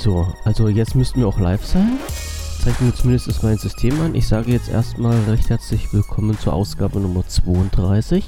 So, 0.00 0.26
also 0.46 0.68
jetzt 0.68 0.94
müssten 0.94 1.20
wir 1.20 1.28
auch 1.28 1.38
live 1.38 1.62
sein. 1.62 1.98
Zeigt 2.64 2.80
mir 2.80 2.94
zumindest 2.94 3.42
mein 3.42 3.58
System 3.58 4.00
an. 4.00 4.14
Ich 4.14 4.26
sage 4.26 4.50
jetzt 4.50 4.70
erstmal 4.70 5.14
recht 5.28 5.50
herzlich 5.50 5.92
willkommen 5.92 6.38
zur 6.38 6.54
Ausgabe 6.54 7.00
Nummer 7.00 7.22
32 7.28 8.24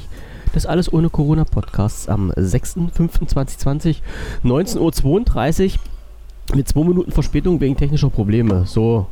des 0.54 0.66
Alles 0.66 0.92
ohne 0.92 1.08
Corona 1.08 1.44
Podcasts 1.44 2.10
am 2.10 2.30
6.5.2020, 2.32 4.02
19.32 4.44 5.64
Uhr 5.64 6.56
mit 6.56 6.68
2 6.68 6.80
Minuten 6.80 7.10
Verspätung 7.10 7.58
wegen 7.62 7.74
technischer 7.74 8.10
Probleme. 8.10 8.66
So, 8.66 9.06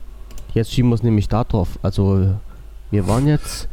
jetzt 0.53 0.71
schieben 0.71 0.91
wir 0.91 0.97
es 0.97 1.03
nämlich 1.03 1.31
da 1.31 1.45
drauf. 1.45 1.79
Also, 1.81 2.35
wir 2.91 3.09
waren 3.09 3.27
jetzt, 3.27 3.71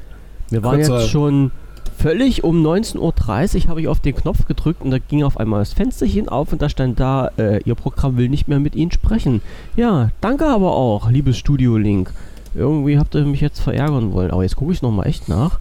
wir 0.49 0.63
waren 0.63 0.79
jetzt 0.79 1.09
schon 1.09 1.51
völlig 1.97 2.43
um 2.43 2.65
19.30 2.65 3.63
Uhr 3.63 3.69
habe 3.69 3.81
ich 3.81 3.87
auf 3.87 3.99
den 3.99 4.15
Knopf 4.15 4.45
gedrückt 4.45 4.81
und 4.81 4.91
da 4.91 4.99
ging 4.99 5.23
auf 5.23 5.37
einmal 5.37 5.61
das 5.61 5.73
Fensterchen 5.73 6.29
auf 6.29 6.51
und 6.53 6.61
da 6.61 6.69
stand 6.69 6.99
da, 6.99 7.31
äh, 7.37 7.61
Ihr 7.63 7.75
Programm 7.75 8.17
will 8.17 8.29
nicht 8.29 8.47
mehr 8.47 8.59
mit 8.59 8.75
Ihnen 8.75 8.91
sprechen. 8.91 9.41
Ja, 9.75 10.11
danke 10.21 10.47
aber 10.47 10.75
auch, 10.75 11.09
liebes 11.09 11.37
Studio 11.37 11.77
Link. 11.77 12.13
Irgendwie 12.53 12.97
habt 12.97 13.13
ihr 13.15 13.25
mich 13.25 13.41
jetzt 13.41 13.59
verärgern 13.59 14.13
wollen, 14.13 14.31
aber 14.31 14.43
jetzt 14.43 14.55
gucke 14.55 14.73
ich 14.73 14.81
nochmal 14.81 15.07
echt 15.07 15.27
nach. 15.27 15.59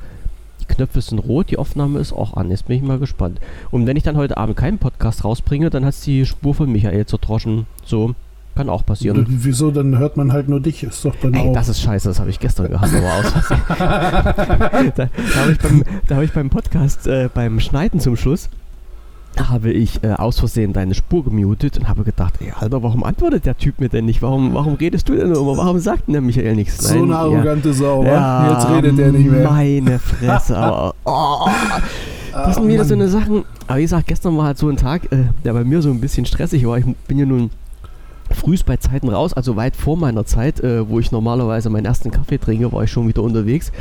Die 0.60 0.66
Knöpfe 0.66 1.00
sind 1.00 1.18
rot, 1.18 1.50
die 1.50 1.58
Aufnahme 1.58 1.98
ist 1.98 2.12
auch 2.12 2.34
an. 2.34 2.50
Jetzt 2.50 2.66
bin 2.66 2.76
ich 2.76 2.82
mal 2.82 2.98
gespannt. 2.98 3.40
Und 3.70 3.86
wenn 3.86 3.96
ich 3.96 4.02
dann 4.02 4.16
heute 4.16 4.36
Abend 4.36 4.56
keinen 4.56 4.78
Podcast 4.78 5.24
rausbringe, 5.24 5.70
dann 5.70 5.84
hat 5.84 5.94
es 5.94 6.00
die 6.00 6.26
Spur 6.26 6.54
von 6.54 6.70
Michael 6.70 7.06
zertroschen. 7.06 7.66
So, 7.84 8.14
kann 8.56 8.68
auch 8.68 8.84
passieren. 8.84 9.26
Wieso? 9.28 9.70
Dann 9.70 9.98
hört 9.98 10.16
man 10.16 10.32
halt 10.32 10.48
nur 10.48 10.60
dich. 10.60 10.82
Ist 10.82 11.04
doch 11.04 11.14
dann 11.22 11.34
Ey, 11.34 11.48
auch. 11.48 11.52
Das 11.52 11.68
ist 11.68 11.80
scheiße, 11.80 12.08
das 12.08 12.18
habe 12.18 12.30
ich 12.30 12.40
gestern 12.40 12.70
gehabt, 12.70 12.92
aber 12.94 13.12
aus 13.14 13.32
da, 14.96 15.08
da 15.08 15.08
habe 15.40 15.52
ich, 15.52 15.58
beim, 15.58 15.84
hab 16.10 16.22
ich 16.22 16.32
beim 16.32 16.50
Podcast, 16.50 17.06
äh, 17.06 17.28
beim 17.32 17.60
Schneiden 17.60 18.00
zum 18.00 18.16
Schluss, 18.16 18.48
habe 19.38 19.70
ich 19.70 20.02
äh, 20.02 20.12
aus 20.12 20.38
Versehen 20.38 20.72
deine 20.72 20.94
Spur 20.94 21.24
gemutet 21.24 21.76
und 21.78 21.88
habe 21.88 22.04
gedacht, 22.04 22.34
ey, 22.40 22.52
Alter, 22.58 22.82
warum 22.82 23.04
antwortet 23.04 23.44
der 23.44 23.56
Typ 23.56 23.80
mir 23.80 23.90
denn 23.90 24.06
nicht? 24.06 24.22
Warum, 24.22 24.54
warum 24.54 24.74
redest 24.74 25.08
du 25.08 25.14
denn 25.14 25.30
immer? 25.30 25.56
Warum 25.56 25.78
sagt 25.78 26.06
denn 26.06 26.12
der 26.14 26.22
Michael 26.22 26.54
nichts? 26.54 26.82
Nein, 26.82 26.98
so 26.98 27.04
eine 27.04 27.16
arrogante 27.16 27.68
ja, 27.68 27.74
Sau, 27.74 28.04
ja, 28.04 28.52
jetzt 28.52 28.70
redet 28.70 28.98
der 28.98 29.12
nicht 29.12 29.30
mehr. 29.30 29.50
Meine 29.50 29.98
Fresse, 29.98 30.56
aber 30.56 30.94
oh, 31.04 31.48
das 32.32 32.54
sind 32.56 32.68
wieder 32.68 32.84
so 32.84 32.94
eine 32.94 33.08
Sachen. 33.08 33.44
Aber 33.66 33.78
wie 33.78 33.82
gesagt, 33.82 34.06
gestern 34.06 34.36
war 34.38 34.46
halt 34.46 34.58
so 34.58 34.68
ein 34.68 34.76
Tag, 34.76 35.12
äh, 35.12 35.24
der 35.44 35.52
bei 35.52 35.64
mir 35.64 35.82
so 35.82 35.90
ein 35.90 36.00
bisschen 36.00 36.24
stressig 36.24 36.66
war. 36.66 36.78
Ich 36.78 36.86
bin 37.06 37.18
ja 37.18 37.26
nun 37.26 37.50
frühst 38.30 38.66
bei 38.66 38.76
Zeiten 38.76 39.08
raus, 39.08 39.32
also 39.32 39.56
weit 39.56 39.76
vor 39.76 39.96
meiner 39.96 40.24
Zeit, 40.24 40.60
äh, 40.60 40.88
wo 40.88 40.98
ich 40.98 41.12
normalerweise 41.12 41.70
meinen 41.70 41.86
ersten 41.86 42.10
Kaffee 42.10 42.38
trinke, 42.38 42.72
war 42.72 42.84
ich 42.84 42.90
schon 42.90 43.08
wieder 43.08 43.22
unterwegs. 43.22 43.72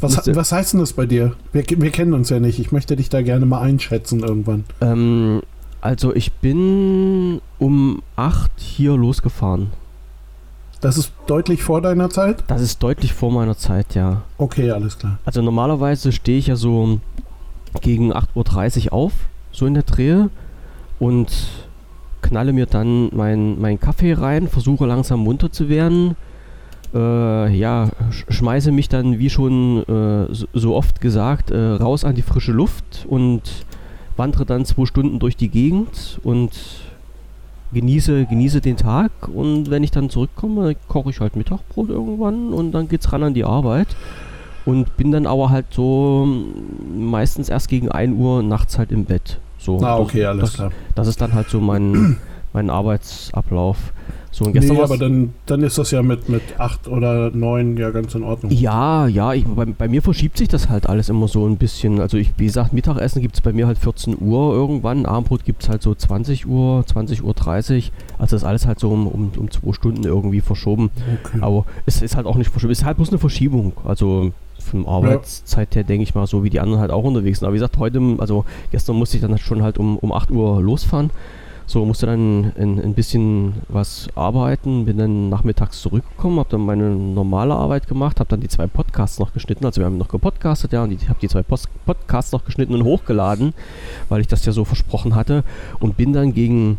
Was, 0.00 0.16
Musste, 0.16 0.36
was 0.36 0.52
heißt 0.52 0.72
denn 0.72 0.80
das 0.80 0.92
bei 0.92 1.06
dir? 1.06 1.34
Wir, 1.52 1.64
wir, 1.68 1.90
kennen 1.90 2.14
uns 2.14 2.30
ja 2.30 2.40
nicht. 2.40 2.58
Ich 2.58 2.72
möchte 2.72 2.96
dich 2.96 3.08
da 3.08 3.22
gerne 3.22 3.46
mal 3.46 3.60
einschätzen 3.60 4.20
irgendwann. 4.20 4.64
Ähm, 4.80 5.42
also 5.80 6.14
ich 6.14 6.32
bin 6.32 7.40
um 7.58 8.02
8 8.16 8.50
hier 8.56 8.96
losgefahren. 8.96 9.72
Das 10.80 10.96
ist 10.96 11.12
deutlich 11.26 11.62
vor 11.62 11.82
deiner 11.82 12.08
Zeit? 12.08 12.44
Das 12.46 12.62
ist 12.62 12.82
deutlich 12.82 13.12
vor 13.12 13.30
meiner 13.30 13.56
Zeit, 13.56 13.94
ja. 13.94 14.22
Okay, 14.38 14.70
alles 14.70 14.98
klar. 14.98 15.18
Also 15.26 15.42
normalerweise 15.42 16.10
stehe 16.10 16.38
ich 16.38 16.46
ja 16.46 16.56
so 16.56 17.00
gegen 17.82 18.14
8.30 18.14 18.86
Uhr 18.86 18.92
auf, 18.94 19.12
so 19.52 19.66
in 19.66 19.74
der 19.74 19.82
Drehe. 19.82 20.30
Und 20.98 21.30
knalle 22.22 22.52
mir 22.52 22.66
dann 22.66 23.14
meinen 23.14 23.60
mein 23.60 23.80
Kaffee 23.80 24.12
rein, 24.12 24.48
versuche 24.48 24.86
langsam 24.86 25.20
munter 25.20 25.50
zu 25.50 25.68
werden. 25.68 26.16
Äh, 26.92 27.56
ja, 27.56 27.88
sch 28.10 28.24
schmeiße 28.28 28.72
mich 28.72 28.88
dann, 28.88 29.18
wie 29.18 29.30
schon 29.30 29.84
äh, 29.86 30.34
so, 30.52 30.74
oft 30.74 31.00
gesagt, 31.00 31.50
äh, 31.50 31.56
raus 31.56 32.04
an 32.04 32.14
die 32.14 32.22
frische 32.22 32.52
Luft 32.52 33.06
und 33.08 33.42
wandere 34.16 34.44
dann 34.44 34.64
zwei 34.64 34.86
Stunden 34.86 35.18
durch 35.18 35.36
die 35.36 35.48
Gegend 35.48 36.20
und 36.24 36.50
genieße, 37.72 38.26
genieße 38.26 38.60
den 38.60 38.76
Tag. 38.76 39.10
Und 39.28 39.70
wenn 39.70 39.84
ich 39.84 39.90
dann 39.90 40.10
zurückkomme, 40.10 40.76
koche 40.88 41.10
ich 41.10 41.20
halt 41.20 41.36
Mittagbrot 41.36 41.88
irgendwann 41.88 42.52
und 42.52 42.72
dann 42.72 42.88
geht's 42.88 43.12
ran 43.12 43.22
an 43.22 43.34
die 43.34 43.44
Arbeit. 43.44 43.88
Und 44.66 44.96
bin 44.96 45.10
dann 45.10 45.26
aber 45.26 45.50
halt 45.50 45.66
so 45.70 46.28
meistens 46.94 47.48
erst 47.48 47.68
gegen 47.68 47.90
1 47.90 48.14
Uhr 48.14 48.42
nachts 48.42 48.78
halt 48.78 48.92
im 48.92 49.04
Bett. 49.04 49.38
So, 49.60 49.78
ah, 49.82 49.98
okay, 49.98 50.24
alles 50.24 50.42
das, 50.42 50.54
klar. 50.54 50.72
Das 50.94 51.06
ist 51.06 51.20
dann 51.20 51.34
halt 51.34 51.50
so 51.50 51.60
mein, 51.60 52.16
mein 52.52 52.70
Arbeitsablauf. 52.70 53.92
So, 54.32 54.44
und 54.44 54.52
gestern 54.52 54.76
nee, 54.76 54.82
aber 54.82 54.96
dann, 54.96 55.34
dann 55.46 55.62
ist 55.62 55.76
das 55.76 55.90
ja 55.90 56.02
mit, 56.02 56.28
mit 56.28 56.42
acht 56.58 56.86
oder 56.86 57.30
neun 57.30 57.76
ja 57.76 57.90
ganz 57.90 58.14
in 58.14 58.22
Ordnung. 58.22 58.52
Ja, 58.52 59.08
ja, 59.08 59.34
ich, 59.34 59.44
bei, 59.44 59.64
bei 59.64 59.88
mir 59.88 60.02
verschiebt 60.02 60.38
sich 60.38 60.46
das 60.46 60.68
halt 60.68 60.88
alles 60.88 61.08
immer 61.08 61.26
so 61.26 61.46
ein 61.46 61.56
bisschen. 61.56 62.00
Also 62.00 62.16
ich, 62.16 62.32
wie 62.36 62.46
gesagt, 62.46 62.72
Mittagessen 62.72 63.22
gibt 63.22 63.34
es 63.34 63.40
bei 63.40 63.52
mir 63.52 63.66
halt 63.66 63.78
14 63.78 64.16
Uhr 64.20 64.54
irgendwann, 64.54 65.04
Abendbrot 65.04 65.44
gibt 65.44 65.64
es 65.64 65.68
halt 65.68 65.82
so 65.82 65.94
20 65.94 66.46
Uhr, 66.46 66.86
20 66.86 67.24
Uhr 67.24 67.34
30. 67.34 67.90
Also 68.18 68.36
das 68.36 68.42
ist 68.42 68.48
alles 68.48 68.66
halt 68.66 68.78
so 68.78 68.90
um, 68.90 69.08
um, 69.08 69.32
um 69.36 69.50
zwei 69.50 69.72
Stunden 69.72 70.04
irgendwie 70.04 70.40
verschoben. 70.40 70.90
Okay. 71.24 71.38
Aber 71.40 71.66
es 71.86 72.00
ist 72.00 72.14
halt 72.14 72.26
auch 72.26 72.36
nicht 72.36 72.50
verschoben, 72.50 72.72
es 72.72 72.78
ist 72.78 72.84
halt 72.84 72.98
bloß 72.98 73.08
eine 73.08 73.18
Verschiebung. 73.18 73.72
Also 73.84 74.30
vom 74.60 74.86
Arbeitszeit 74.86 75.74
her, 75.74 75.84
denke 75.84 76.02
ich 76.02 76.14
mal, 76.14 76.26
so 76.26 76.44
wie 76.44 76.50
die 76.50 76.60
anderen 76.60 76.80
halt 76.80 76.90
auch 76.90 77.04
unterwegs 77.04 77.38
sind. 77.38 77.46
Aber 77.46 77.54
wie 77.54 77.58
gesagt, 77.58 77.78
heute, 77.78 78.00
also 78.18 78.44
gestern 78.70 78.96
musste 78.96 79.16
ich 79.16 79.22
dann 79.22 79.36
schon 79.38 79.62
halt 79.62 79.78
um, 79.78 79.98
um 79.98 80.12
8 80.12 80.30
Uhr 80.30 80.60
losfahren. 80.60 81.10
So, 81.70 81.84
musste 81.84 82.06
dann 82.06 82.52
ein, 82.58 82.80
ein 82.80 82.94
bisschen 82.94 83.54
was 83.68 84.08
arbeiten, 84.16 84.86
bin 84.86 84.98
dann 84.98 85.28
nachmittags 85.28 85.80
zurückgekommen, 85.80 86.40
habe 86.40 86.48
dann 86.50 86.62
meine 86.62 86.90
normale 86.90 87.54
Arbeit 87.54 87.86
gemacht, 87.86 88.18
habe 88.18 88.28
dann 88.28 88.40
die 88.40 88.48
zwei 88.48 88.66
Podcasts 88.66 89.20
noch 89.20 89.32
geschnitten. 89.32 89.64
Also 89.64 89.80
wir 89.80 89.86
haben 89.86 89.96
noch 89.96 90.08
gepodcastet, 90.08 90.72
ja, 90.72 90.82
und 90.82 90.90
ich 90.90 91.08
habe 91.08 91.20
die 91.22 91.28
zwei 91.28 91.44
Post 91.44 91.68
Podcasts 91.86 92.32
noch 92.32 92.44
geschnitten 92.44 92.74
und 92.74 92.82
hochgeladen, 92.82 93.54
weil 94.08 94.20
ich 94.20 94.26
das 94.26 94.44
ja 94.44 94.50
so 94.50 94.64
versprochen 94.64 95.14
hatte. 95.14 95.44
Und 95.78 95.96
bin 95.96 96.12
dann 96.12 96.34
gegen 96.34 96.78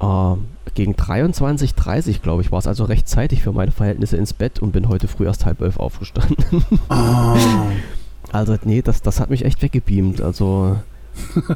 äh, 0.00 0.34
gegen 0.74 0.94
23.30 0.94 2.20
glaube 2.20 2.42
ich, 2.42 2.52
war 2.52 2.58
es 2.58 2.66
also 2.66 2.84
rechtzeitig 2.84 3.42
für 3.42 3.52
meine 3.52 3.72
Verhältnisse 3.72 4.16
ins 4.16 4.32
Bett 4.32 4.60
und 4.60 4.72
bin 4.72 4.88
heute 4.88 5.08
früh 5.08 5.26
erst 5.26 5.46
halb 5.46 5.60
elf 5.60 5.78
aufgestanden. 5.78 6.64
Oh. 6.88 7.36
Also, 8.30 8.56
nee, 8.64 8.80
das, 8.80 9.02
das 9.02 9.20
hat 9.20 9.28
mich 9.28 9.44
echt 9.44 9.60
weggebeamt. 9.60 10.22
Also, 10.22 10.76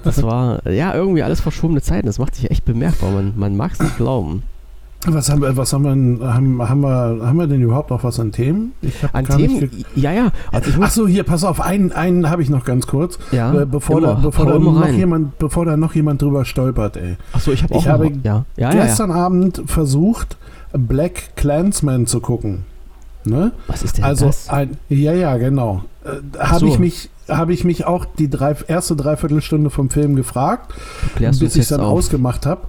das 0.05 0.23
war, 0.23 0.69
ja, 0.69 0.95
irgendwie 0.95 1.23
alles 1.23 1.41
verschobene 1.41 1.81
Zeiten. 1.81 2.07
Das 2.07 2.19
macht 2.19 2.35
sich 2.35 2.51
echt 2.51 2.67
bemerkbar. 2.67 3.11
Man, 3.13 3.33
man 3.37 3.57
mag 3.57 3.73
es 3.73 3.81
nicht 3.81 3.97
glauben. 3.97 4.43
Was 5.05 5.31
haben 5.31 5.43
wir, 5.43 5.57
was 5.57 5.73
haben 5.73 5.85
wir, 5.85 6.35
haben, 6.35 6.69
haben 6.69 6.81
wir, 6.81 7.27
haben 7.27 7.39
wir 7.39 7.47
denn 7.47 7.63
überhaupt 7.63 7.91
noch 7.91 8.03
was 8.03 8.19
an 8.19 8.33
Themen? 8.33 8.73
an 9.13 9.25
Themen? 9.25 9.71
Ja, 9.95 10.13
ja. 10.13 10.33
Also 10.51 10.73
Ach 10.81 10.91
so, 10.91 11.07
hier, 11.07 11.23
pass 11.23 11.45
auf, 11.45 11.61
einen, 11.61 11.93
einen 11.93 12.29
habe 12.29 12.43
ich 12.43 12.51
noch 12.51 12.65
ganz 12.65 12.87
kurz. 12.87 13.19
Ja, 13.31 13.53
äh, 13.55 13.67
bevor, 13.67 13.99
immer, 13.99 14.15
da, 14.15 14.15
bevor, 14.15 14.47
da 14.47 14.59
noch 14.59 14.89
jemand, 14.89 15.39
bevor 15.39 15.65
da 15.65 15.77
noch 15.77 15.95
jemand 15.95 16.23
drüber 16.23 16.45
stolpert, 16.45 16.97
ey. 16.97 17.17
Ach 17.33 17.41
so, 17.41 17.53
ich, 17.53 17.63
hab 17.63 17.73
auch 17.73 17.81
ich 17.81 17.89
habe 17.89 18.11
ja. 18.25 18.45
Ja, 18.57 18.73
gestern 18.73 19.11
ja, 19.11 19.17
Abend 19.17 19.63
versucht, 19.67 20.39
Black 20.73 21.37
Clansman 21.37 22.07
zu 22.07 22.21
gucken. 22.21 22.65
Ne? 23.25 23.53
Was 23.67 23.83
ist 23.83 23.99
denn 23.99 24.05
also 24.05 24.27
das? 24.27 24.49
Ein, 24.49 24.77
ja, 24.89 25.13
ja, 25.13 25.37
genau. 25.37 25.85
Äh, 26.05 26.39
habe 26.39 26.61
so. 26.61 26.67
ich 26.67 26.79
mich 26.79 27.11
habe 27.29 27.53
ich 27.53 27.65
mich 27.65 27.85
auch 27.85 28.05
die 28.05 28.31
drei, 28.31 28.55
erste 28.69 28.95
Dreiviertelstunde 28.95 29.71
vom 29.71 29.91
Film 29.91 30.15
gefragt, 30.15 30.75
bis 31.19 31.57
ich 31.57 31.63
es 31.63 31.69
dann 31.69 31.81
auf. 31.81 31.93
ausgemacht 31.93 32.47
habe. 32.47 32.63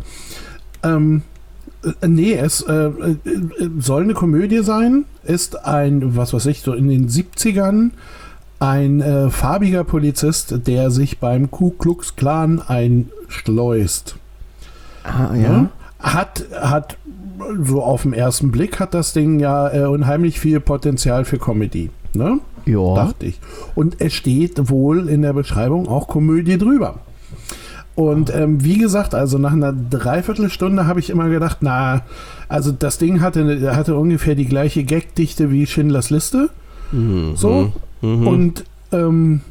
Ähm, 0.84 1.22
äh, 1.22 1.37
nee, 2.06 2.34
es 2.34 2.62
äh, 2.62 2.74
äh, 2.74 3.18
soll 3.80 4.04
eine 4.04 4.14
Komödie 4.14 4.64
sein, 4.64 5.06
ist 5.24 5.66
ein, 5.66 6.16
was 6.16 6.34
weiß 6.34 6.46
ich, 6.48 6.62
so 6.62 6.74
in 6.74 6.90
den 6.90 7.10
70ern 7.10 7.92
ein 8.60 9.02
äh, 9.02 9.30
farbiger 9.30 9.84
Polizist, 9.84 10.68
der 10.68 10.90
sich 10.90 11.20
beim 11.20 11.52
Ku 11.52 11.72
Klux 11.72 12.16
Klan 12.16 12.62
einschleust. 12.62 14.16
Ah, 15.04 15.36
ja. 15.36 15.42
ja. 15.42 15.70
Hat, 16.00 16.46
hat 16.60 16.98
so 17.64 17.84
auf 17.84 18.04
den 18.04 18.14
ersten 18.14 18.52
Blick 18.52 18.80
hat 18.80 18.94
das 18.94 19.14
Ding 19.14 19.40
ja 19.40 19.72
äh, 19.74 19.86
unheimlich 19.86 20.40
viel 20.40 20.60
Potenzial 20.60 21.26
für 21.26 21.38
Comedy. 21.38 21.90
Ne? 22.14 22.40
Ja. 22.66 22.96
Dachte 22.96 23.28
ich. 23.28 23.40
Und 23.76 24.02
es 24.02 24.14
steht 24.14 24.70
wohl 24.70 25.08
in 25.08 25.22
der 25.22 25.34
Beschreibung 25.34 25.88
auch 25.88 26.08
Komödie 26.08 26.58
drüber. 26.58 27.00
Und 27.98 28.32
ähm, 28.32 28.64
wie 28.64 28.78
gesagt, 28.78 29.16
also 29.16 29.40
nach 29.40 29.54
einer 29.54 29.74
Dreiviertelstunde 29.74 30.86
habe 30.86 31.00
ich 31.00 31.10
immer 31.10 31.30
gedacht, 31.30 31.58
na, 31.62 32.04
also 32.48 32.72
das 32.72 33.00
Ding 33.00 33.22
hatte, 33.22 33.76
hatte 33.76 33.96
ungefähr 33.96 34.36
die 34.36 34.46
gleiche 34.46 34.84
Gagdichte 34.84 35.50
wie 35.50 35.66
Schindlers 35.66 36.12
Liste. 36.12 36.52
Mhm. 36.92 37.36
So. 37.36 37.74
Mhm. 38.04 38.28
Und 38.28 38.64
ähm, 38.92 39.42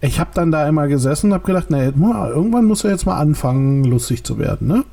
ich 0.00 0.18
habe 0.18 0.30
dann 0.32 0.50
da 0.50 0.66
immer 0.66 0.88
gesessen 0.88 1.26
und 1.26 1.34
habe 1.34 1.44
gedacht, 1.44 1.66
na, 1.68 1.82
irgendwann 1.82 2.64
muss 2.64 2.82
er 2.82 2.92
jetzt 2.92 3.04
mal 3.04 3.18
anfangen, 3.18 3.84
lustig 3.84 4.24
zu 4.24 4.38
werden. 4.38 4.68
Ne? 4.68 4.84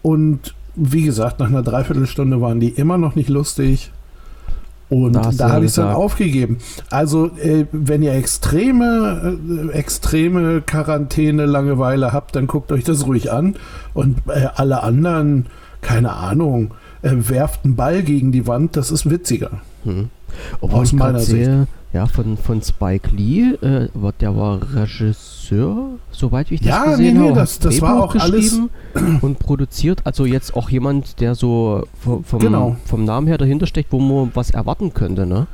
Und 0.00 0.54
wie 0.76 1.02
gesagt, 1.02 1.40
nach 1.40 1.48
einer 1.48 1.62
Dreiviertelstunde 1.62 2.40
waren 2.40 2.58
die 2.58 2.70
immer 2.70 2.96
noch 2.96 3.16
nicht 3.16 3.28
lustig. 3.28 3.92
Und 4.90 5.14
da, 5.14 5.30
da 5.36 5.50
habe 5.50 5.64
ich 5.64 5.70
es 5.70 5.76
dann 5.76 5.94
aufgegeben. 5.94 6.58
Also, 6.90 7.30
äh, 7.38 7.66
wenn 7.72 8.02
ihr 8.02 8.12
extreme, 8.12 9.38
äh, 9.70 9.72
extreme 9.72 10.60
Quarantäne, 10.60 11.46
Langeweile 11.46 12.12
habt, 12.12 12.36
dann 12.36 12.46
guckt 12.46 12.70
euch 12.70 12.84
das 12.84 13.06
ruhig 13.06 13.32
an. 13.32 13.56
Und 13.94 14.18
äh, 14.28 14.48
alle 14.54 14.82
anderen, 14.82 15.46
keine 15.80 16.12
Ahnung, 16.12 16.72
äh, 17.02 17.12
werft 17.14 17.64
einen 17.64 17.76
Ball 17.76 18.02
gegen 18.02 18.30
die 18.30 18.46
Wand, 18.46 18.76
das 18.76 18.90
ist 18.90 19.08
witziger. 19.08 19.50
Hm. 19.84 20.10
Obwohl 20.60 20.80
Aus 20.80 20.92
meiner 20.92 21.20
Sicht. 21.20 21.50
Ja, 21.94 22.06
von, 22.06 22.36
von 22.36 22.60
Spike 22.60 23.10
Lee, 23.14 23.52
äh, 23.62 23.88
der 24.20 24.36
war 24.36 24.58
Regisseur, 24.74 25.90
soweit 26.10 26.50
ich 26.50 26.58
das 26.60 26.68
Ja, 26.68 26.84
gesehen 26.90 27.14
nee, 27.14 27.20
nee, 27.20 27.26
habe. 27.28 27.38
das- 27.38 27.60
das 27.60 27.80
war 27.80 28.02
auch 28.02 28.16
alles- 28.16 28.58
und 29.22 29.38
produziert. 29.38 30.00
Also 30.04 30.26
jetzt 30.26 30.56
auch 30.56 30.70
jemand, 30.70 31.20
der 31.20 31.36
so 31.36 31.84
vom, 32.02 32.40
Genau. 32.40 32.76
vom 32.84 33.04
Namen 33.04 33.28
her 33.28 33.38
dahinter 33.38 33.66
steckt, 33.68 33.92
wo 33.92 34.00
man 34.00 34.32
was 34.34 34.50
erwarten 34.50 34.92
könnte, 34.92 35.24
ne? 35.24 35.46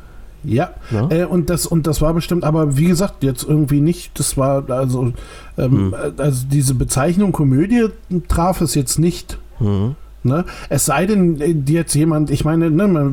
Ja, 0.42 0.70
Ja. 0.90 1.10
äh, 1.10 1.24
und, 1.24 1.50
das, 1.50 1.66
und 1.66 1.86
das 1.86 2.00
war 2.00 2.14
bestimmt, 2.14 2.44
aber 2.44 2.78
wie 2.78 2.86
gesagt, 2.86 3.22
jetzt 3.22 3.42
irgendwie 3.46 3.82
nicht, 3.82 4.18
das 4.18 4.38
war 4.38 4.68
also, 4.70 5.12
ähm, 5.58 5.92
Hm. 5.92 5.94
äh, 6.16 6.22
also 6.22 6.46
diese 6.50 6.72
Bezeichnung 6.72 7.32
Komödie 7.32 7.88
traf 8.28 8.62
es 8.62 8.74
jetzt 8.74 8.98
nicht. 8.98 9.36
Mhm. 9.58 9.94
Ne? 10.22 10.44
Es 10.68 10.84
sei 10.86 11.06
denn, 11.06 11.40
äh, 11.40 11.54
jetzt 11.66 11.94
jemand, 11.94 12.30
ich 12.30 12.44
meine, 12.44 12.70
ne, 12.70 13.12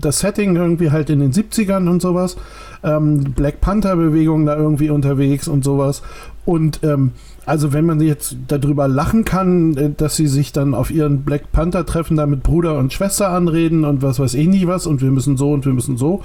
das 0.00 0.20
Setting 0.20 0.56
irgendwie 0.56 0.90
halt 0.90 1.10
in 1.10 1.20
den 1.20 1.32
70ern 1.32 1.88
und 1.88 2.00
sowas, 2.00 2.36
ähm, 2.82 3.32
Black 3.34 3.60
Panther-Bewegung 3.60 4.46
da 4.46 4.56
irgendwie 4.56 4.90
unterwegs 4.90 5.48
und 5.48 5.64
sowas. 5.64 6.02
Und 6.46 6.80
ähm, 6.82 7.12
also 7.44 7.72
wenn 7.72 7.84
man 7.84 8.00
jetzt 8.00 8.36
darüber 8.48 8.88
lachen 8.88 9.24
kann, 9.24 9.76
äh, 9.76 9.90
dass 9.96 10.16
sie 10.16 10.26
sich 10.26 10.52
dann 10.52 10.74
auf 10.74 10.90
ihren 10.90 11.22
Black 11.22 11.52
Panther-Treffen 11.52 12.16
da 12.16 12.26
mit 12.26 12.42
Bruder 12.42 12.78
und 12.78 12.92
Schwester 12.92 13.28
anreden 13.30 13.84
und 13.84 14.02
was 14.02 14.18
weiß 14.18 14.34
ich 14.34 14.48
nicht 14.48 14.66
was 14.66 14.86
und 14.86 15.02
wir 15.02 15.10
müssen 15.10 15.36
so 15.36 15.52
und 15.52 15.66
wir 15.66 15.72
müssen 15.72 15.96
so, 15.96 16.22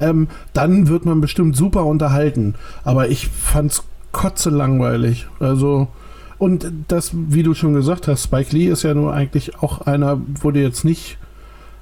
ähm, 0.00 0.28
dann 0.52 0.88
wird 0.88 1.06
man 1.06 1.20
bestimmt 1.20 1.56
super 1.56 1.86
unterhalten. 1.86 2.54
Aber 2.84 3.08
ich 3.08 3.28
fand's 3.28 3.84
kotze 4.12 4.50
langweilig. 4.50 5.26
Also 5.38 5.88
und 6.40 6.72
das, 6.88 7.12
wie 7.14 7.44
du 7.44 7.54
schon 7.54 7.74
gesagt 7.74 8.08
hast, 8.08 8.24
Spike 8.24 8.56
Lee 8.56 8.66
ist 8.66 8.82
ja 8.82 8.94
nur 8.94 9.12
eigentlich 9.14 9.62
auch 9.62 9.82
einer, 9.82 10.20
wurde 10.40 10.60
jetzt 10.60 10.84
nicht, 10.84 11.18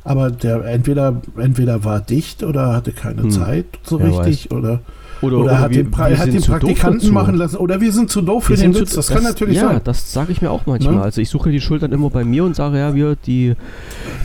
aber 0.04 0.30
der 0.30 0.64
entweder, 0.66 1.22
entweder 1.38 1.84
war 1.84 2.00
dicht 2.00 2.42
oder 2.42 2.74
hatte 2.74 2.92
keine 2.92 3.22
Hm. 3.22 3.30
Zeit 3.30 3.66
so 3.84 3.98
Wer 4.00 4.06
richtig 4.26 4.50
oder, 4.50 4.80
Oder, 5.20 5.38
oder, 5.38 5.58
hat 5.60 5.70
wir- 5.70 5.82
den, 5.84 5.90
pra 5.90 6.04
hat 6.16 6.26
den 6.32 6.40
Praktikanten 6.42 7.12
machen 7.12 7.34
lassen 7.36 7.56
oder 7.56 7.80
wir 7.80 7.92
sind 7.92 8.08
zu 8.10 8.20
doof 8.22 8.44
für 8.44 8.50
Wir 8.56 8.62
den 8.64 8.74
Witz. 8.74 8.90
zu- 8.90 8.96
Das, 8.96 9.08
kann 9.08 9.22
natürlich 9.24 9.56
ja, 9.56 9.68
sein. 9.68 9.80
das 9.84 10.12
sage 10.12 10.30
ich 10.32 10.40
mir 10.42 10.50
auch 10.50 10.64
manchmal. 10.66 10.94
Ne? 10.96 11.02
Also 11.02 11.20
ich 11.20 11.28
suche 11.28 11.50
die 11.50 11.60
Schuld 11.60 11.82
dann 11.82 11.92
immer 11.92 12.08
bei 12.10 12.24
mir 12.24 12.44
und 12.44 12.54
sage, 12.56 12.78
ja, 12.78 12.94
wir, 12.94 13.16
die, 13.16 13.54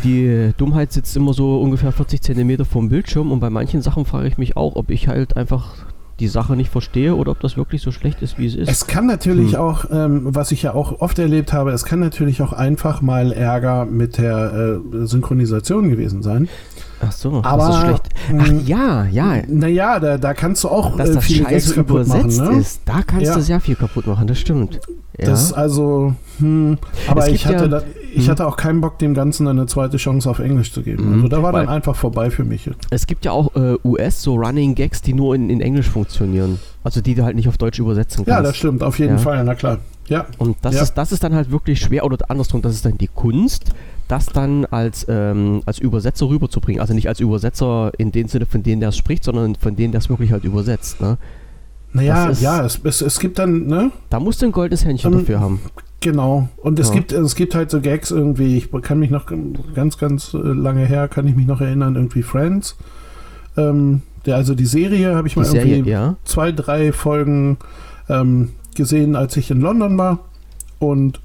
die 0.03 0.51
Dummheit 0.57 0.91
sitzt 0.93 1.15
immer 1.17 1.33
so 1.33 1.59
ungefähr 1.61 1.91
40 1.91 2.21
Zentimeter 2.21 2.65
vom 2.65 2.89
Bildschirm 2.89 3.31
und 3.31 3.39
bei 3.39 3.49
manchen 3.49 3.81
Sachen 3.81 4.05
frage 4.05 4.27
ich 4.27 4.37
mich 4.37 4.55
auch, 4.57 4.75
ob 4.75 4.89
ich 4.91 5.07
halt 5.07 5.35
einfach 5.37 5.73
die 6.19 6.27
Sache 6.27 6.55
nicht 6.55 6.69
verstehe 6.71 7.15
oder 7.15 7.31
ob 7.31 7.39
das 7.39 7.57
wirklich 7.57 7.81
so 7.81 7.91
schlecht 7.91 8.21
ist, 8.21 8.37
wie 8.37 8.45
es 8.45 8.55
ist. 8.55 8.69
Es 8.69 8.87
kann 8.87 9.07
natürlich 9.07 9.53
Hm. 9.53 9.59
auch, 9.59 9.85
ähm, 9.91 10.21
was 10.25 10.51
ich 10.51 10.61
ja 10.63 10.73
auch 10.73 11.01
oft 11.01 11.17
erlebt 11.19 11.53
habe, 11.53 11.71
es 11.71 11.85
kann 11.85 11.99
natürlich 11.99 12.41
auch 12.41 12.53
einfach 12.53 13.01
mal 13.01 13.31
Ärger 13.31 13.85
mit 13.85 14.17
der 14.17 14.79
äh, 14.93 15.05
Synchronisation 15.07 15.89
gewesen 15.89 16.21
sein. 16.21 16.47
Ach 17.05 17.11
so, 17.11 17.41
Aber, 17.43 17.67
das 17.67 17.75
ist 17.75 17.81
schlecht. 17.81 18.09
Ach 18.39 18.51
mh, 18.51 18.61
ja, 18.65 19.05
ja, 19.05 19.41
Naja, 19.47 19.99
da, 19.99 20.17
da 20.17 20.33
kannst 20.33 20.63
du 20.63 20.69
auch 20.69 20.95
dass 20.95 21.09
äh, 21.09 21.13
das 21.15 21.25
viele 21.25 21.39
Gags 21.45 21.51
scheiße 21.65 21.75
kaputt 21.75 22.07
machen. 22.07 22.19
übersetzt 22.21 22.41
Ne? 22.51 22.59
ist, 22.59 22.81
da 22.85 23.01
kannst 23.05 23.25
Ja. 23.25 23.35
du 23.35 23.41
sehr 23.41 23.59
viel 23.59 23.75
kaputt 23.75 24.07
machen, 24.07 24.27
das 24.27 24.39
stimmt. 24.39 24.79
Ja. 25.19 25.27
Das 25.27 25.43
ist 25.43 25.53
also, 25.53 26.15
hm, 26.39 26.79
aber 27.07 27.29
ich 27.29 27.45
hatte, 27.45 27.65
ja- 27.65 27.67
da, 27.67 27.83
ich 28.15 28.23
hm. 28.25 28.31
hatte 28.31 28.47
auch 28.47 28.57
keinen 28.57 28.81
Bock, 28.81 28.97
dem 28.97 29.13
Ganzen 29.13 29.47
eine 29.47 29.67
zweite 29.67 29.97
Chance 29.97 30.27
auf 30.27 30.39
Englisch 30.39 30.73
zu 30.73 30.81
geben. 30.81 31.07
Mhm. 31.07 31.13
Also 31.15 31.27
da 31.27 31.43
war 31.43 31.51
dann 31.51 31.67
Weil- 31.67 31.75
einfach 31.75 31.95
vorbei 31.95 32.31
für 32.31 32.43
mich. 32.43 32.67
Es 32.89 33.05
gibt 33.05 33.23
ja 33.25 33.31
auch 33.31 33.55
äh, 33.55 33.75
US, 33.83 34.23
so 34.23 34.33
Running 34.35 34.73
Gags, 34.73 35.03
die 35.03 35.13
nur 35.13 35.35
in, 35.35 35.51
in 35.51 35.61
Englisch 35.61 35.87
funktionieren. 35.89 36.59
Also 36.83 36.99
die 37.01 37.13
du 37.13 37.23
halt 37.23 37.35
nicht 37.35 37.47
auf 37.47 37.57
Deutsch 37.59 37.77
übersetzen 37.79 38.25
Ja, 38.27 38.35
kannst. 38.37 38.49
das 38.49 38.57
stimmt, 38.57 38.81
auf 38.81 38.97
jeden 38.97 39.13
Ja. 39.13 39.17
Fall, 39.19 39.43
na 39.43 39.53
klar. 39.53 39.77
Ja, 40.07 40.25
Und 40.39 40.57
das, 40.63 40.75
Ja. 40.75 40.81
ist, 40.81 40.95
das 40.95 41.11
ist 41.11 41.23
dann 41.23 41.33
halt 41.35 41.49
wirklich 41.51 41.79
schwer, 41.79 42.03
oder 42.05 42.17
andersrum, 42.29 42.61
das 42.63 42.73
ist 42.73 42.83
dann 42.83 42.97
die 42.97 43.07
Kunst, 43.07 43.71
das 44.07 44.25
dann 44.25 44.65
als, 44.65 45.05
ähm, 45.07 45.61
als 45.65 45.77
Übersetzer 45.79 46.27
rüberzubringen. 46.27 46.81
Also 46.81 46.93
nicht 46.95 47.07
als 47.07 47.19
Übersetzer 47.19 47.91
in 47.99 48.11
dem 48.11 48.27
Sinne, 48.27 48.45
von 48.47 48.63
denen 48.63 48.79
der 48.81 48.89
es 48.89 48.97
spricht, 48.97 49.23
sondern 49.23 49.55
von 49.55 49.75
denen 49.75 49.91
der 49.91 49.99
es 49.99 50.09
wirklich 50.09 50.31
halt 50.31 50.43
übersetzt. 50.43 50.99
Ne? 51.01 51.17
Naja, 51.93 52.27
ist- 52.29 52.41
ja, 52.41 52.65
es, 52.65 52.79
es, 52.83 53.01
es 53.01 53.19
gibt 53.19 53.39
dann, 53.39 53.65
ne, 53.67 53.91
Da 54.09 54.19
musst 54.19 54.41
du 54.41 54.45
ein 54.47 54.51
goldenes 54.51 54.83
Händchen 54.85 55.13
Ähm, 55.13 55.19
dafür 55.19 55.39
haben. 55.39 55.59
genau. 55.99 56.49
Und 56.57 56.79
es 56.79 56.89
Ja. 56.89 56.95
gibt, 56.95 57.11
es 57.11 57.35
gibt 57.35 57.55
halt 57.55 57.71
so 57.71 57.79
Gags 57.81 58.11
irgendwie, 58.11 58.57
ich 58.57 58.69
kann 58.81 58.99
mich 58.99 59.09
noch 59.11 59.25
ganz, 59.73 59.97
ganz 59.97 60.33
äh, 60.33 60.37
lange 60.37 60.85
her, 60.85 61.07
kann 61.07 61.27
ich 61.27 61.35
mich 61.35 61.47
noch 61.47 61.61
erinnern, 61.61 61.95
irgendwie 61.95 62.23
Friends. 62.23 62.75
Ähm, 63.57 64.01
der, 64.25 64.35
also 64.37 64.55
die 64.55 64.65
Serie 64.65 65.15
habe 65.15 65.27
ich 65.27 65.33
Die 65.33 65.39
mal 65.39 65.45
Serie, 65.45 65.75
irgendwie 65.75 65.91
ja. 65.91 66.15
zwei, 66.23 66.51
drei 66.51 66.91
Folgen 66.93 67.57
ähm, 68.09 68.49
gesehen, 68.75 69.15
als 69.15 69.37
ich 69.37 69.51
in 69.51 69.61
London 69.61 69.97
war. 69.97 70.19
Und 70.79 71.21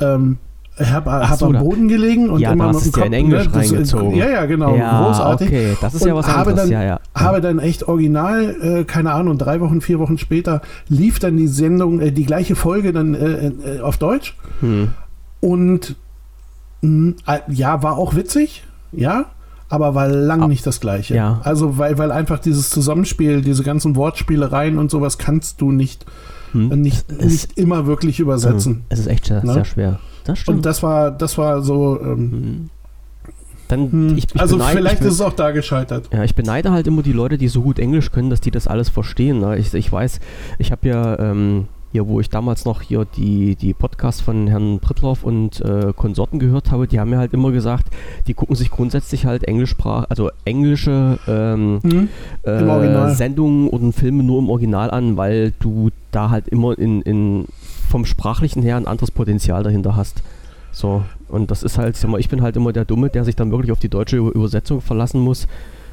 ähm, 0.00 0.38
habe 0.80 1.10
hab 1.28 1.38
so, 1.38 1.46
am 1.46 1.58
Boden 1.58 1.88
gelegen 1.88 2.30
und 2.30 2.40
Ja, 2.40 2.52
immer 2.52 2.72
mit 2.72 2.76
dem 2.76 2.82
ja 2.82 2.86
in 2.86 2.92
Kopf, 2.92 3.12
Englisch 3.18 3.46
ne, 3.48 3.54
reingezogen. 3.54 4.14
Ja, 4.16 4.28
ja, 4.30 4.46
genau. 4.46 4.76
ja, 4.76 5.04
großartig. 5.06 5.48
okay, 5.48 5.76
das 5.80 5.94
ist 5.94 6.02
Und 6.02 6.08
ja 6.08 6.14
was 6.14 6.26
habe 6.26 6.50
anderes. 6.50 6.60
dann- 6.62 6.70
ja, 6.70 6.82
ja. 6.84 7.00
Habe 7.14 7.40
dann 7.40 7.58
echt 7.58 7.86
original, 7.88 8.56
äh, 8.62 8.84
keine 8.84 9.12
Ahnung, 9.12 9.36
drei 9.38 9.60
Wochen, 9.60 9.80
vier 9.80 9.98
Wochen 9.98 10.16
später 10.18 10.62
lief 10.88 11.18
dann 11.18 11.36
die 11.36 11.48
Sendung, 11.48 12.00
äh, 12.00 12.12
die 12.12 12.24
gleiche 12.24 12.56
Folge 12.56 12.92
dann 12.92 13.14
äh, 13.14 13.48
äh, 13.48 13.80
auf 13.80 13.98
Deutsch. 13.98 14.36
Hm. 14.60 14.88
Und 15.40 15.96
mh, 16.82 17.14
äh, 17.26 17.38
ja, 17.48 17.82
war 17.82 17.96
auch 17.98 18.14
witzig, 18.14 18.64
ja, 18.92 19.26
aber 19.68 19.94
war 19.94 20.08
lang 20.08 20.48
nicht 20.48 20.66
das 20.66 20.80
gleiche. 20.80 21.14
ja. 21.14 21.40
Also, 21.44 21.78
weil, 21.78 21.96
weil 21.98 22.10
einfach 22.10 22.38
dieses 22.38 22.70
Zusammenspiel, 22.70 23.40
diese 23.42 23.62
ganzen 23.62 23.94
Wortspielereien 23.96 24.78
und 24.78 24.90
sowas 24.90 25.16
kannst 25.18 25.60
du 25.60 25.70
nicht, 25.72 26.06
Hm. 26.52 26.68
nicht, 26.80 27.04
Es- 27.12 27.24
nicht 27.26 27.58
immer 27.58 27.86
wirklich 27.86 28.18
übersetzen. 28.18 28.82
Es 28.88 28.98
ist 28.98 29.06
echt 29.06 29.26
sehr, 29.26 29.44
Ne? 29.44 29.52
sehr 29.52 29.64
schwer. 29.64 30.00
Das 30.24 30.38
stimmt. 30.38 30.58
Und 30.58 30.66
das 30.66 30.82
war, 30.82 31.10
das 31.10 31.36
war 31.38 31.62
so. 31.62 32.00
Ähm, 32.00 32.30
Hm. 32.30 32.70
Dann, 33.68 33.92
hm, 33.92 34.18
ich, 34.18 34.24
ich 34.34 34.40
also 34.40 34.56
beneide- 34.56 34.78
vielleicht 34.78 35.00
ich, 35.00 35.06
ist 35.06 35.14
es 35.14 35.20
auch 35.20 35.32
da 35.32 35.52
gescheitert. 35.52 36.08
Ja, 36.12 36.24
ich 36.24 36.34
beneide 36.34 36.72
halt 36.72 36.88
immer 36.88 37.02
die 37.02 37.12
Leute, 37.12 37.38
die 37.38 37.46
so 37.46 37.62
gut 37.62 37.78
Englisch 37.78 38.10
können, 38.10 38.28
dass 38.28 38.40
die 38.40 38.50
das 38.50 38.66
alles 38.66 38.88
verstehen. 38.88 39.38
Ne? 39.38 39.58
Ich, 39.58 39.72
ich 39.74 39.92
weiß, 39.92 40.18
ich 40.58 40.72
habe 40.72 40.88
ja 40.88 41.16
ähm, 41.20 41.68
hier, 41.92 42.08
wo 42.08 42.18
ich 42.18 42.28
damals 42.28 42.64
noch 42.64 42.82
hier 42.82 43.04
die, 43.16 43.54
die 43.54 43.72
Podcasts 43.72 44.20
von 44.22 44.48
Herrn 44.48 44.80
Prittloff 44.80 45.22
und 45.22 45.60
äh, 45.60 45.92
Konsorten 45.94 46.40
gehört 46.40 46.72
habe, 46.72 46.88
die 46.88 46.98
haben 46.98 47.10
mir 47.10 47.18
halt 47.18 47.32
immer 47.32 47.52
gesagt, 47.52 47.86
die 48.26 48.34
gucken 48.34 48.56
sich 48.56 48.72
grundsätzlich 48.72 49.24
halt 49.24 49.44
Englischsprach, 49.44 50.06
also 50.08 50.30
englische 50.44 51.20
ähm, 51.28 51.78
Hm? 51.84 52.08
Original. 52.44 53.10
äh, 53.12 53.14
Sendungen 53.14 53.68
und 53.68 53.92
Filme 53.92 54.24
nur 54.24 54.40
im 54.40 54.50
Original 54.50 54.90
an, 54.90 55.16
weil 55.16 55.52
du 55.60 55.90
da 56.10 56.30
halt 56.30 56.48
immer 56.48 56.76
in, 56.76 57.02
in 57.02 57.44
vom 57.90 58.04
sprachlichen 58.06 58.62
her 58.62 58.76
ein 58.76 58.86
anderes 58.86 59.10
Potenzial 59.10 59.62
dahinter 59.62 59.96
hast. 59.96 60.22
So, 60.72 61.02
und 61.28 61.50
das 61.50 61.62
ist 61.64 61.78
halt, 61.78 61.96
sag 61.96 62.10
mal, 62.10 62.20
ich 62.20 62.28
bin 62.28 62.42
halt 62.42 62.56
immer 62.56 62.72
der 62.72 62.84
Dumme, 62.84 63.10
der 63.10 63.24
sich 63.24 63.34
dann 63.36 63.50
wirklich 63.50 63.72
auf 63.72 63.80
die 63.80 63.88
deutsche 63.88 64.16
Über- 64.16 64.32
Übersetzung 64.34 64.80
verlassen 64.80 65.20
muss, 65.20 65.48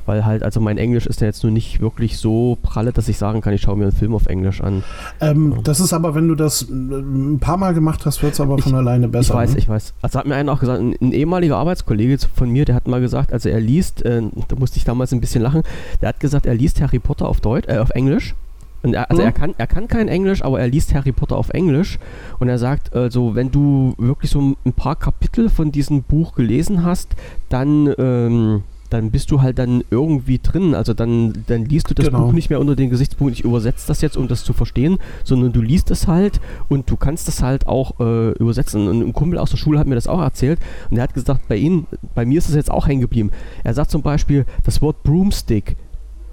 weil 0.05 0.23
halt, 0.23 0.43
also 0.43 0.61
mein 0.61 0.77
Englisch 0.77 1.05
ist 1.07 1.19
ja 1.19 1.27
jetzt 1.27 1.43
nur 1.43 1.51
nicht 1.51 1.81
wirklich 1.81 2.17
so 2.19 2.57
pralle, 2.61 2.93
dass 2.93 3.09
ich 3.09 3.17
sagen 3.17 3.41
kann, 3.41 3.53
ich 3.53 3.61
schaue 3.61 3.75
mir 3.75 3.85
einen 3.85 3.91
Film 3.91 4.13
auf 4.13 4.27
Englisch 4.27 4.61
an. 4.61 4.83
Ähm, 5.19 5.55
das 5.63 5.79
ist 5.79 5.91
aber, 5.93 6.13
wenn 6.15 6.27
du 6.27 6.35
das 6.35 6.61
äh, 6.61 6.71
ein 6.73 7.39
paar 7.39 7.57
Mal 7.57 7.73
gemacht 7.73 8.05
hast, 8.05 8.21
wird 8.21 8.33
es 8.33 8.39
aber 8.39 8.57
Ich- 8.59 8.63
von 8.65 8.75
alleine 8.75 9.07
besser. 9.07 9.33
ich 9.33 9.35
weiß, 9.35 9.51
ne? 9.53 9.57
ich 9.57 9.67
weiß. 9.67 9.93
Also 10.03 10.19
hat 10.19 10.27
mir 10.27 10.35
einer 10.35 10.53
auch 10.53 10.59
gesagt, 10.59 10.79
ein, 10.79 10.95
ein 11.01 11.11
ehemaliger 11.11 11.57
Arbeitskollege 11.57 12.19
von 12.35 12.49
mir, 12.51 12.63
der 12.65 12.75
hat 12.75 12.87
mal 12.87 13.01
gesagt, 13.01 13.33
also 13.33 13.49
er 13.49 13.59
liest, 13.59 14.05
äh, 14.05 14.21
da 14.47 14.55
musste 14.57 14.77
ich 14.77 14.85
damals 14.85 15.11
ein 15.11 15.19
bisschen 15.21 15.41
lachen, 15.41 15.63
der 16.01 16.09
hat 16.09 16.19
gesagt, 16.19 16.45
er 16.45 16.53
liest 16.53 16.79
Harry 16.81 16.99
Potter 16.99 17.27
auf 17.27 17.41
Deutsch, 17.41 17.67
äh, 17.67 17.79
auf 17.79 17.89
Englisch. 17.89 18.35
Und 18.83 18.93
er, 18.93 19.09
also 19.09 19.21
Mhm. 19.21 19.27
er 19.27 19.31
kann, 19.33 19.55
er 19.57 19.67
kann 19.67 19.87
kein 19.87 20.07
Englisch, 20.07 20.43
aber 20.43 20.59
er 20.59 20.67
liest 20.67 20.93
Harry 20.93 21.11
Potter 21.11 21.35
auf 21.37 21.49
Englisch. 21.49 21.97
Und 22.39 22.47
er 22.49 22.59
sagt, 22.59 22.95
also 22.95 23.35
wenn 23.35 23.51
du 23.51 23.95
wirklich 23.97 24.31
so 24.31 24.55
ein 24.65 24.73
paar 24.73 24.95
Kapitel 24.95 25.49
von 25.49 25.71
diesem 25.71 26.03
Buch 26.03 26.35
gelesen 26.35 26.83
hast, 26.83 27.15
dann, 27.49 27.93
ähm, 27.97 28.61
dann 28.89 29.11
bist 29.11 29.31
du 29.31 29.41
halt 29.41 29.59
dann 29.59 29.83
irgendwie 29.89 30.39
drin. 30.39 30.73
Also 30.73 30.93
dann, 30.93 31.33
dann 31.47 31.65
liest 31.65 31.89
du 31.89 31.93
das 31.93 32.05
Genau. 32.05 32.25
Buch 32.27 32.31
nicht 32.33 32.49
mehr 32.49 32.61
unter 32.61 32.75
den 32.75 32.89
Gesichtspunkt, 32.89 33.33
ich 33.33 33.43
übersetze 33.43 33.85
das 33.87 33.99
jetzt, 34.01 34.15
um 34.15 34.29
das 34.29 34.45
zu 34.45 34.53
verstehen, 34.53 34.97
sondern 35.25 35.51
du 35.51 35.61
liest 35.61 35.91
es 35.91 36.07
halt 36.07 36.39
und 36.69 36.89
du 36.89 36.95
kannst 36.95 37.27
das 37.27 37.43
halt 37.43 37.67
auch 37.67 37.99
äh, 37.99 38.29
übersetzen. 38.33 38.87
Und 38.87 39.01
ein 39.01 39.11
Kumpel 39.11 39.39
aus 39.39 39.49
der 39.49 39.57
Schule 39.57 39.77
hat 39.79 39.87
mir 39.87 39.95
das 39.95 40.07
auch 40.07 40.21
erzählt 40.21 40.59
und 40.89 40.95
er 40.97 41.03
hat 41.03 41.13
gesagt, 41.13 41.49
bei 41.49 41.57
ihm, 41.57 41.85
bei 42.15 42.25
mir 42.25 42.37
ist 42.37 42.47
das 42.47 42.55
jetzt 42.55 42.71
auch 42.71 42.87
hängen 42.87 43.01
geblieben. 43.01 43.31
Er 43.65 43.73
sagt 43.73 43.91
zum 43.91 44.03
Beispiel 44.03 44.45
das 44.63 44.81
Wort 44.81 45.03
Broomstick. 45.03 45.75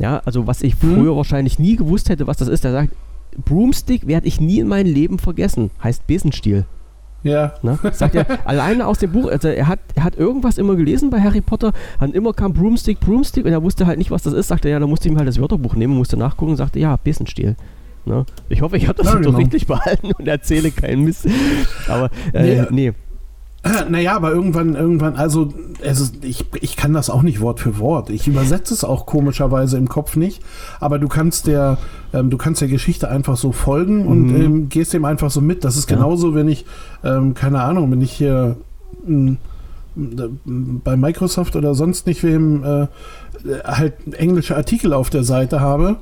Ja, 0.04 0.20
also 0.26 0.46
was 0.46 0.60
ich 0.62 0.74
Mhm. 0.82 0.96
früher 0.96 1.16
wahrscheinlich 1.16 1.58
nie 1.58 1.76
gewusst 1.76 2.10
hätte, 2.10 2.26
was 2.26 2.36
das 2.36 2.48
ist. 2.48 2.62
Er 2.66 2.72
sagt, 2.72 2.90
Broomstick 3.44 4.06
werde 4.06 4.26
ich 4.26 4.38
nie 4.38 4.58
in 4.60 4.68
meinem 4.68 4.92
Leben 4.92 5.18
vergessen. 5.18 5.70
Heißt 5.82 6.06
Besenstiel. 6.06 6.66
Ja, 7.22 7.54
Ne? 7.62 7.78
Sagt 7.92 8.14
er 8.14 8.26
alleine 8.46 8.86
aus 8.86 8.98
dem 8.98 9.12
Buch. 9.12 9.28
Also 9.30 9.48
er 9.48 9.66
hat, 9.66 9.78
er 9.94 10.04
hat 10.04 10.14
irgendwas 10.16 10.58
immer 10.58 10.76
gelesen 10.76 11.08
bei 11.08 11.22
Harry 11.22 11.40
Potter. 11.40 11.72
Dann 12.00 12.12
immer 12.12 12.34
kam 12.34 12.52
Broomstick, 12.52 13.00
Broomstick 13.00 13.46
und 13.46 13.52
er 13.52 13.62
wusste 13.62 13.86
halt 13.86 13.96
nicht, 13.96 14.10
was 14.10 14.22
das 14.24 14.34
ist. 14.34 14.48
Sagte 14.48 14.68
er, 14.68 14.72
ja, 14.72 14.78
dann 14.78 14.90
musste 14.90 15.08
ich 15.08 15.12
ihm 15.14 15.16
halt 15.18 15.26
das 15.26 15.40
Wörterbuch 15.40 15.74
nehmen, 15.74 15.96
musste 15.96 16.18
nachgucken 16.18 16.50
und 16.50 16.56
sagte, 16.58 16.78
ja, 16.80 16.96
Besenstiel. 17.02 17.56
Ne? 18.04 18.26
Ich 18.50 18.60
hoffe, 18.60 18.76
ich 18.76 18.86
habe 18.86 19.02
das 19.02 19.10
Ja, 19.10 19.18
genau. 19.18 19.38
richtig 19.38 19.66
behalten 19.74 20.12
und 20.12 20.28
erzähle 20.28 20.70
keinen 20.70 21.04
Mist. 21.04 21.26
Aber 21.88 22.10
äh, 22.34 22.42
Nee. 22.60 22.66
nee. 22.70 22.92
naja, 23.88 24.14
aber 24.16 24.30
irgendwann, 24.32 24.74
irgendwann, 24.74 25.16
also 25.16 25.52
ist, 25.80 26.24
ich, 26.24 26.44
ich 26.60 26.76
kann 26.76 26.92
das 26.92 27.08
auch 27.10 27.22
nicht 27.22 27.40
Wort 27.40 27.60
für 27.60 27.78
Wort. 27.78 28.10
Ich 28.10 28.28
übersetze 28.28 28.74
es 28.74 28.84
auch 28.84 29.06
komischerweise 29.06 29.76
im 29.78 29.88
Kopf 29.88 30.16
nicht. 30.16 30.42
Aber 30.80 30.98
du 30.98 31.08
kannst 31.08 31.46
der, 31.46 31.78
ähm, 32.12 32.30
du 32.30 32.36
kannst 32.36 32.60
der 32.60 32.68
Geschichte 32.68 33.08
einfach 33.08 33.36
so 33.36 33.52
folgen 33.52 34.06
und 34.06 34.26
Mhm. 34.32 34.40
ähm, 34.42 34.68
gehst 34.68 34.92
dem 34.92 35.04
einfach 35.04 35.30
so 35.30 35.40
mit. 35.40 35.64
Das 35.64 35.76
ist 35.76 35.90
Ja. 35.90 35.96
genauso, 35.96 36.34
wenn 36.34 36.48
ich, 36.48 36.64
ähm, 37.02 37.34
keine 37.34 37.60
Ahnung, 37.62 37.90
wenn 37.90 38.00
ich 38.02 38.12
hier, 38.12 38.56
mh, 39.06 39.36
bei 39.96 40.96
Microsoft 40.96 41.54
oder 41.54 41.74
sonst 41.76 42.06
nicht 42.08 42.24
wem 42.24 42.64
äh, 42.64 42.86
halt 43.64 43.94
englische 44.14 44.56
Artikel 44.56 44.92
auf 44.92 45.08
der 45.08 45.22
Seite 45.22 45.60
habe, 45.60 45.96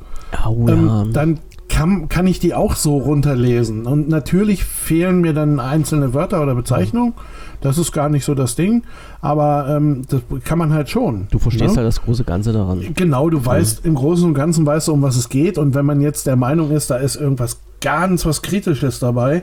oh, 0.48 0.66
ja. 0.66 1.04
dann 1.12 1.38
kann, 1.72 2.08
kann 2.10 2.26
ich 2.26 2.38
die 2.38 2.52
auch 2.52 2.76
so 2.76 2.98
runterlesen. 2.98 3.86
Und 3.86 4.08
natürlich 4.08 4.64
fehlen 4.64 5.22
mir 5.22 5.32
dann 5.32 5.58
einzelne 5.58 6.12
Wörter 6.12 6.42
oder 6.42 6.54
Bezeichnungen. 6.54 7.14
Das 7.62 7.78
ist 7.78 7.92
gar 7.92 8.10
nicht 8.10 8.26
so 8.26 8.34
das 8.34 8.56
Ding. 8.56 8.82
Aber 9.22 9.66
ähm, 9.70 10.02
das 10.08 10.20
kann 10.44 10.58
man 10.58 10.72
halt 10.74 10.90
schon. 10.90 11.28
Du 11.30 11.38
verstehst 11.38 11.74
ne? 11.74 11.78
halt 11.78 11.86
das 11.86 12.02
große 12.02 12.24
Ganze 12.24 12.52
daran. 12.52 12.82
Genau, 12.94 13.30
du 13.30 13.44
weißt, 13.44 13.86
im 13.86 13.94
Großen 13.94 14.26
und 14.26 14.34
Ganzen 14.34 14.66
weißt 14.66 14.88
du, 14.88 14.92
um 14.92 15.00
was 15.00 15.16
es 15.16 15.30
geht. 15.30 15.56
Und 15.56 15.74
wenn 15.74 15.86
man 15.86 16.02
jetzt 16.02 16.26
der 16.26 16.36
Meinung 16.36 16.70
ist, 16.72 16.90
da 16.90 16.96
ist 16.96 17.16
irgendwas 17.16 17.60
ganz 17.80 18.26
was 18.26 18.42
Kritisches 18.42 18.98
dabei, 18.98 19.42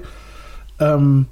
ähm, 0.80 1.26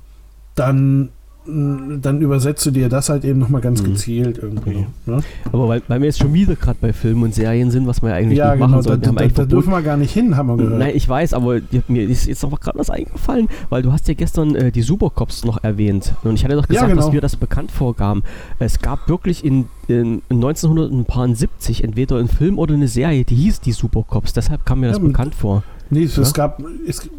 dann 0.55 1.09
dann 1.47 2.21
übersetzt 2.21 2.65
du 2.65 2.71
dir 2.71 2.89
das 2.89 3.09
halt 3.09 3.23
eben 3.23 3.39
nochmal 3.39 3.61
ganz 3.61 3.81
mhm. 3.81 3.93
gezielt 3.93 4.37
irgendwie. 4.37 4.85
Genau. 5.05 5.17
Ne? 5.17 5.23
Aber 5.51 5.69
weil, 5.69 5.81
weil 5.87 6.01
wir 6.01 6.07
jetzt 6.07 6.19
schon 6.19 6.33
wieder 6.33 6.55
gerade 6.55 6.77
bei 6.81 6.91
Filmen 6.91 7.23
und 7.23 7.33
Serien 7.33 7.71
sind, 7.71 7.87
was 7.87 8.01
wir 8.01 8.09
ja 8.09 8.15
eigentlich 8.15 8.37
ja, 8.37 8.51
nicht 8.51 8.55
genau, 8.55 8.67
machen 8.67 8.83
sollten. 8.83 9.15
Da, 9.15 9.23
da, 9.23 9.27
da 9.27 9.45
dürfen 9.45 9.71
wir 9.71 9.81
gar 9.81 9.97
nicht 9.97 10.11
hin, 10.11 10.35
haben 10.35 10.47
wir 10.47 10.57
gehört. 10.57 10.79
Nein, 10.79 10.91
ich 10.93 11.07
weiß, 11.07 11.33
aber 11.33 11.61
mir 11.87 12.03
ist 12.03 12.27
jetzt 12.27 12.43
noch 12.43 12.59
gerade 12.59 12.77
was 12.77 12.89
eingefallen, 12.89 13.47
weil 13.69 13.81
du 13.81 13.91
hast 13.91 14.07
ja 14.07 14.13
gestern 14.13 14.55
äh, 14.55 14.71
die 14.71 14.81
Supercops 14.81 15.45
noch 15.45 15.63
erwähnt. 15.63 16.13
Und 16.23 16.35
ich 16.35 16.43
hatte 16.43 16.55
doch 16.55 16.67
gesagt, 16.67 16.81
ja, 16.81 16.87
genau. 16.89 17.05
dass 17.05 17.13
wir 17.13 17.21
das 17.21 17.35
bekannt 17.37 17.71
vorgaben. 17.71 18.23
Es 18.59 18.79
gab 18.79 19.07
wirklich 19.07 19.45
in, 19.45 19.65
in 19.87 20.21
1970 20.29 21.83
entweder 21.83 22.17
einen 22.17 22.27
Film 22.27 22.59
oder 22.59 22.73
eine 22.73 22.87
Serie, 22.87 23.23
die 23.23 23.35
hieß 23.35 23.61
die 23.61 23.71
Supercops. 23.71 24.33
Deshalb 24.33 24.65
kam 24.65 24.81
mir 24.81 24.87
das 24.87 24.97
ja, 24.97 25.03
bekannt 25.03 25.33
vor. 25.33 25.63
Nee, 25.89 26.03
es, 26.03 26.17
ja? 26.17 26.23
gab, 26.33 26.61
es 26.85 27.09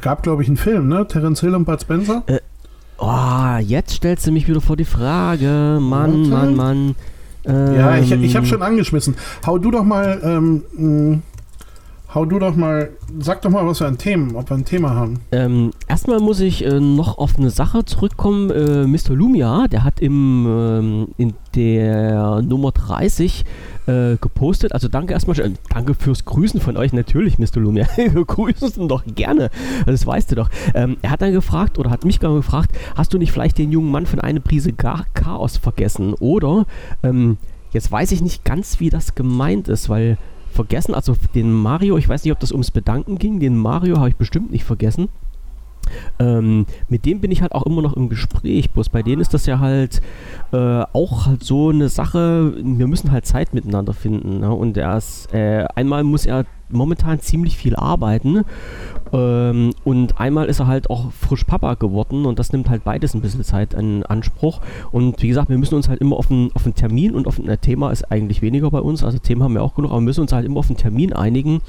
gab, 0.00 0.22
glaube 0.22 0.42
ich, 0.42 0.48
einen 0.48 0.56
Film, 0.56 0.88
ne? 0.88 1.06
Terence 1.06 1.40
Hill 1.40 1.54
und 1.54 1.66
Bud 1.66 1.80
Spencer. 1.80 2.22
Äh, 2.26 2.38
Oh, 2.98 3.56
jetzt 3.60 3.94
stellst 3.94 4.26
du 4.26 4.32
mich 4.32 4.48
wieder 4.48 4.60
vor 4.60 4.76
die 4.76 4.84
Frage. 4.84 5.78
Mann. 5.80 6.28
Mann, 6.28 6.54
Mann. 6.54 6.94
Ähm, 7.46 7.74
ja, 7.74 7.96
ich, 7.98 8.10
ich 8.10 8.36
habe 8.36 8.46
schon 8.46 8.62
angeschmissen. 8.62 9.16
Hau 9.46 9.58
du 9.58 9.70
doch 9.70 9.84
mal, 9.84 10.20
ähm, 10.22 11.22
hau 12.14 12.24
du 12.24 12.38
doch 12.38 12.54
mal, 12.54 12.90
sag 13.18 13.42
doch 13.42 13.50
mal, 13.50 13.66
was 13.66 13.80
wir 13.80 13.88
an 13.88 13.98
Themen, 13.98 14.36
ob 14.36 14.48
wir 14.48 14.56
ein 14.56 14.64
Thema 14.64 14.90
haben. 14.94 15.20
Ähm, 15.32 15.72
erstmal 15.88 16.20
muss 16.20 16.40
ich 16.40 16.64
äh, 16.64 16.78
noch 16.78 17.18
auf 17.18 17.36
eine 17.36 17.50
Sache 17.50 17.84
zurückkommen. 17.84 18.50
Äh, 18.50 18.86
Mr. 18.86 19.14
Lumia, 19.14 19.66
der 19.66 19.82
hat 19.82 20.00
im, 20.00 20.46
ähm, 20.48 21.08
in 21.16 21.34
der 21.56 22.40
Nummer 22.42 22.70
30 22.70 23.44
äh, 23.86 24.16
gepostet. 24.20 24.72
Also 24.72 24.88
danke 24.88 25.12
erstmal, 25.12 25.38
äh, 25.40 25.50
danke 25.68 25.94
fürs 25.94 26.24
Grüßen 26.24 26.60
von 26.60 26.76
euch 26.76 26.92
natürlich, 26.92 27.38
Mr. 27.38 27.56
Lumia. 27.56 27.86
Wir 27.96 28.24
grüßen 28.24 28.88
doch 28.88 29.02
gerne. 29.06 29.50
Das 29.84 30.06
weißt 30.06 30.30
du 30.30 30.36
doch. 30.36 30.50
Ähm, 30.74 30.96
er 31.02 31.10
hat 31.10 31.20
dann 31.20 31.32
gefragt 31.32 31.78
oder 31.78 31.90
hat 31.90 32.04
mich 32.04 32.20
gar 32.20 32.34
gefragt, 32.34 32.76
hast 32.94 33.12
du 33.12 33.18
nicht 33.18 33.32
vielleicht 33.32 33.58
den 33.58 33.72
jungen 33.72 33.90
Mann 33.90 34.06
von 34.06 34.20
einer 34.20 34.40
Prise 34.40 34.72
Chaos 34.72 35.56
vergessen? 35.56 36.14
Oder 36.14 36.66
ähm, 37.02 37.38
jetzt 37.72 37.90
weiß 37.90 38.12
ich 38.12 38.22
nicht 38.22 38.44
ganz, 38.44 38.78
wie 38.78 38.90
das 38.90 39.16
gemeint 39.16 39.68
ist, 39.68 39.88
weil 39.88 40.16
vergessen, 40.54 40.94
also 40.94 41.16
den 41.34 41.52
Mario, 41.52 41.98
ich 41.98 42.08
weiß 42.08 42.24
nicht, 42.24 42.32
ob 42.32 42.40
das 42.40 42.52
ums 42.52 42.70
Bedanken 42.70 43.18
ging, 43.18 43.40
den 43.40 43.56
Mario 43.56 43.98
habe 43.98 44.08
ich 44.08 44.16
bestimmt 44.16 44.50
nicht 44.50 44.64
vergessen. 44.64 45.08
Ähm, 46.18 46.66
mit 46.88 47.04
dem 47.04 47.20
bin 47.20 47.30
ich 47.30 47.42
halt 47.42 47.52
auch 47.52 47.64
immer 47.66 47.82
noch 47.82 47.94
im 47.94 48.08
Gespräch. 48.08 48.70
Bloß 48.70 48.88
bei 48.88 49.02
denen 49.02 49.20
ist 49.20 49.34
das 49.34 49.46
ja 49.46 49.58
halt 49.58 50.00
äh, 50.52 50.56
auch 50.92 51.26
halt 51.26 51.44
so 51.44 51.70
eine 51.70 51.88
Sache. 51.88 52.54
Wir 52.56 52.86
müssen 52.86 53.10
halt 53.10 53.26
Zeit 53.26 53.54
miteinander 53.54 53.92
finden. 53.92 54.40
Ne? 54.40 54.50
Und 54.50 54.76
er 54.76 54.96
ist, 54.96 55.32
äh, 55.34 55.66
einmal 55.74 56.04
muss 56.04 56.26
er 56.26 56.46
momentan 56.74 57.20
ziemlich 57.20 57.56
viel 57.56 57.76
arbeiten. 57.76 58.44
Ähm, 59.12 59.70
und 59.84 60.20
einmal 60.20 60.46
ist 60.46 60.60
er 60.60 60.66
halt 60.66 60.90
auch 60.90 61.12
frisch 61.12 61.44
Papa 61.44 61.74
geworden 61.74 62.26
und 62.26 62.38
das 62.38 62.52
nimmt 62.52 62.68
halt 62.68 62.84
beides 62.84 63.14
ein 63.14 63.20
bisschen 63.20 63.44
Zeit 63.44 63.74
in 63.74 64.04
Anspruch. 64.04 64.60
Und 64.90 65.22
wie 65.22 65.28
gesagt, 65.28 65.48
wir 65.48 65.58
müssen 65.58 65.74
uns 65.74 65.88
halt 65.88 66.00
immer 66.00 66.16
auf 66.16 66.30
einen, 66.30 66.50
auf 66.54 66.64
einen 66.64 66.74
Termin 66.74 67.14
und 67.14 67.26
auf 67.26 67.38
ein 67.38 67.60
Thema 67.60 67.90
ist 67.90 68.10
eigentlich 68.10 68.42
weniger 68.42 68.70
bei 68.70 68.80
uns. 68.80 69.04
Also 69.04 69.18
Themen 69.18 69.42
haben 69.42 69.54
wir 69.54 69.62
auch 69.62 69.74
genug, 69.74 69.90
aber 69.90 70.00
wir 70.00 70.04
müssen 70.04 70.22
uns 70.22 70.32
halt 70.32 70.44
immer 70.44 70.58
auf 70.58 70.68
einen 70.68 70.76
Termin 70.76 71.12
einigen. 71.12 71.60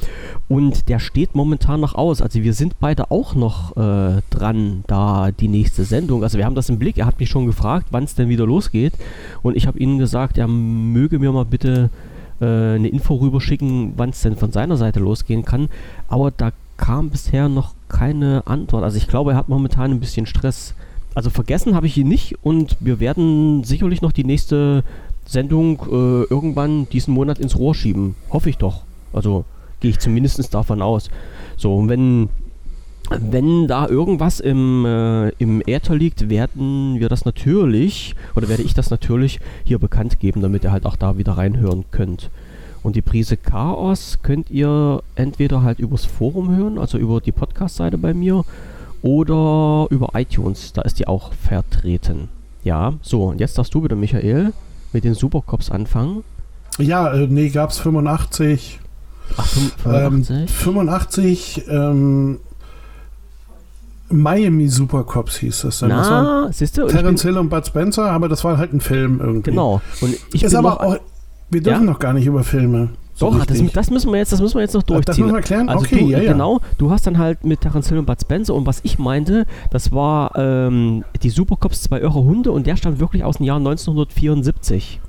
Und 0.47 0.89
der 0.89 0.99
steht 0.99 1.35
momentan 1.35 1.79
noch 1.79 1.95
aus. 1.95 2.21
Also 2.21 2.41
wir 2.41 2.53
sind 2.53 2.79
beide 2.79 3.11
auch 3.11 3.35
noch 3.35 3.77
äh, 3.77 4.21
dran, 4.29 4.83
da 4.87 5.31
die 5.31 5.47
nächste 5.47 5.83
Sendung. 5.83 6.23
Also 6.23 6.37
wir 6.37 6.45
haben 6.45 6.55
das 6.55 6.69
im 6.69 6.79
Blick. 6.79 6.97
Er 6.97 7.05
hat 7.05 7.19
mich 7.19 7.29
schon 7.29 7.45
gefragt, 7.45 7.87
wann 7.91 8.05
es 8.05 8.15
denn 8.15 8.29
wieder 8.29 8.45
losgeht. 8.45 8.93
Und 9.43 9.55
ich 9.55 9.67
habe 9.67 9.77
ihnen 9.79 9.99
gesagt, 9.99 10.37
er 10.37 10.47
möge 10.47 11.19
mir 11.19 11.31
mal 11.31 11.45
bitte 11.45 11.89
äh, 12.41 12.45
eine 12.45 12.87
Info 12.87 13.15
rüberschicken, 13.15 13.93
wann 13.97 14.09
es 14.09 14.21
denn 14.21 14.35
von 14.35 14.51
seiner 14.51 14.77
Seite 14.77 14.99
losgehen 14.99 15.45
kann. 15.45 15.69
Aber 16.07 16.31
da 16.31 16.51
kam 16.77 17.09
bisher 17.09 17.49
noch 17.49 17.73
keine 17.87 18.43
Antwort. 18.45 18.83
Also 18.83 18.97
ich 18.97 19.07
glaube, 19.07 19.31
er 19.31 19.37
hat 19.37 19.49
momentan 19.49 19.91
ein 19.91 19.99
bisschen 19.99 20.25
Stress. 20.25 20.73
Also 21.13 21.29
vergessen 21.29 21.75
habe 21.75 21.87
ich 21.87 21.97
ihn 21.97 22.09
nicht 22.09 22.43
und 22.43 22.75
wir 22.79 22.99
werden 22.99 23.63
sicherlich 23.63 24.01
noch 24.01 24.11
die 24.11 24.25
nächste 24.25 24.83
Sendung 25.25 25.79
äh, 25.89 26.23
irgendwann 26.23 26.89
diesen 26.89 27.13
Monat 27.13 27.39
ins 27.39 27.57
Rohr 27.57 27.73
schieben. 27.73 28.15
Hoffe 28.29 28.49
ich 28.49 28.57
doch. 28.57 28.81
Also 29.13 29.45
gehe 29.79 29.91
ich 29.91 29.99
zumindest 29.99 30.53
davon 30.53 30.81
aus. 30.81 31.09
So, 31.57 31.75
und 31.75 31.89
wenn 31.89 32.29
wenn 33.09 33.67
da 33.67 33.87
irgendwas 33.87 34.39
im, 34.39 34.85
äh, 34.85 35.29
im 35.37 35.61
Äther 35.65 35.95
liegt, 35.95 36.29
werden 36.29 36.99
wir 36.99 37.09
das 37.09 37.25
natürlich, 37.25 38.15
oder 38.35 38.49
werde 38.49 38.63
ich 38.63 38.73
das 38.73 38.89
natürlich 38.89 39.39
hier 39.63 39.79
bekannt 39.79 40.19
geben, 40.19 40.41
damit 40.41 40.63
ihr 40.63 40.71
halt 40.71 40.85
auch 40.85 40.95
da 40.95 41.17
wieder 41.17 41.33
reinhören 41.33 41.85
könnt. 41.91 42.29
Und 42.83 42.95
die 42.95 43.01
Prise 43.01 43.37
Chaos 43.37 44.19
könnt 44.21 44.51
ihr 44.51 45.01
entweder 45.15 45.63
halt 45.63 45.79
übers 45.79 46.05
Forum 46.05 46.55
hören, 46.55 46.77
also 46.77 46.97
über 46.97 47.19
die 47.19 47.31
Podcast-Seite 47.31 47.97
bei 47.97 48.13
mir, 48.13 48.43
oder 49.01 49.87
über 49.91 50.09
iTunes, 50.13 50.73
da 50.73 50.81
ist 50.81 50.99
die 50.99 51.07
auch 51.07 51.33
vertreten. 51.33 52.29
Ja, 52.63 52.93
so, 53.01 53.25
und 53.25 53.39
jetzt 53.39 53.57
darfst 53.57 53.73
du 53.73 53.83
wieder, 53.83 53.95
Michael, 53.95 54.53
mit 54.93 55.03
den 55.03 55.13
Supercops 55.13 55.69
anfangen. 55.69 56.23
Ja, 56.79 57.13
äh, 57.13 57.27
nee, 57.27 57.49
gab's 57.49 57.77
85. 57.79 58.79
Ach, 59.37 59.45
85? 59.45 60.37
Ähm, 60.37 60.47
85, 60.47 61.63
ähm, 61.69 62.39
Miami 64.09 64.67
Supercops 64.67 65.37
hieß 65.37 65.61
das 65.61 65.79
dann. 65.79 65.89
Na, 65.89 66.49
siehst 66.51 66.77
du? 66.77 66.87
Terence 66.87 67.23
Hill 67.23 67.37
und 67.37 67.49
Bud 67.49 67.65
Spencer, 67.65 68.11
aber 68.11 68.29
das 68.29 68.43
war 68.43 68.57
halt 68.57 68.73
ein 68.73 68.81
Film 68.81 69.19
irgendwie. 69.19 69.51
Genau. 69.51 69.81
Und 70.01 70.15
ich 70.33 70.43
ist 70.43 70.55
aber 70.55 70.81
auch, 70.81 70.97
wir 71.49 71.61
dürfen 71.61 71.85
ja? 71.85 71.91
noch 71.91 71.99
gar 71.99 72.13
nicht 72.13 72.25
über 72.25 72.43
Filme. 72.43 72.89
So 73.17 73.31
Doch, 73.31 73.45
das, 73.45 73.63
das, 73.71 73.89
müssen 73.89 74.11
wir 74.11 74.17
jetzt, 74.17 74.33
das 74.33 74.41
müssen 74.41 74.55
wir 74.55 74.61
jetzt 74.61 74.73
noch 74.73 74.83
durchziehen. 74.83 75.05
Das 75.05 75.17
müssen 75.17 75.31
wir 75.31 75.37
erklären? 75.37 75.69
Also 75.69 75.85
okay, 75.85 75.99
du, 75.99 76.09
ja, 76.09 76.19
ja. 76.19 76.33
Genau, 76.33 76.59
du 76.77 76.91
hast 76.91 77.07
dann 77.07 77.17
halt 77.17 77.45
mit 77.45 77.61
Terence 77.61 77.87
Hill 77.87 77.99
und 77.99 78.05
Bud 78.05 78.19
Spencer 78.19 78.53
und 78.53 78.65
was 78.65 78.81
ich 78.83 78.99
meinte, 78.99 79.45
das 79.71 79.93
war 79.93 80.35
ähm, 80.35 81.05
die 81.23 81.29
Supercops 81.29 81.83
zwei 81.83 82.01
irre 82.01 82.23
Hunde 82.25 82.51
und 82.51 82.67
der 82.67 82.75
stammt 82.75 82.99
wirklich 82.99 83.23
aus 83.23 83.37
dem 83.37 83.45
Jahr 83.45 83.57
1974. 83.57 84.99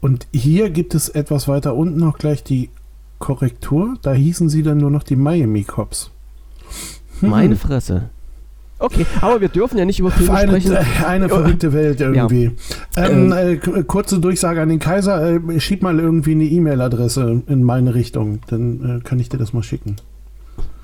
Und 0.00 0.28
hier 0.32 0.70
gibt 0.70 0.94
es 0.94 1.10
etwas 1.10 1.46
weiter 1.46 1.74
unten 1.74 1.98
noch 1.98 2.16
gleich 2.16 2.42
die 2.42 2.70
Korrektur. 3.18 3.96
Da 4.00 4.14
hießen 4.14 4.48
sie 4.48 4.62
dann 4.62 4.78
nur 4.78 4.90
noch 4.90 5.02
die 5.02 5.16
Miami 5.16 5.64
Cops. 5.64 6.10
Hm. 7.20 7.30
Meine 7.30 7.56
Fresse. 7.56 8.10
Okay, 8.80 9.06
aber 9.20 9.40
wir 9.40 9.48
dürfen 9.48 9.76
ja 9.76 9.84
nicht 9.84 9.98
über 9.98 10.12
Filme 10.12 10.32
eine, 10.34 10.60
sprechen. 10.60 10.76
Eine 11.04 11.28
verrückte 11.28 11.72
Welt 11.72 12.00
irgendwie. 12.00 12.52
Ja. 12.96 13.08
Ähm, 13.08 13.32
äh, 13.32 13.56
kurze 13.56 14.20
Durchsage 14.20 14.62
an 14.62 14.68
den 14.68 14.78
Kaiser. 14.78 15.34
Äh, 15.34 15.60
schieb 15.60 15.82
mal 15.82 15.98
irgendwie 15.98 16.32
eine 16.32 16.44
E-Mail-Adresse 16.44 17.42
in 17.48 17.64
meine 17.64 17.94
Richtung. 17.96 18.38
Dann 18.46 19.00
äh, 19.00 19.00
kann 19.02 19.18
ich 19.18 19.28
dir 19.28 19.38
das 19.38 19.52
mal 19.52 19.64
schicken. 19.64 19.96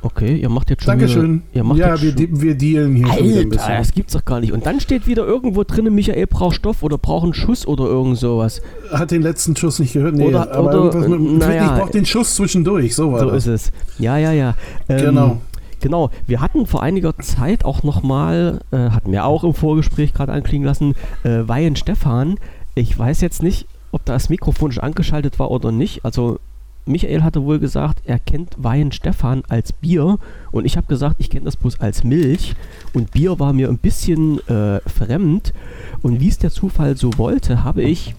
Okay, 0.03 0.37
ihr 0.37 0.50
macht 0.50 0.69
jetzt 0.69 0.83
schon 0.83 0.91
Dankeschön. 0.91 1.35
Wieder, 1.35 1.43
ihr 1.55 1.64
macht 1.64 1.79
ja, 1.79 2.03
wir, 2.03 2.12
schon, 2.12 2.43
wir 2.43 2.55
dealen 2.57 2.95
hier 2.95 3.07
Alter, 3.07 3.25
schon 3.25 3.38
ein 3.38 3.49
bisschen. 3.49 3.76
das 3.79 3.93
gibt's 3.93 4.12
doch 4.12 4.25
gar 4.25 4.41
nicht. 4.41 4.53
Und 4.53 4.67
dann 4.67 4.81
steht 4.81 5.07
wieder 5.07 5.25
irgendwo 5.25 5.62
drin, 5.62 5.95
Michael 5.95 6.26
braucht 6.26 6.57
Stoff 6.57 6.83
oder 6.83 6.99
braucht 6.99 7.25
einen 7.25 7.33
Schuss 7.33 7.67
oder 7.67 7.85
irgend 7.85 8.19
sowas. 8.19 8.61
Hat 8.91 9.12
den 9.12 9.23
letzten 9.23 9.57
Schuss 9.57 9.79
nicht 9.79 9.95
gehört? 9.95 10.14
Nee, 10.14 10.26
oder, 10.26 10.53
aber 10.53 10.88
oder, 10.88 11.09
mit, 11.09 11.38
naja, 11.38 11.64
ich 11.64 11.81
brauche 11.81 11.93
den 11.93 12.05
Schuss 12.05 12.35
zwischendurch. 12.35 12.95
So 12.95 13.12
war 13.12 13.21
So 13.21 13.31
das. 13.31 13.47
ist 13.47 13.67
es. 13.69 13.73
Ja, 13.99 14.19
ja, 14.19 14.33
ja. 14.33 14.55
Ähm, 14.88 15.05
genau. 15.07 15.41
Genau, 15.85 16.09
wir 16.26 16.41
hatten 16.41 16.64
vor 16.64 16.83
einiger 16.83 17.14
Zeit 17.19 17.67
auch 17.67 17.83
nochmal, 17.83 18.61
äh, 18.71 18.88
hatten 18.88 19.12
wir 19.12 19.26
auch 19.26 19.45
im 19.45 19.53
Vorgespräch 19.53 20.14
gerade 20.14 20.33
anklingen 20.33 20.67
lassen, 20.67 20.95
äh, 21.25 21.47
Weihen 21.47 21.76
Stefan. 21.76 22.38
Ich 22.75 22.99
weiß 22.99 23.21
jetzt 23.21 23.43
nicht, 23.43 23.67
ob 23.93 24.03
das 24.07 24.31
Mikrofon 24.31 24.73
schon 24.73 24.83
angeschaltet 24.83 25.38
war 25.38 25.50
oder 25.50 25.73
nicht. 25.73 26.03
Also 26.03 26.38
Michael 26.87 27.23
hatte 27.23 27.45
wohl 27.45 27.59
gesagt, 27.59 28.00
er 28.07 28.19
kennt 28.19 28.55
Weihen 28.57 28.93
Stefan 28.93 29.43
als 29.50 29.75
Bier 29.75 30.19
und 30.53 30.64
ich 30.64 30.79
habe 30.79 30.87
gesagt, 30.87 31.17
ich 31.19 31.29
kenne 31.29 31.45
das 31.45 31.59
bloß 31.59 31.79
als 31.81 32.03
Milch 32.03 32.55
und 32.95 33.11
Bier 33.11 33.38
war 33.38 33.53
mir 33.53 33.69
ein 33.69 33.76
bisschen 33.76 34.38
äh, 34.49 34.81
fremd 34.88 35.53
und 36.00 36.19
wie 36.19 36.29
es 36.29 36.38
der 36.38 36.50
Zufall 36.50 36.97
so 36.97 37.19
wollte, 37.19 37.62
habe 37.62 37.83
ich 37.83 38.14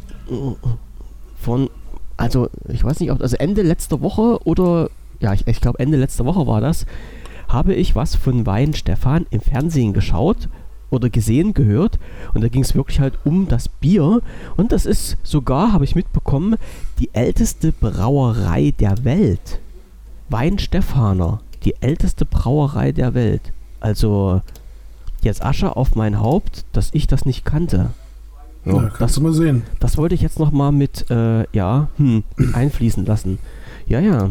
von, 1.42 1.72
also 2.16 2.48
ich 2.68 2.84
weiß 2.84 3.00
nicht, 3.00 3.12
ob 3.12 3.22
also 3.22 3.36
Ende 3.38 3.64
letzter 3.64 4.02
Woche 4.02 4.38
oder 4.44 4.92
ja, 5.20 5.34
ich, 5.34 5.48
ich 5.48 5.62
glaube 5.62 5.80
Ende 5.80 5.98
letzter 5.98 6.26
Woche 6.26 6.46
war 6.46 6.62
das, 6.62 6.86
habe 7.48 7.74
ich 7.74 7.96
was 7.96 8.16
von 8.16 8.46
Wein 8.46 8.74
Stefan 8.74 9.26
im 9.30 9.42
Fernsehen 9.42 9.94
geschaut 9.94 10.50
oder 10.90 11.10
gesehen, 11.10 11.54
gehört. 11.54 12.00
Und 12.34 12.44
da 12.44 12.48
ging 12.48 12.62
es 12.64 12.76
wirklich 12.76 13.00
halt 13.00 13.16
um 13.26 13.48
das 13.48 13.68
Bier. 13.70 14.22
Und 14.56 14.72
das 14.72 14.86
ist 14.86 15.18
sogar, 15.24 15.74
habe 15.74 15.84
ich 15.84 15.96
mitbekommen, 15.96 16.56
die 17.00 17.10
älteste 17.14 17.72
Brauerei 17.72 18.74
der 18.80 19.04
Welt. 19.04 19.60
Wein 20.30 20.58
Stefaner, 20.60 21.42
die 21.64 21.76
älteste 21.82 22.26
Brauerei 22.26 22.92
der 22.92 23.14
Welt. 23.14 23.52
Also 23.80 24.42
jetzt 25.22 25.44
Asche 25.44 25.76
auf 25.76 25.96
mein 25.96 26.20
Haupt, 26.20 26.66
dass 26.72 26.90
ich 26.94 27.08
das 27.08 27.26
nicht 27.26 27.46
kannte. 27.46 27.90
Ja, 28.64 28.74
Ja, 28.74 28.80
kannst 28.82 29.02
das, 29.02 29.14
du 29.16 29.22
mal 29.22 29.34
sehen. 29.34 29.64
das 29.80 29.98
wollte 29.98 30.16
ich 30.16 30.22
jetzt 30.22 30.40
nochmal 30.40 30.72
mit, 30.72 31.10
äh, 31.12 31.46
ja, 31.52 31.88
hm, 31.98 32.24
mit 32.38 32.56
einfließen 32.56 33.06
lassen. 33.06 33.38
Ja, 33.88 34.00
ja. 34.00 34.30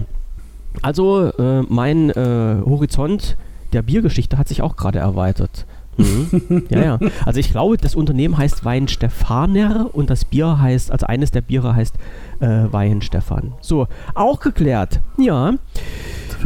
Also, 0.82 1.30
äh, 1.30 1.62
mein 1.62 2.10
äh, 2.10 2.56
Horizont 2.64 3.36
der 3.72 3.82
Biergeschichte 3.82 4.38
hat 4.38 4.48
sich 4.48 4.62
auch 4.62 4.76
gerade 4.76 4.98
erweitert. 4.98 5.66
Mhm. 5.96 6.64
ja, 6.70 6.84
ja. 6.84 6.98
Also 7.24 7.40
ich 7.40 7.50
glaube, 7.50 7.76
das 7.76 7.94
Unternehmen 7.94 8.36
heißt 8.36 8.64
Wein 8.64 8.88
Stefaner 8.88 9.90
und 9.92 10.10
das 10.10 10.24
Bier 10.24 10.60
heißt, 10.60 10.90
also 10.90 11.06
eines 11.06 11.30
der 11.30 11.40
Biere 11.40 11.74
heißt 11.74 11.94
äh, 12.40 12.64
Wein 12.70 13.02
Stefan. 13.02 13.52
So, 13.60 13.86
auch 14.14 14.40
geklärt. 14.40 15.00
Ja. 15.18 15.54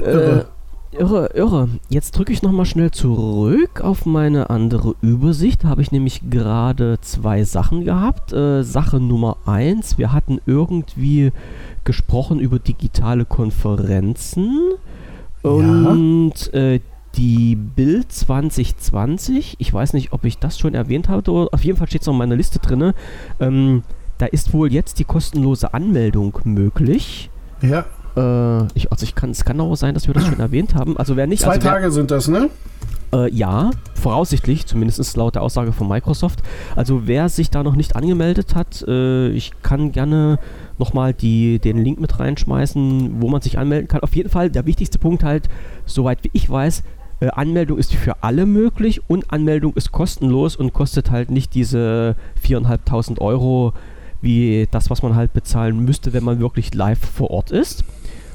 Irre. 0.00 0.47
Äh, 0.92 0.97
irre, 0.97 1.30
irre. 1.35 1.68
Jetzt 1.88 2.12
drücke 2.12 2.32
ich 2.32 2.42
nochmal 2.42 2.66
schnell 2.66 2.90
zurück 2.90 3.80
auf 3.80 4.06
meine 4.06 4.50
andere 4.50 4.94
Übersicht. 5.00 5.64
Da 5.64 5.68
habe 5.68 5.82
ich 5.82 5.92
nämlich 5.92 6.30
gerade 6.30 6.99
zwei 7.00 7.44
Sachen 7.44 7.85
gehabt. 7.85 8.32
Äh, 8.32 8.62
Sache 8.62 9.00
Nummer 9.00 9.37
eins, 9.47 9.99
wir 9.99 10.12
hatten 10.12 10.40
irgendwie 10.47 11.32
gesprochen 11.88 12.38
über 12.38 12.59
digitale 12.59 13.25
Konferenzen. 13.25 14.75
Und 15.42 16.52
äh, 16.52 16.80
die 17.14 17.57
Bild 17.57 18.12
2020, 18.12 19.57
ich 19.59 19.73
weiß 19.73 19.95
nicht, 19.95 20.12
ob 20.12 20.26
ich 20.26 20.37
das 20.37 20.59
schon 20.59 20.75
erwähnt 20.75 21.09
hatte, 21.09 21.30
oder 21.33 21.49
auf 21.54 21.64
jeden 21.64 21.78
Fall 21.78 21.87
steht 21.87 22.02
es 22.02 22.07
noch 22.07 22.12
in 22.12 22.18
meiner 22.18 22.37
Liste 22.37 22.59
drin. 22.59 22.92
Ähm, 23.40 23.85
da 24.18 24.26
ist 24.26 24.52
wohl 24.52 24.71
jetzt 24.71 24.99
die 24.99 25.04
kostenlose 25.04 25.73
Anmeldung 25.73 26.38
möglich. 26.45 27.30
Ja, 27.62 27.87
Äh, 28.16 28.66
ich, 28.75 28.92
also 28.92 29.04
ich 29.04 29.14
kann, 29.14 29.30
es 29.30 29.47
kann 29.47 29.59
auch 29.59 29.75
sein, 29.75 29.95
dass 29.95 30.09
wir 30.09 30.14
das 30.14 30.26
schon 30.26 30.40
erwähnt 30.40 30.75
haben. 30.75 30.99
Also 30.99 31.16
wer 31.16 31.26
nicht, 31.26 31.40
zwei 31.40 31.52
also 31.52 31.64
wer, 31.64 31.73
Tage 31.73 31.90
sind 31.90 32.11
das, 32.11 32.28
ne? 32.28 32.50
äh, 33.12 33.33
ja, 33.33 33.71
voraussichtlich, 33.95 34.66
zumindest 34.66 35.16
laut 35.16 35.35
der 35.37 35.42
Aussage 35.42 35.73
von 35.73 35.88
Microsoft. 35.88 36.42
Also 36.76 37.07
wer 37.07 37.28
sich 37.28 37.50
da 37.50 37.62
noch 37.62 37.76
nicht 37.76 37.97
angemeldet 37.97 38.54
hat, 38.54 38.85
äh, 38.87 39.28
ich 39.30 39.52
kann 39.62 39.92
gerne 39.92 40.38
nochmal 40.78 41.12
den 41.12 41.78
Link 41.78 42.00
mit 42.00 42.18
reinschmeißen, 42.18 43.20
wo 43.20 43.28
man 43.28 43.40
sich 43.40 43.58
anmelden 43.58 43.88
kann. 43.88 44.00
Auf 44.00 44.14
jeden 44.16 44.30
Fall 44.30 44.50
der 44.50 44.66
wichtigste 44.66 44.99
Punkt 44.99 45.25
halt, 45.25 45.49
soweit 45.87 46.23
wie 46.25 46.30
ich 46.32 46.49
weiß, 46.49 46.82
äh, 47.20 47.28
Anmeldung 47.28 47.78
ist 47.78 47.94
für 47.94 48.23
alle 48.23 48.47
möglich 48.47 49.00
und 49.08 49.32
Anmeldung 49.32 49.73
ist 49.75 49.90
kostenlos 49.92 50.56
und 50.56 50.73
kostet 50.73 51.11
halt 51.11 51.30
nicht 51.30 51.54
diese 51.54 52.14
4.500 52.44 53.20
Euro 53.20 53.73
wie 54.20 54.66
das, 54.70 54.90
was 54.90 55.02
man 55.02 55.14
halt 55.14 55.32
bezahlen 55.32 55.85
müsste, 55.85 56.12
wenn 56.12 56.25
man 56.25 56.40
wirklich 56.40 56.75
live 56.75 56.99
vor 56.99 57.30
Ort 57.30 57.50
ist. 57.50 57.85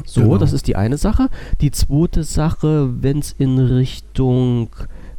So, 0.05 0.21
Genau. 0.21 0.37
das 0.37 0.53
ist 0.53 0.67
die 0.67 0.75
eine 0.75 0.97
Sache. 0.97 1.29
Die 1.61 1.71
zweite 1.71 2.23
Sache, 2.23 2.89
wenn 3.01 3.19
es 3.19 3.33
in 3.37 3.59
Richtung 3.59 4.69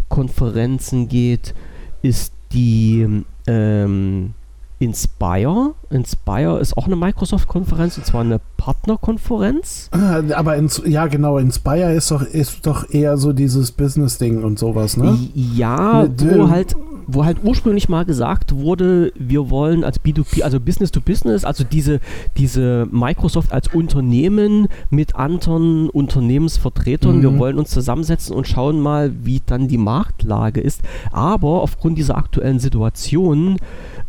Konferenzen 0.08 1.08
geht, 1.08 1.54
ist 2.02 2.32
die 2.52 3.24
ähm, 3.46 4.34
Inspire. 4.78 5.74
Inspire 5.90 6.58
ist 6.58 6.76
auch 6.76 6.86
eine 6.86 6.96
Microsoft-Konferenz 6.96 7.96
und 7.96 8.06
zwar 8.06 8.22
eine 8.22 8.40
Partnerkonferenz. 8.56 9.88
Ah, 9.92 10.20
Aber 10.34 10.56
ins, 10.56 10.82
ja, 10.84 11.06
genau, 11.06 11.38
Inspire 11.38 11.92
ist 11.92 12.10
doch, 12.10 12.22
ist 12.22 12.66
doch 12.66 12.90
eher 12.90 13.16
so 13.16 13.32
dieses 13.32 13.72
Business-Ding 13.72 14.42
und 14.42 14.58
sowas, 14.58 14.96
ne? 14.96 15.16
Ja, 15.34 16.06
wo 16.18 16.48
halt, 16.50 16.74
wo 17.06 17.24
halt 17.24 17.38
ursprünglich 17.42 17.88
mal 17.88 18.04
gesagt 18.04 18.54
wurde, 18.54 19.12
wir 19.16 19.50
wollen 19.50 19.84
als 19.84 20.00
B2B, 20.00 20.42
also 20.42 20.60
Business 20.60 20.90
to 20.90 21.00
Business, 21.00 21.44
also 21.44 21.64
diese, 21.64 22.00
diese 22.36 22.86
Microsoft 22.90 23.52
als 23.52 23.68
Unternehmen 23.74 24.68
mit 24.90 25.16
anderen 25.16 25.88
Unternehmensvertretern, 25.90 27.18
Mhm. 27.18 27.22
wir 27.22 27.38
wollen 27.38 27.58
uns 27.58 27.70
zusammensetzen 27.70 28.34
und 28.34 28.48
schauen 28.48 28.80
mal, 28.80 29.12
wie 29.24 29.42
dann 29.44 29.68
die 29.68 29.78
Marktlage 29.78 30.60
ist. 30.60 30.82
Aber 31.12 31.62
aufgrund 31.62 31.98
dieser 31.98 32.16
aktuellen 32.16 32.58
Situation 32.58 33.56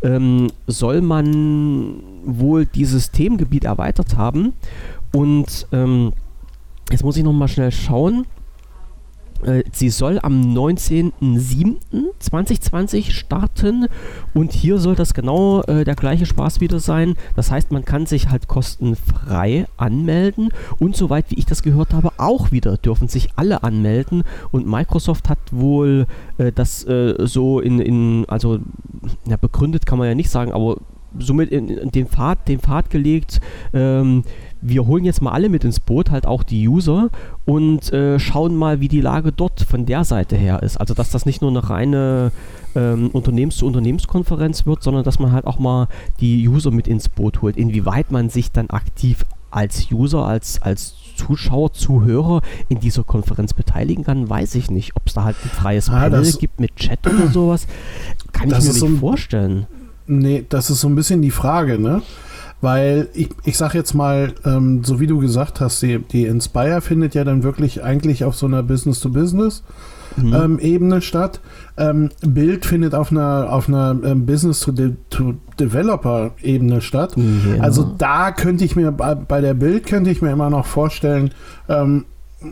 ähm, 0.02 0.48
soll 0.68 1.02
man 1.02 1.96
wohl 2.26 2.66
dieses 2.66 3.12
Themengebiet 3.12 3.66
erweitert 3.66 4.18
haben. 4.18 4.54
Und 5.14 5.68
ähm, 5.72 6.14
jetzt 6.92 7.04
muss 7.04 7.18
ich 7.18 7.24
noch 7.24 7.34
mal 7.34 7.48
schnell 7.48 7.72
schauen. 7.72 8.26
Äh, 9.44 9.64
Sie 9.72 9.90
soll 9.90 10.20
am 10.22 10.56
19.07.2020 10.56 13.10
starten. 13.12 13.88
Und 14.34 14.54
hier 14.54 14.80
soll 14.80 14.96
das 14.96 15.14
genau 15.14 15.62
äh, 15.64 15.84
der 15.84 15.96
gleiche 15.96 16.26
Spaß 16.26 16.62
wieder 16.62 16.80
sein. 16.80 17.16
Das 17.36 17.52
heißt, 17.52 17.72
man 17.72 17.84
kann 17.86 18.06
sich 18.06 18.30
halt 18.30 18.48
kostenfrei 18.48 19.66
anmelden. 19.78 20.54
Und 20.80 20.96
soweit 20.96 21.32
wie 21.32 21.36
ich 21.36 21.46
das 21.46 21.64
gehört 21.64 21.94
habe, 21.94 22.12
auch 22.18 22.52
wieder 22.52 22.78
dürfen 22.78 23.08
sich 23.08 23.30
alle 23.36 23.64
anmelden. 23.64 24.24
Und 24.52 24.68
Microsoft 24.68 25.30
hat 25.30 25.40
wohl 25.52 26.08
äh, 26.38 26.52
das 26.52 26.84
äh, 26.86 27.16
so 27.26 27.60
in, 27.60 27.80
in, 27.80 28.26
also 28.28 28.60
ja, 29.28 29.38
begründet 29.38 29.86
kann 29.86 30.00
man 30.00 30.08
ja 30.08 30.16
nicht 30.16 30.30
sagen, 30.30 30.52
aber 30.52 30.78
somit 31.20 31.52
in, 31.52 31.70
in 31.70 31.92
den, 31.92 32.08
Pfad, 32.08 32.48
den 32.48 32.60
Pfad 32.60 32.90
gelegt, 32.90 33.40
ähm, 33.74 34.24
wir 34.62 34.88
holen 34.88 35.06
jetzt 35.06 35.22
mal 35.22 35.32
alle 35.32 35.50
mit 35.50 35.64
ins 35.64 35.80
Boot, 35.80 36.10
halt 36.10 36.26
auch 36.26 36.44
die 36.44 36.68
User 36.68 37.10
und 37.46 37.94
äh, 37.94 38.20
schauen 38.20 38.56
mal, 38.56 38.80
wie 38.80 38.88
die 38.88 39.02
Lage 39.02 39.32
dort 39.32 39.62
von 39.62 39.86
der 39.86 40.04
Seite 40.04 40.36
her 40.36 40.64
ist. 40.64 40.78
Also, 40.78 40.94
dass 40.94 41.12
das 41.12 41.26
nicht 41.26 41.42
nur 41.42 41.52
eine 41.52 41.70
reine 41.70 42.32
ähm, 42.76 43.10
Unternehmens-zu-Unternehmenskonferenz 43.12 44.66
wird, 44.66 44.82
sondern 44.82 45.04
dass 45.04 45.20
man 45.20 45.32
halt 45.32 45.46
auch 45.46 45.60
mal 45.60 45.88
die 46.20 46.48
User 46.48 46.72
mit 46.72 46.88
ins 46.88 47.10
Boot 47.10 47.42
holt. 47.42 47.58
Inwieweit 47.58 48.12
man 48.12 48.30
sich 48.30 48.52
dann 48.52 48.70
aktiv 48.70 49.24
als 49.52 49.92
User, 49.92 50.26
als, 50.26 50.62
als 50.62 50.96
Zuschauer, 51.16 51.72
Zuhörer 51.72 52.42
in 52.68 52.80
dieser 52.80 53.04
Konferenz 53.04 53.54
beteiligen 53.54 54.04
kann, 54.04 54.30
weiß 54.30 54.56
ich 54.56 54.70
nicht. 54.70 54.96
Ob 54.96 55.04
es 55.08 55.14
da 55.14 55.24
halt 55.24 55.38
ein 55.44 55.50
freies 55.50 55.90
Ah, 55.90 56.10
Panel 56.10 56.30
gibt 56.34 56.60
mit 56.60 56.76
Chat 56.76 57.06
oder 57.08 57.28
sowas, 57.28 57.68
kann 58.34 58.50
ich 58.50 58.58
mir 58.58 58.64
nicht 58.64 58.74
so 58.74 58.88
vorstellen. 58.88 59.68
Nee, 60.08 60.46
das 60.50 60.70
ist 60.70 60.82
so 60.82 60.88
ein 60.88 60.96
bisschen 60.96 61.22
die 61.22 61.32
Frage, 61.32 61.80
ne? 61.80 62.02
Weil 62.62 63.10
ich, 63.14 63.30
ich 63.44 63.58
sag 63.58 63.74
jetzt 63.76 63.94
mal, 63.94 64.34
ähm, 64.46 64.84
so 64.84 65.00
wie 65.00 65.08
du 65.08 65.20
gesagt 65.20 65.60
hast, 65.62 65.82
die, 65.82 66.00
die 66.00 66.26
Inspire 66.26 66.82
findet 66.82 67.14
ja 67.14 67.24
dann 67.24 67.44
wirklich 67.44 67.84
eigentlich 67.84 68.24
auf 68.24 68.36
so 68.36 68.46
einer 68.46 68.64
Mhm. 68.64 68.68
Business-to-Business-Ebene 68.68 71.02
statt. 71.02 71.42
Ähm, 71.78 72.10
Bild 72.22 72.66
findet 72.66 72.96
auf 72.96 73.12
einer, 73.12 73.48
auf 73.52 73.68
einer 73.68 73.96
ähm, 74.04 74.26
Business-to-Developer-Ebene 74.26 76.82
statt. 76.82 77.16
Ja. 77.18 77.62
Also 77.62 77.84
da 77.98 78.32
könnte 78.32 78.66
ich 78.66 78.76
mir, 78.76 78.92
bei, 78.92 79.16
bei 79.16 79.42
der 79.42 79.54
Bild 79.54 79.86
könnte 79.86 80.10
ich 80.10 80.22
mir 80.22 80.32
immer 80.32 80.50
noch 80.50 80.66
vorstellen, 80.66 81.32
ähm, 81.70 82.06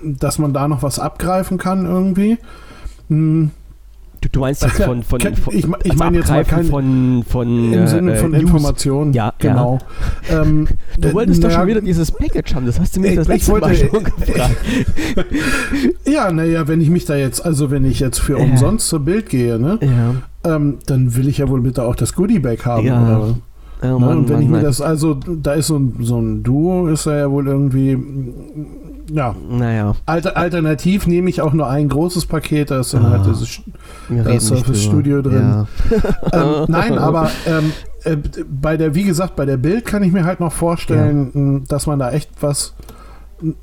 dass 0.04 0.40
man 0.40 0.54
da 0.54 0.68
noch 0.68 0.84
was 0.84 1.00
abgreifen 1.00 1.58
kann 1.58 1.86
irgendwie. 1.86 2.38
Hm, 3.10 3.52
Du, 4.24 4.30
du 4.32 4.40
meinst 4.40 4.64
jetzt 4.64 4.82
von, 4.82 5.04
von, 5.04 5.20
von 5.20 5.54
ich 5.54 5.66
ich 5.66 5.92
als 5.92 5.96
meine 6.00 6.18
jetzt 6.18 6.30
mal 6.30 6.44
kein- 6.46 6.66
von, 6.66 7.24
von 7.28 7.74
Im 7.74 7.84
äh, 7.84 7.88
Sinne 7.88 8.14
äh, 8.14 8.18
von 8.18 8.32
News. 8.32 8.42
Informationen. 8.42 9.14
Ja, 9.14 9.34
genau. 9.38 9.80
Ähm, 10.32 10.68
Du 10.98 11.10
äh, 11.10 11.14
wolltest 11.14 11.44
doch 11.44 11.52
schon 11.52 11.68
wieder 11.68 11.82
dieses 11.82 12.12
Package 12.12 12.56
haben, 12.56 12.66
das 12.66 12.80
hast 12.80 12.96
du 12.96 13.02
mir 13.02 13.10
Ich- 13.10 13.16
das 13.16 13.28
letzte 13.28 13.52
Mal 13.52 13.62
wollte- 13.62 13.90
schon 13.90 14.04
gefragt. 14.04 14.56
Ja, 16.06 16.32
naja, 16.32 16.68
wenn 16.68 16.82
ich 16.82 16.90
mich 16.90 17.06
da 17.06 17.16
jetzt, 17.16 17.44
also 17.46 17.72
wenn 17.72 17.86
ich 17.86 18.00
jetzt 18.00 18.20
für 18.20 18.38
Ja. 18.38 18.44
umsonst 18.44 18.88
zur 18.88 19.00
Bild 19.02 19.30
gehe, 19.30 19.60
ne, 19.60 19.80
Ja, 19.82 20.56
ähm, 20.56 20.78
dann 20.86 21.16
will 21.16 21.28
ich 21.28 21.40
ja 21.40 21.50
wohl 21.50 21.62
bitte 21.62 21.84
auch 21.84 21.96
das 21.96 22.14
Goodie-Bag 22.14 22.66
haben. 22.66 22.86
Ja. 22.88 23.18
Oder, 23.18 23.36
oh? 23.84 24.00
Mann, 24.00 24.18
Und 24.20 24.30
wenn 24.30 24.36
Mann, 24.36 24.44
ich 24.44 24.50
mir 24.50 24.56
Mann. 24.58 24.66
das, 24.66 24.82
also 24.82 25.14
da 25.16 25.54
ist 25.54 25.68
so 25.68 25.78
ein, 25.78 25.96
so 26.02 26.20
ein 26.20 26.44
Duo, 26.44 26.88
ist 26.88 27.06
da 27.08 27.18
ja 27.18 27.30
wohl 27.32 27.48
irgendwie, 27.48 27.98
ja, 29.12 29.36
Naja, 29.50 29.96
alter, 30.06 30.38
alternativ 30.38 31.08
nehme 31.08 31.30
ich 31.30 31.42
auch 31.42 31.54
nur 31.54 31.68
ein 31.68 31.90
großes 31.90 32.26
Paket, 32.26 32.72
da 32.72 32.80
ist 32.80 32.94
dann 32.94 33.06
Ah. 33.06 33.10
halt 33.12 33.26
dieses, 33.26 33.62
wir 34.10 34.24
Da 34.24 34.30
reden 34.30 34.38
ist 34.38 34.52
nicht 34.52 34.66
Surface. 34.66 34.84
Studio 34.84 35.22
drin. 35.22 35.42
Ja. 35.42 35.68
ähm, 36.62 36.66
nein, 36.70 36.98
aber 36.98 37.30
ähm, 37.46 37.72
äh, 38.06 38.18
bei 38.50 38.78
der, 38.78 38.96
wie 38.96 39.04
gesagt, 39.04 39.36
bei 39.36 39.46
der 39.46 39.58
Bild 39.58 39.86
kann 39.86 40.04
ich 40.04 40.12
mir 40.14 40.24
halt 40.26 40.40
noch 40.40 40.54
vorstellen, 40.54 41.30
mh, 41.34 41.62
dass 41.68 41.86
man 41.88 42.00
da 42.00 42.12
echt 42.12 42.30
was 42.42 42.74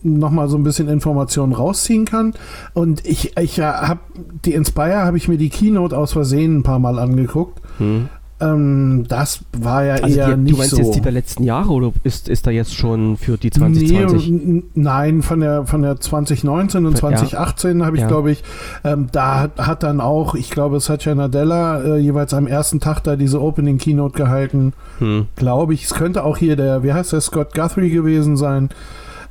nochmal 0.02 0.46
so 0.48 0.59
ein 0.59 0.62
bisschen 0.62 0.88
Informationen 0.88 1.54
rausziehen 1.54 2.04
kann. 2.04 2.35
Und 2.74 3.06
ich, 3.06 3.35
ich 3.38 3.56
ja, 3.56 3.88
habe 3.88 4.00
die 4.44 4.52
Inspire, 4.52 4.96
habe 5.06 5.16
ich 5.16 5.26
mir 5.26 5.38
die 5.38 5.48
Keynote 5.48 5.96
aus 5.96 6.12
Versehen 6.12 6.59
ein 6.59 6.62
paar 6.62 6.78
Mal 6.78 6.98
angeguckt. 6.98 7.62
Hm. 7.78 8.09
Ähm, 8.42 9.05
das 9.09 9.40
war 9.53 9.85
ja 9.85 9.94
Also 9.96 10.16
eher 10.18 10.31
die, 10.35 10.40
nicht 10.42 10.55
du 10.55 10.59
meinst 10.59 10.70
so. 10.74 10.79
jetzt 10.79 10.94
die 10.94 11.00
der 11.03 11.12
letzten 11.12 11.42
Jahre 11.44 11.70
oder 11.72 11.92
ist, 12.05 12.29
ist 12.29 12.46
da 12.46 12.50
jetzt 12.50 12.74
schon 12.74 13.16
für 13.18 13.37
die 13.37 13.50
2020? 13.50 14.31
Nee, 14.31 14.62
nein, 14.74 15.22
von 15.22 15.40
der 15.40 15.66
von 15.66 15.83
der 15.83 16.00
2019 16.00 16.87
und 16.87 16.92
Ja. 16.94 16.98
2018 17.00 17.85
habe 17.85 17.96
ich, 17.96 18.03
Ja. 18.03 18.09
glaube 18.09 18.31
ich, 18.31 18.42
ähm, 18.83 19.09
da 19.12 19.40
hat, 19.40 19.59
hat 19.59 19.83
dann 19.83 20.00
auch, 20.00 20.35
ich 20.35 20.50
glaube, 20.50 20.81
Satya 20.81 21.14
Nadella 21.14 21.83
äh, 21.83 21.98
jeweils 21.98 22.33
am 22.33 22.46
ersten 22.46 22.81
Tag 22.81 23.03
da 23.05 23.16
diese 23.16 23.40
Opening 23.42 23.79
Keynote 23.79 24.16
gehalten. 24.16 24.72
Hm. 25.00 25.26
Glaube 25.37 25.74
ich. 25.74 25.85
Es 25.85 25.94
könnte 25.94 26.24
auch 26.24 26.38
hier 26.38 26.57
der, 26.57 26.83
wie 26.83 26.92
heißt 26.92 27.12
der, 27.12 27.20
Scott 27.20 27.55
Guthrie 27.55 27.90
gewesen 27.90 28.37
sein. 28.37 28.70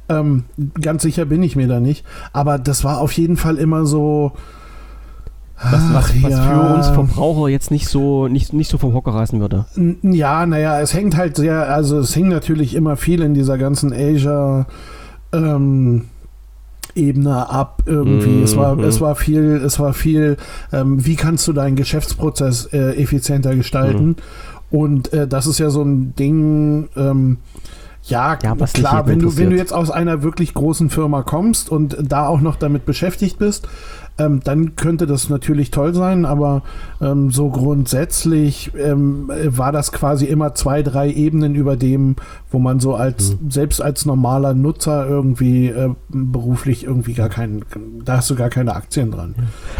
Ähm, 0.07 0.45
ganz 0.81 1.03
sicher 1.03 1.25
bin 1.25 1.41
ich 1.43 1.55
mir 1.55 1.67
da 1.67 1.79
nicht. 1.79 2.03
Aber 2.33 2.57
das 2.59 2.83
war 2.83 2.99
auf 2.99 3.11
jeden 3.13 3.37
Fall 3.37 3.57
immer 3.57 3.85
so. 3.85 4.33
Was, 5.61 5.93
was, 5.93 6.05
ach 6.09 6.15
was 6.21 6.31
ja. 6.31 6.41
für 6.41 6.73
uns 6.75 6.87
Verbraucher 6.87 7.49
jetzt 7.49 7.69
nicht 7.69 7.87
so, 7.89 8.27
nicht, 8.27 8.53
nicht 8.53 8.69
so 8.71 8.77
vom 8.77 8.93
Hocker 8.93 9.13
reißen 9.13 9.39
würde. 9.41 9.65
Ja, 10.03 10.45
naja, 10.45 10.79
es 10.79 10.93
hängt 10.93 11.17
halt 11.17 11.35
sehr, 11.35 11.69
also 11.73 11.99
es 11.99 12.13
hing 12.13 12.29
natürlich 12.29 12.75
immer 12.75 12.95
viel 12.95 13.21
in 13.21 13.33
dieser 13.33 13.57
ganzen 13.57 13.91
Asia 13.91 14.67
ähm, 15.33 16.05
Ebene 16.95 17.49
ab 17.49 17.83
irgendwie. 17.85 18.41
Es 18.41 18.55
war, 18.57 18.75
Mhm. 18.75 18.83
es 18.83 19.01
war 19.01 19.15
viel, 19.15 19.61
es 19.63 19.79
war 19.79 19.93
viel, 19.93 20.37
ähm, 20.71 21.05
wie 21.05 21.15
kannst 21.15 21.47
du 21.47 21.53
deinen 21.53 21.75
Geschäftsprozess 21.75 22.65
äh, 22.73 22.95
effizienter 23.01 23.55
gestalten? 23.55 24.15
Und 24.71 25.13
äh, 25.13 25.27
das 25.27 25.45
ist 25.47 25.59
ja 25.59 25.69
so 25.69 25.81
ein 25.81 26.15
Ding, 26.15 26.89
ähm, 26.95 27.37
ja, 28.03 28.37
Ja, 28.41 28.55
klar, 28.55 29.07
wenn 29.07 29.19
du, 29.19 29.37
wenn 29.37 29.49
du 29.51 29.55
jetzt 29.57 29.73
aus 29.73 29.91
einer 29.91 30.23
wirklich 30.23 30.53
großen 30.53 30.89
Firma 30.89 31.21
kommst 31.23 31.69
und 31.69 31.97
da 32.01 32.27
auch 32.27 32.41
noch 32.41 32.55
damit 32.55 32.85
beschäftigt 32.85 33.37
bist, 33.39 33.67
ähm, 34.17 34.41
dann 34.43 34.75
könnte 34.75 35.07
das 35.07 35.29
natürlich 35.29 35.71
toll 35.71 35.93
sein, 35.93 36.25
aber 36.25 36.63
ähm, 37.01 37.31
so 37.31 37.49
grundsätzlich 37.49 38.71
ähm, 38.77 39.29
war 39.45 39.71
das 39.71 39.93
quasi 39.93 40.25
immer 40.25 40.53
zwei, 40.55 40.83
drei 40.83 41.09
Ebenen 41.09 41.55
über 41.55 41.77
dem, 41.77 42.17
wo 42.51 42.59
man 42.59 42.79
so 42.81 42.95
als, 42.95 43.37
Mhm. 43.41 43.49
selbst 43.51 43.81
als 43.81 44.05
normaler 44.05 44.53
Nutzer 44.53 45.07
irgendwie 45.07 45.67
äh, 45.67 45.89
beruflich 46.09 46.83
irgendwie 46.83 47.13
gar 47.13 47.29
keinen, 47.29 47.63
da 48.03 48.17
hast 48.17 48.29
du 48.29 48.35
gar 48.35 48.49
keine 48.49 48.75
Aktien 48.75 49.11
dran. 49.11 49.35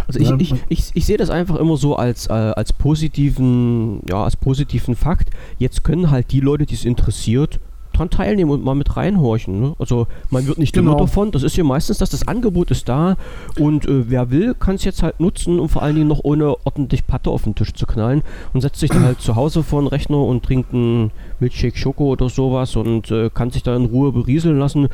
Also 0.07 0.19
ich, 0.19 0.29
Ja. 0.29 0.35
ich, 0.39 0.55
ich, 0.69 0.91
ich 0.93 1.05
sehe 1.05 1.17
das 1.17 1.29
einfach 1.29 1.57
immer 1.57 1.75
so 1.75 1.97
als, 1.97 2.27
äh, 2.27 2.33
als 2.33 2.71
positiven, 2.73 4.01
ja, 4.09 4.23
als 4.23 4.35
positiven 4.37 4.95
Fakt. 4.95 5.29
Jetzt 5.57 5.83
können 5.83 6.11
halt 6.11 6.31
die 6.31 6.39
Leute, 6.39 6.65
die 6.65 6.75
es 6.75 6.85
interessiert, 6.85 7.59
dran 7.93 8.09
teilnehmen 8.09 8.51
und 8.51 8.63
mal 8.63 8.75
mit 8.75 8.95
reinhorchen. 8.95 9.59
Ne? 9.59 9.75
Also 9.79 10.07
man 10.29 10.47
wird 10.47 10.57
nicht 10.57 10.73
Genau. 10.73 10.97
davon. 10.97 11.31
Das 11.31 11.43
ist 11.43 11.57
ja 11.57 11.63
meistens, 11.63 11.97
dass 11.97 12.09
das 12.09 12.27
Angebot 12.27 12.71
ist 12.71 12.87
da 12.87 13.15
und 13.59 13.85
äh, 13.87 14.09
wer 14.09 14.31
will, 14.31 14.53
kann 14.53 14.75
es 14.75 14.83
jetzt 14.83 15.03
halt 15.03 15.19
nutzen 15.19 15.59
und 15.59 15.69
vor 15.69 15.81
allen 15.81 15.95
Dingen 15.95 16.07
noch 16.07 16.21
ohne 16.23 16.55
ordentlich 16.65 17.05
Patte 17.07 17.29
auf 17.29 17.43
den 17.43 17.55
Tisch 17.55 17.73
zu 17.73 17.85
knallen 17.85 18.23
und 18.53 18.61
setzt 18.61 18.79
sich 18.79 18.89
dann 18.89 19.03
halt 19.03 19.21
zu 19.21 19.35
Hause 19.35 19.63
vor 19.63 19.81
den 19.81 19.87
Rechner 19.87 20.17
und 20.19 20.43
trinkt 20.43 20.73
einen 20.73 21.11
Milchshake 21.39 21.77
Schoko 21.77 22.05
oder 22.09 22.29
sowas 22.29 22.75
und 22.75 23.11
äh, 23.11 23.29
kann 23.33 23.49
sich 23.51 23.63
da 23.63 23.75
in 23.75 23.85
Ruhe 23.85 24.11
berieseln 24.11 24.59
lassen. 24.59 24.87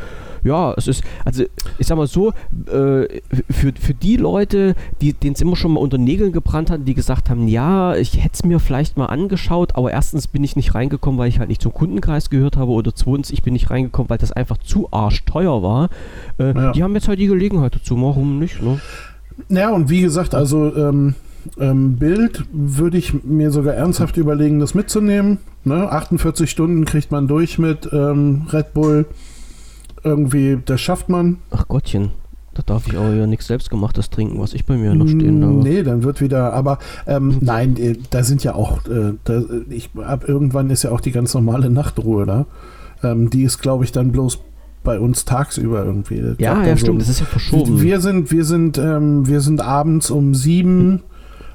Ja, 0.44 0.74
es 0.78 0.88
ist, 0.88 1.04
also 1.24 1.44
ich 1.80 1.88
sag 1.88 1.98
mal 1.98 2.06
so, 2.08 2.30
äh, 2.68 3.08
für, 3.50 3.74
für 3.80 3.94
die 4.00 4.16
Leute, 4.18 4.76
die 5.02 5.14
denen 5.14 5.34
es 5.34 5.42
immer 5.42 5.56
schon 5.56 5.74
mal 5.74 5.80
unter 5.80 5.98
Nägeln 5.98 6.32
gebrannt 6.32 6.70
hat, 6.70 6.82
die 6.88 6.94
gesagt 6.94 7.30
haben, 7.30 7.48
ja, 7.48 7.96
ich 7.96 8.18
hätte 8.24 8.34
es 8.34 8.44
mir 8.46 8.60
vielleicht 8.60 8.96
mal 8.96 9.08
angeschaut, 9.08 9.76
aber 9.76 9.92
erstens 9.92 10.28
bin 10.28 10.44
ich 10.44 10.56
nicht 10.56 10.76
reingekommen, 10.76 11.18
weil 11.18 11.30
ich 11.30 11.40
halt 11.40 11.50
nicht 11.50 11.62
zum 11.64 11.74
Kundenkreis 11.74 12.30
gehört 12.30 12.58
habe 12.58 12.72
oder 12.72 12.85
zweitens, 12.92 13.32
ich 13.32 13.44
bin 13.44 13.54
nicht 13.54 13.70
reingekommen, 13.70 14.10
weil 14.10 14.18
das 14.18 14.32
einfach 14.32 14.58
zu 14.58 14.90
arschteuer 14.92 15.64
war. 15.64 15.90
Äh, 16.38 16.54
Ja. 16.54 16.72
Die 16.72 16.84
haben 16.84 16.94
jetzt 16.96 17.08
halt 17.08 17.20
die 17.20 17.28
Gelegenheit 17.28 17.76
dazu, 17.76 17.96
warum 18.02 18.40
nicht, 18.40 18.62
ne? 18.62 18.80
Ja, 19.50 19.70
und 19.72 19.90
wie 19.90 20.02
gesagt, 20.02 20.34
also 20.34 20.74
ähm, 20.76 21.16
ähm, 21.60 21.98
Bild 21.98 22.46
würde 22.52 22.98
ich 22.98 23.24
mir 23.24 23.52
sogar 23.52 23.74
ernsthaft 23.76 24.18
überlegen, 24.18 24.60
das 24.60 24.74
mitzunehmen. 24.74 25.40
Ne? 25.64 25.92
48 25.92 26.50
Stunden 26.50 26.86
kriegt 26.86 27.12
man 27.12 27.28
durch 27.28 27.58
mit 27.60 27.90
ähm, 27.92 28.48
Red 28.52 28.74
Bull. 28.74 29.06
Irgendwie, 30.04 30.58
das 30.64 30.82
schafft 30.82 31.10
man. 31.10 31.38
Ach 31.52 31.68
Gottchen, 31.68 32.12
da 32.54 32.62
darf 32.66 32.88
ich 32.88 32.98
auch 32.98 33.12
ja 33.12 33.26
nichts 33.28 33.48
selbstgemachtes 33.48 34.10
trinken, 34.10 34.40
was 34.40 34.54
ich 34.54 34.66
bei 34.66 34.78
mir 34.78 34.94
noch 34.94 35.08
stehen 35.08 35.44
habe. 35.44 35.56
Nee, 35.56 35.84
dann 35.84 36.04
wird 36.04 36.22
wieder, 36.22 36.54
aber 36.54 36.78
ähm, 37.08 37.38
nein, 37.42 37.76
äh, 37.78 37.96
da 38.12 38.24
sind 38.24 38.44
ja 38.44 38.56
auch, 38.56 38.86
äh, 38.88 39.14
da, 39.24 39.42
ich, 39.70 39.90
ab 39.96 40.26
irgendwann 40.28 40.70
ist 40.70 40.84
ja 40.84 40.92
auch 40.92 41.02
die 41.02 41.12
ganz 41.12 41.34
normale 41.34 41.70
Nachtruhe 41.70 42.26
da. 42.26 42.46
Ähm, 43.04 43.30
die 43.30 43.44
ist, 43.44 43.60
glaube 43.60 43.84
ich, 43.84 43.92
dann 43.92 44.12
bloß 44.12 44.40
bei 44.84 45.00
uns 45.00 45.26
tagsüber 45.26 45.84
irgendwie. 45.84 46.18
Ja, 46.18 46.34
ja, 46.38 46.54
dann 46.64 46.78
so- 46.78 46.86
stimmt, 46.86 47.02
das 47.02 47.10
ist 47.10 47.20
ja 47.20 47.26
verschoben. 47.26 47.82
Wir 47.82 48.00
sind, 48.02 48.32
wir 48.32 48.46
sind, 48.46 48.78
ähm, 48.78 49.28
wir 49.28 49.42
sind 49.42 49.62
abends 49.62 50.12
um 50.12 50.36
sieben 50.36 51.02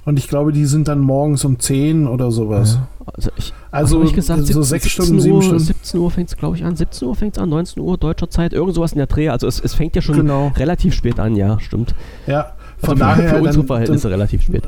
und 0.05 0.19
ich 0.19 0.27
glaube, 0.29 0.53
die 0.53 0.65
sind 0.67 0.89
dann 0.89 0.99
morgens 1.01 1.45
um 1.45 1.59
zehn 1.61 2.09
oder 2.09 2.31
sowas. 2.33 2.79
Also 3.15 3.31
ich, 3.37 3.53
Also 3.71 4.03
ich 4.03 4.15
gesagt, 4.15 4.41
so 4.41 4.47
17 4.47 4.63
sechs 4.65 4.85
17 4.85 4.91
Stunden, 5.05 5.21
sieben 5.21 5.35
Uhr, 5.37 5.43
Stunden. 5.43 5.63
17 5.65 6.01
Uhr 6.01 6.11
fängt 6.11 6.29
es, 6.29 6.37
glaube 6.37 6.57
ich, 6.57 6.65
an. 6.65 6.75
17 6.77 7.07
Uhr 7.09 7.15
fängt 7.17 7.37
es 7.37 7.43
an, 7.43 7.49
19 7.49 7.83
Uhr 7.83 7.97
deutscher 7.99 8.29
Zeit, 8.31 8.53
irgend 8.53 8.75
sowas 8.75 8.93
in 8.93 8.99
der 8.99 9.07
Dreh. 9.07 9.29
Also 9.29 9.47
es, 9.47 9.61
es 9.61 9.75
fängt 9.75 9.95
ja 9.97 10.03
schon 10.03 10.17
Genau. 10.17 10.53
relativ 10.57 10.95
spät 10.95 11.19
an, 11.21 11.37
ja, 11.37 11.59
stimmt. 11.61 11.95
Ja, 12.27 12.41
Also 12.41 12.53
von 12.83 12.97
für, 12.97 13.01
daher. 13.01 13.31
für 13.31 13.37
unsere 13.37 13.57
dann, 13.59 13.67
Verhältnisse 13.67 14.11
relativ 14.11 14.43
spät. 14.43 14.65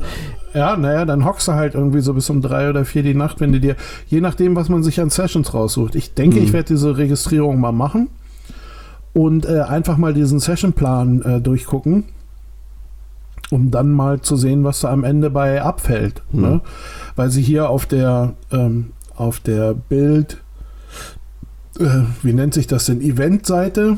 dann, 0.53 0.61
ja, 0.61 0.77
naja, 0.77 1.05
dann 1.05 1.25
hockst 1.25 1.47
du 1.47 1.53
halt 1.53 1.73
irgendwie 1.75 2.01
so 2.01 2.13
bis 2.13 2.29
um 2.29 2.41
drei 2.41 2.69
oder 2.69 2.85
vier 2.85 3.03
die 3.03 3.15
Nacht, 3.15 3.39
wenn 3.39 3.51
du 3.51 3.59
dir, 3.59 3.75
je 4.07 4.21
nachdem, 4.21 4.55
was 4.55 4.69
man 4.69 4.83
sich 4.83 4.99
an 5.01 5.09
Sessions 5.09 5.53
raussucht. 5.53 5.95
Ich 5.95 6.13
denke, 6.13 6.37
Hm. 6.37 6.43
ich 6.43 6.53
werde 6.53 6.67
diese 6.67 6.97
Registrierung 6.97 7.59
mal 7.59 7.71
machen 7.71 8.09
und 9.13 9.45
äh, 9.45 9.61
einfach 9.61 9.97
mal 9.97 10.13
diesen 10.13 10.39
Sessionplan 10.39 11.21
äh, 11.21 11.41
durchgucken, 11.41 12.05
um 13.51 13.71
dann 13.71 13.91
mal 13.91 14.21
zu 14.21 14.35
sehen, 14.35 14.63
was 14.63 14.81
da 14.81 14.91
am 14.91 15.03
Ende 15.03 15.29
bei 15.29 15.61
abfällt. 15.61 16.21
Hm. 16.31 16.41
Ne? 16.41 16.61
Weil 17.15 17.29
sie 17.29 17.41
hier 17.41 17.69
auf 17.69 17.85
der, 17.85 18.33
ähm, 18.51 18.91
auf 19.15 19.39
der 19.39 19.73
Bild, 19.73 20.37
äh, 21.79 21.85
wie 22.21 22.33
nennt 22.33 22.53
sich 22.53 22.67
das 22.67 22.85
denn, 22.85 23.01
Eventseite, 23.01 23.97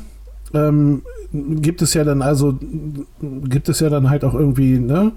ähm, 0.56 1.02
gibt 1.62 1.82
es 1.82 1.94
ja 1.94 2.04
dann 2.04 2.22
also, 2.22 2.58
gibt 3.22 3.70
es 3.70 3.80
ja 3.82 3.90
dann 3.90 4.10
halt 4.10 4.24
auch 4.24 4.34
irgendwie, 4.34 4.80
ne? 4.80 5.12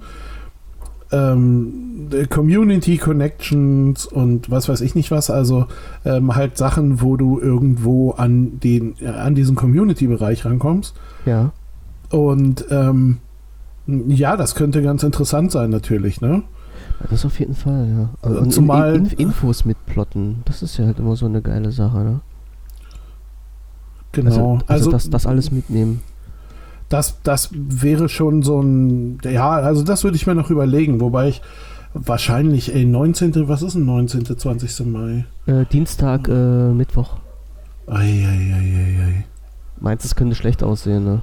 Ähm, 1.11 2.09
Community 2.29 2.99
Connections 2.99 4.05
und 4.05 4.51
was 4.51 4.69
weiß 4.69 4.83
ich 4.83 4.95
nicht 4.95 5.11
was, 5.11 5.31
also 5.31 5.67
ähm, 6.05 6.37
halt 6.37 6.59
Sachen, 6.59 7.01
wo 7.01 7.17
du 7.17 7.41
irgendwo 7.41 8.11
an 8.11 8.61
den, 8.61 8.95
äh, 9.01 9.07
an 9.07 9.35
diesen 9.35 9.57
Community-Bereich 9.57 10.45
rankommst. 10.45 10.95
Ja. 11.25 11.53
Und 12.11 12.67
ähm, 12.71 13.19
ja, 13.87 14.37
das 14.37 14.55
könnte 14.55 14.83
ganz 14.83 15.03
interessant 15.03 15.51
sein, 15.51 15.71
natürlich, 15.71 16.21
ne? 16.21 16.43
Das 17.11 17.25
auf 17.25 17.39
jeden 17.39 17.55
Fall, 17.55 17.89
ja. 17.89 18.11
Also 18.21 18.41
Und 18.41 18.53
zumal- 18.53 18.97
in, 18.97 19.07
in, 19.07 19.19
Infos 19.19 19.65
mitplotten, 19.65 20.43
das 20.45 20.63
ist 20.63 20.77
ja 20.77 20.85
halt 20.85 20.99
immer 20.99 21.17
so 21.17 21.25
eine 21.25 21.41
geile 21.41 21.71
Sache, 21.73 21.99
ne? 21.99 22.21
Genau. 24.25 24.55
Also, 24.67 24.67
also, 24.67 24.91
das, 24.91 25.11
das 25.11 25.27
alles 25.27 25.51
mitnehmen. 25.51 26.01
das, 26.89 27.19
das 27.23 27.51
wäre 27.53 28.09
schon 28.09 28.43
so 28.43 28.61
ein, 28.61 29.19
ja, 29.25 29.51
also 29.51 29.83
das 29.83 30.05
würde 30.05 30.17
ich 30.17 30.27
mir 30.27 30.35
noch 30.35 30.51
überlegen, 30.51 31.01
wobei 31.01 31.29
ich 31.29 31.43
wahrscheinlich, 31.95 32.75
ey, 32.75 32.85
19., 32.85 33.49
was 33.49 33.63
ist 33.63 33.75
denn 33.75 33.85
19., 33.85 34.25
20. 34.39 34.87
Mai? 34.87 35.25
Äh, 35.47 35.65
Dienstag, 35.67 36.29
äh, 36.29 36.73
Mittwoch. 36.73 37.17
Eieieiei. 37.87 39.25
Meinst 39.81 40.05
du, 40.05 40.09
es 40.09 40.15
könnte 40.17 40.35
schlecht 40.35 40.63
aussehen, 40.63 41.05
ne? 41.05 41.23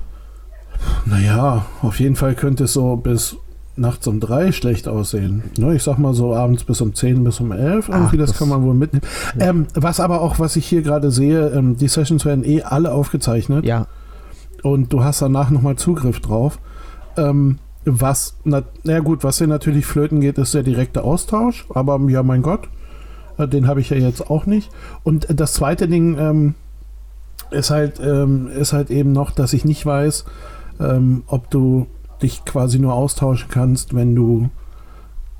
Naja, 1.05 1.65
auf 1.81 1.99
jeden 1.99 2.15
Fall 2.15 2.35
könnte 2.35 2.65
es 2.65 2.73
so 2.73 2.95
bis 2.95 3.37
nachts 3.77 4.07
um 4.07 4.19
drei 4.19 4.51
schlecht 4.51 4.87
aussehen. 4.87 5.43
Ne, 5.57 5.75
ich 5.75 5.83
sag 5.83 5.97
mal 5.97 6.13
so 6.13 6.33
abends 6.35 6.63
bis 6.63 6.79
um 6.81 6.93
10, 6.95 7.23
bis 7.23 7.39
um 7.41 7.51
11. 7.51 7.89
Ach, 7.89 7.95
Irgendwie, 7.97 8.17
das, 8.17 8.29
das- 8.31 8.39
kann 8.39 8.49
man 8.49 8.63
wohl 8.63 8.73
mitnehmen. 8.73 9.03
Ähm, 9.39 9.67
was 9.73 9.99
aber 9.99 10.21
auch, 10.21 10.39
was 10.39 10.55
ich 10.55 10.65
hier 10.65 10.81
gerade 10.81 11.11
sehe, 11.11 11.49
ähm, 11.49 11.75
die 11.77 11.87
Sessions 11.89 12.23
werden 12.25 12.45
eh 12.45 12.61
alle 12.61 12.91
aufgezeichnet. 12.93 13.65
Ja. 13.65 13.87
und 14.63 14.91
du 14.93 15.03
hast 15.03 15.21
danach 15.21 15.49
nochmal 15.51 15.75
Zugriff 15.75 16.19
drauf. 16.21 16.57
Ähm, 17.17 17.59
was, 17.85 18.35
na, 18.45 18.63
na 18.83 18.99
gut, 18.99 19.23
was 19.23 19.37
dir 19.37 19.47
natürlich 19.47 19.85
flöten 19.85 20.21
geht, 20.21 20.37
ist 20.39 20.53
der 20.55 20.63
direkte 20.63 21.03
Austausch, 21.03 21.65
aber 21.69 21.99
ja, 22.09 22.23
mein 22.23 22.41
Gott, 22.41 22.67
äh, 23.37 23.47
den 23.47 23.67
habe 23.67 23.79
ich 23.81 23.89
ja 23.91 23.97
jetzt 23.97 24.29
auch 24.29 24.45
nicht. 24.47 24.71
Und 25.03 25.27
das 25.29 25.53
zweite 25.53 25.87
Ding 25.87 26.17
ähm, 26.17 26.55
ist 27.51 27.69
halt, 27.69 27.99
ähm, 27.99 28.47
ist 28.47 28.73
halt 28.73 28.89
eben 28.89 29.11
noch, 29.11 29.31
dass 29.31 29.53
ich 29.53 29.65
nicht 29.65 29.85
weiß, 29.85 30.25
ähm, 30.79 31.23
ob 31.27 31.49
du 31.51 31.85
dich 32.21 32.43
quasi 32.45 32.79
nur 32.79 32.93
austauschen 32.93 33.49
kannst, 33.49 33.93
wenn 33.95 34.15
du 34.15 34.49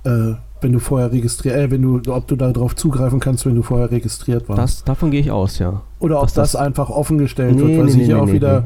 äh, 0.04 0.34
wenn 0.62 0.72
du 0.72 0.80
vorher 0.80 1.12
registriert, 1.12 1.56
äh, 1.56 1.70
wenn 1.70 1.82
du, 1.82 2.02
ob 2.12 2.28
du 2.28 2.36
darauf 2.36 2.76
zugreifen 2.76 3.20
kannst, 3.20 3.46
wenn 3.46 3.56
du 3.56 3.62
vorher 3.62 3.92
registriert 3.92 4.48
warst. 4.50 4.60
Das, 4.62 4.84
davon 4.84 5.12
gehe 5.12 5.20
ich 5.20 5.30
aus, 5.30 5.60
ja. 5.60 5.82
Oder 6.00 6.18
ob 6.18 6.26
das, 6.26 6.34
das- 6.34 6.56
einfach 6.56 6.90
offengestellt 6.90 7.56
Nee, 7.56 7.62
wird, 7.62 7.78
weil 7.78 7.86
nee, 7.86 7.92
sie 7.92 7.98
nee, 8.00 8.06
hier 8.06 8.22
auch 8.22 8.28
wieder. 8.32 8.66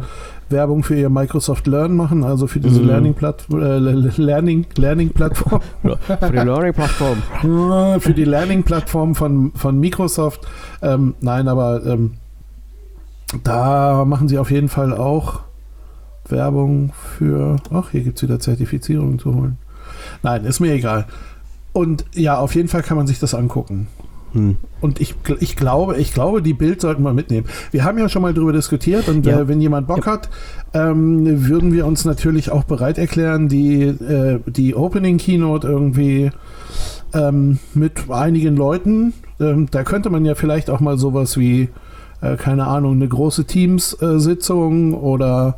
Werbung 0.49 0.81
für 0.83 0.95
ihr 0.95 1.09
Microsoft 1.09 1.67
Learn 1.67 1.95
machen, 1.95 2.23
also 2.23 2.47
für 2.47 2.59
diese 2.59 2.81
Mhm. 2.81 2.87
Learning 2.87 3.13
Platt 3.13 3.45
äh, 3.51 3.77
Learning 3.77 4.65
Learning 4.77 5.09
Plattform 5.09 5.61
Für 5.83 5.97
die 6.31 6.37
Learning-Plattform. 6.37 7.17
für 8.01 8.13
die 8.13 8.23
Learning 8.25 8.63
Plattform 8.63 9.13
von 9.15 9.51
von 9.53 9.79
Microsoft. 9.79 10.41
Ähm, 10.81 11.13
nein, 11.21 11.47
aber 11.47 11.85
ähm, 11.85 12.13
da 13.43 14.05
machen 14.05 14.27
sie 14.27 14.37
auf 14.39 14.49
jeden 14.51 14.69
Fall 14.69 14.95
auch 14.95 15.41
Werbung 16.31 16.91
für. 17.17 17.57
Ach, 17.71 17.91
hier 17.91 18.01
gibt 18.01 18.17
es 18.17 18.23
wieder 18.23 18.39
Zertifizierung 18.39 19.19
zu 19.19 19.35
holen. 19.35 19.57
Nein, 20.23 20.45
ist 20.45 20.59
mir 20.59 20.73
egal. 20.73 21.05
Und 21.73 22.05
ja, 22.13 22.37
auf 22.37 22.55
jeden 22.55 22.67
Fall 22.67 22.81
kann 22.83 22.97
man 22.97 23.07
sich 23.07 23.19
das 23.19 23.33
angucken. 23.33 23.87
Hm. 24.33 24.57
Und 24.79 25.01
ich, 25.01 25.15
ich 25.39 25.55
glaube, 25.55 25.97
ich 25.97 26.13
glaube, 26.13 26.41
die 26.41 26.53
Bild 26.53 26.81
sollten 26.81 27.01
wir 27.03 27.13
mitnehmen. 27.13 27.47
Wir 27.71 27.83
haben 27.83 27.97
ja 27.97 28.09
schon 28.09 28.21
mal 28.21 28.33
drüber 28.33 28.53
diskutiert 28.53 29.07
und 29.07 29.25
Ja. 29.25 29.39
äh, 29.39 29.47
wenn 29.47 29.59
jemand 29.59 29.87
Bock 29.87 30.05
hat, 30.05 30.29
ähm, 30.73 31.47
würden 31.47 31.73
wir 31.73 31.85
uns 31.87 32.05
natürlich 32.05 32.51
auch 32.51 32.63
bereit 32.63 32.97
erklären, 32.99 33.47
die, 33.49 33.81
äh, 33.83 34.39
die 34.45 34.75
Opening 34.75 35.17
Keynote 35.17 35.67
irgendwie 35.67 36.29
ähm, 37.13 37.57
mit 37.73 38.09
einigen 38.11 38.55
Leuten. 38.55 39.13
Ähm, 39.39 39.67
da 39.71 39.83
könnte 39.83 40.09
man 40.11 40.25
ja 40.25 40.35
vielleicht 40.35 40.69
auch 40.69 40.79
mal 40.79 40.99
sowas 40.99 41.37
wie, 41.37 41.69
äh, 42.21 42.35
keine 42.35 42.67
Ahnung, 42.67 42.93
eine 42.93 43.07
große 43.07 43.45
Teams-Sitzung 43.45 44.93
oder 44.93 45.55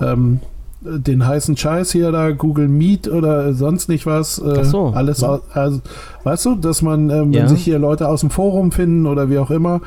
ähm, 0.00 0.40
den 0.82 1.26
heißen 1.26 1.56
Scheiß 1.56 1.92
hier 1.92 2.10
da, 2.10 2.30
Google 2.30 2.68
Meet 2.68 3.08
oder 3.08 3.52
sonst 3.52 3.88
nicht 3.88 4.06
was. 4.06 4.38
Äh, 4.38 4.60
Ach 4.60 4.64
so. 4.64 4.86
Alles, 4.88 5.20
Ja. 5.20 5.40
also, 5.52 5.80
weißt 6.24 6.46
du, 6.46 6.54
dass 6.54 6.80
man, 6.80 7.10
ähm, 7.10 7.32
Ja. 7.32 7.42
wenn 7.42 7.48
sich 7.48 7.62
hier 7.62 7.78
Leute 7.78 8.08
aus 8.08 8.20
dem 8.20 8.30
Forum 8.30 8.72
finden 8.72 9.06
oder 9.06 9.28
wie 9.28 9.38
auch 9.38 9.50
immer, 9.50 9.82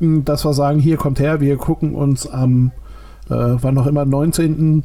mh, 0.00 0.22
dass 0.24 0.44
wir 0.44 0.54
sagen, 0.54 0.78
hier 0.78 0.96
kommt 0.96 1.20
her, 1.20 1.40
wir 1.40 1.56
gucken 1.56 1.94
uns 1.94 2.26
am, 2.26 2.70
äh, 3.28 3.34
wann 3.34 3.74
noch 3.74 3.86
immer, 3.86 4.06
19. 4.06 4.84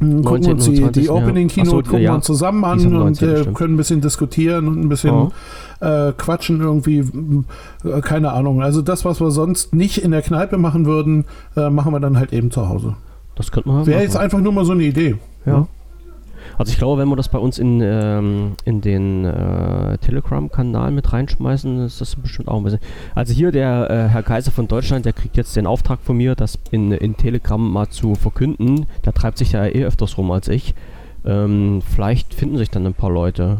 gucken 0.00 0.52
uns 0.52 0.64
die, 0.64 0.90
die 0.90 1.08
Opening 1.08 1.46
Keynote 1.46 1.70
so, 1.70 1.82
gucken 1.82 2.00
ja. 2.02 2.14
uns 2.14 2.26
zusammen 2.26 2.64
an 2.64 2.78
19, 2.78 2.96
und 2.96 3.22
äh, 3.22 3.52
können 3.52 3.74
ein 3.74 3.76
bisschen 3.76 4.00
diskutieren 4.00 4.66
und 4.66 4.80
ein 4.80 4.88
bisschen 4.88 5.14
oh. 5.14 5.32
äh, 5.80 6.12
quatschen 6.18 6.60
irgendwie. 6.60 7.04
Äh, 7.84 8.00
keine 8.00 8.32
Ahnung. 8.32 8.60
Also 8.60 8.82
das, 8.82 9.04
was 9.04 9.20
wir 9.20 9.30
sonst 9.30 9.72
nicht 9.72 9.98
in 9.98 10.10
der 10.10 10.22
Kneipe 10.22 10.58
machen 10.58 10.84
würden, 10.84 11.26
äh, 11.56 11.70
machen 11.70 11.92
wir 11.92 12.00
dann 12.00 12.18
halt 12.18 12.32
eben 12.32 12.50
zu 12.50 12.68
Hause. 12.68 12.96
Das 13.36 13.50
könnte 13.50 13.68
man. 13.68 13.86
Wäre 13.86 14.02
jetzt 14.02 14.16
einfach 14.16 14.40
nur 14.40 14.52
mal 14.52 14.64
so 14.64 14.72
eine 14.72 14.84
Idee. 14.84 15.16
Ja. 15.46 15.66
Also 16.56 16.70
ich 16.70 16.78
glaube, 16.78 17.00
wenn 17.00 17.08
wir 17.08 17.16
das 17.16 17.28
bei 17.28 17.38
uns 17.38 17.58
in, 17.58 17.80
ähm, 17.82 18.52
in 18.64 18.80
den 18.80 19.24
äh, 19.24 19.98
Telegram-Kanal 19.98 20.92
mit 20.92 21.12
reinschmeißen, 21.12 21.84
ist 21.84 22.00
das 22.00 22.16
bestimmt 22.16 22.48
auch 22.48 22.58
ein 22.58 22.64
bisschen. 22.64 22.80
Also 23.14 23.32
hier 23.32 23.50
der 23.50 23.90
äh, 23.90 24.08
Herr 24.08 24.22
Kaiser 24.22 24.52
von 24.52 24.68
Deutschland, 24.68 25.04
der 25.04 25.12
kriegt 25.12 25.36
jetzt 25.36 25.56
den 25.56 25.66
Auftrag 25.66 26.00
von 26.02 26.16
mir, 26.16 26.34
das 26.34 26.58
in, 26.70 26.92
in 26.92 27.16
Telegram 27.16 27.72
mal 27.72 27.88
zu 27.88 28.14
verkünden. 28.14 28.86
Der 29.04 29.12
treibt 29.12 29.38
sich 29.38 29.52
ja 29.52 29.64
eh 29.64 29.84
öfters 29.84 30.16
rum 30.16 30.30
als 30.30 30.48
ich. 30.48 30.74
Ähm, 31.24 31.82
vielleicht 31.94 32.34
finden 32.34 32.58
sich 32.58 32.70
dann 32.70 32.86
ein 32.86 32.94
paar 32.94 33.10
Leute. 33.10 33.58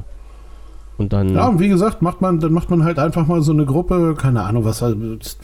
Und 0.97 1.13
dann. 1.13 1.35
Ja, 1.35 1.49
und 1.49 1.59
wie 1.59 1.69
gesagt, 1.69 2.03
macht 2.03 2.21
man, 2.21 2.39
dann 2.39 2.53
macht 2.53 2.71
man 2.71 2.85
halt 2.85 3.01
einfach 3.01 3.27
mal 3.27 3.43
so 3.43 3.53
eine 3.53 3.65
Gruppe, 3.65 4.15
keine 4.17 4.45
Ahnung, 4.45 4.65
was 4.65 4.85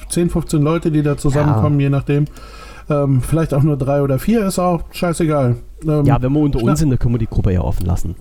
10, 0.09 0.31
15 0.31 0.63
Leute, 0.63 0.93
die 0.93 1.03
da 1.03 1.17
zusammenkommen, 1.17 1.81
ja. 1.81 1.85
je 1.85 1.91
nachdem. 1.91 2.27
Ähm, 2.91 3.23
vielleicht 3.23 3.55
auch 3.55 3.63
nur 3.63 3.77
drei 3.77 4.03
oder 4.03 4.19
vier, 4.19 4.45
ist 4.47 4.59
auch 4.59 4.83
scheißegal. 4.91 5.57
Ähm, 5.87 6.05
ja, 6.05 6.21
wenn 6.21 6.33
wir 6.33 6.41
unter 6.41 6.63
uns 6.63 6.81
sind, 6.81 6.91
dann 6.91 6.99
können 6.99 7.15
wir 7.15 7.19
die 7.19 7.27
Gruppe 7.27 7.53
ja 7.53 7.61
offen 7.61 7.87
lassen. 7.87 8.17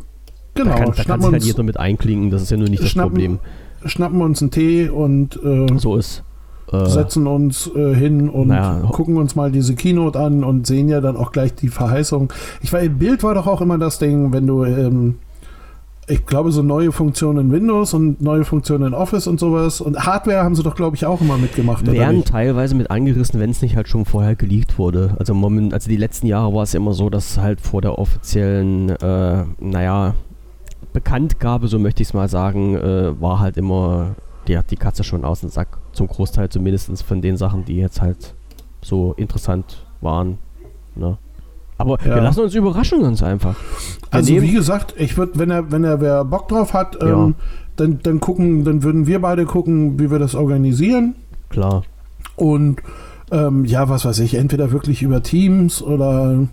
Genau. 0.54 0.72
Da 0.72 0.78
kann, 0.78 0.94
da 0.96 1.04
kann 1.04 1.22
sich 1.22 1.32
halt 1.32 1.44
jeder 1.44 1.64
mit 1.64 1.78
einklinken, 1.78 2.30
das 2.30 2.44
ist 2.44 2.52
ja 2.52 2.58
nur 2.58 2.70
nicht 2.70 2.84
das 2.84 2.90
schnappen, 2.90 3.12
Problem. 3.12 3.40
Schnappen 3.86 4.22
uns 4.22 4.42
einen 4.42 4.52
Tee 4.52 4.90
und 4.90 5.40
äh, 5.44 5.68
so 5.78 5.96
ist. 5.96 6.24
Äh, 6.72 6.86
setzen 6.86 7.26
uns 7.26 7.70
äh, 7.76 7.96
hin 7.96 8.30
und 8.30 8.50
naja, 8.50 8.88
gucken 8.92 9.18
uns 9.18 9.36
mal 9.36 9.52
diese 9.52 9.74
Keynote 9.74 10.20
an 10.20 10.44
und 10.44 10.68
sehen 10.68 10.88
ja 10.88 11.02
dann 11.02 11.18
auch 11.18 11.32
gleich 11.32 11.56
die 11.56 11.70
Verheißung. 11.70 12.32
Ich 12.62 12.72
weiß, 12.72 12.90
Bild 13.00 13.24
war 13.24 13.34
doch 13.34 13.48
auch 13.48 13.62
immer 13.62 13.80
das 13.80 13.98
Ding, 13.98 14.34
wenn 14.34 14.46
du 14.46 14.66
ähm, 14.66 15.16
ich 16.10 16.26
glaube, 16.26 16.52
so 16.52 16.64
neue 16.64 16.92
Funktionen 16.92 17.48
in 17.48 17.52
Windows 17.52 17.94
und 17.94 18.22
neue 18.22 18.44
Funktionen 18.44 18.88
in 18.88 18.94
Office 18.94 19.28
und 19.28 19.40
sowas. 19.40 19.80
Und 19.80 20.06
Hardware 20.06 20.44
haben 20.44 20.56
sie 20.56 20.64
doch, 20.64 20.76
glaube 20.76 20.96
ich, 20.96 21.06
auch 21.06 21.22
immer 21.22 21.38
mitgemacht. 21.38 21.86
Werden 21.86 22.26
teilweise 22.26 22.76
mit 22.76 22.90
angerissen, 22.90 23.40
wenn 23.40 23.52
es 23.52 23.62
nicht 23.62 23.76
halt 23.76 23.88
schon 23.88 24.06
vorher 24.06 24.36
geleakt 24.36 24.78
wurde. 24.78 25.16
Also, 25.20 25.34
moment, 25.34 25.74
also 25.74 25.90
die 25.90 25.98
letzten 25.98 26.28
Jahre 26.28 26.54
war 26.54 26.64
es 26.64 26.74
immer 26.74 26.94
so, 26.94 27.10
dass 27.10 27.38
halt 27.38 27.62
vor 27.62 27.82
der 27.82 28.00
offiziellen, 28.00 28.90
äh, 28.90 29.44
naja, 29.60 30.16
Bekanntgabe, 30.94 31.68
so 31.68 31.78
möchte 31.78 32.02
ich 32.02 32.10
es 32.10 32.14
mal 32.14 32.28
sagen, 32.28 32.76
äh, 32.76 33.22
war 33.22 33.40
halt 33.40 33.58
immer 33.58 34.16
die, 34.48 34.60
die 34.70 34.78
Katze 34.78 35.04
schon 35.04 35.24
aus 35.24 35.42
dem 35.42 35.50
Sack. 35.50 35.78
Zum 35.94 36.08
Großteil 36.08 36.50
zumindest 36.50 37.04
von 37.04 37.22
den 37.22 37.38
Sachen, 37.38 37.66
die 37.66 37.78
jetzt 37.78 38.02
halt 38.02 38.34
so 38.82 39.14
interessant 39.14 39.86
waren. 40.02 40.40
Ne? 40.96 41.18
Aber 41.80 41.98
ja. 42.06 42.16
wir 42.16 42.22
lassen 42.22 42.42
uns 42.42 42.54
überraschen 42.54 43.02
ganz 43.02 43.24
einfach. 43.24 43.56
Wir 43.56 44.14
also 44.20 44.42
wie 44.42 44.52
gesagt, 44.52 44.94
ich 44.98 45.18
würde, 45.18 45.40
wenn 45.40 45.50
er, 45.50 45.72
wenn 45.72 45.86
er 45.86 46.02
wer 46.02 46.26
Bock 46.26 46.50
drauf 46.50 46.74
hat, 46.74 47.02
ja. 47.02 47.08
ähm, 47.08 47.36
dann, 47.78 48.00
dann 48.04 48.20
gucken, 48.20 48.66
dann 48.66 48.84
würden 48.84 49.08
wir 49.08 49.22
beide 49.22 49.46
gucken, 49.46 49.98
wie 49.98 50.12
wir 50.12 50.20
das 50.20 50.36
organisieren. 50.36 51.16
Klar. 51.48 51.84
Und 52.36 52.82
ähm, 53.32 53.64
ja, 53.64 53.88
was 53.88 54.04
weiß 54.04 54.20
ich, 54.20 54.36
entweder 54.36 54.72
wirklich 54.72 55.02
über 55.02 55.24
Teams 55.24 55.82
oder 55.82 56.48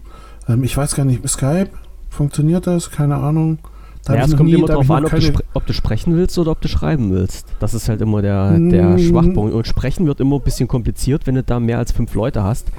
ähm, 0.49 0.63
ich 0.63 0.77
weiß 0.77 0.95
gar 0.95 1.05
nicht, 1.05 1.29
Skype. 1.29 1.71
Funktioniert 2.09 2.69
das? 2.69 2.93
Keine 2.93 3.17
Ahnung. 3.17 3.59
Da 4.05 4.15
ja, 4.15 4.25
es 4.25 4.37
kommt 4.37 4.49
nie, 4.49 4.55
immer 4.55 4.69
darauf 4.69 4.89
an, 4.93 5.07
ob 5.07 5.11
du, 5.11 5.33
ob 5.55 5.67
du, 5.67 5.73
sprechen 5.73 6.15
willst 6.15 6.39
oder 6.39 6.53
ob 6.53 6.61
du 6.61 6.69
schreiben 6.69 7.11
willst. 7.11 7.49
Das 7.59 7.75
ist 7.75 7.89
halt 7.89 8.01
immer 8.01 8.23
der, 8.23 8.57
der 8.57 8.91
mm. 8.91 8.99
Schwachpunkt. 9.01 9.53
Und 9.53 9.67
sprechen 9.67 10.07
wird 10.07 10.21
immer 10.21 10.37
ein 10.37 10.43
bisschen 10.43 10.69
kompliziert, 10.69 11.27
wenn 11.27 11.35
du 11.35 11.43
da 11.43 11.59
mehr 11.59 11.79
als 11.79 11.91
fünf 11.91 12.15
Leute 12.15 12.45
hast 12.45 12.71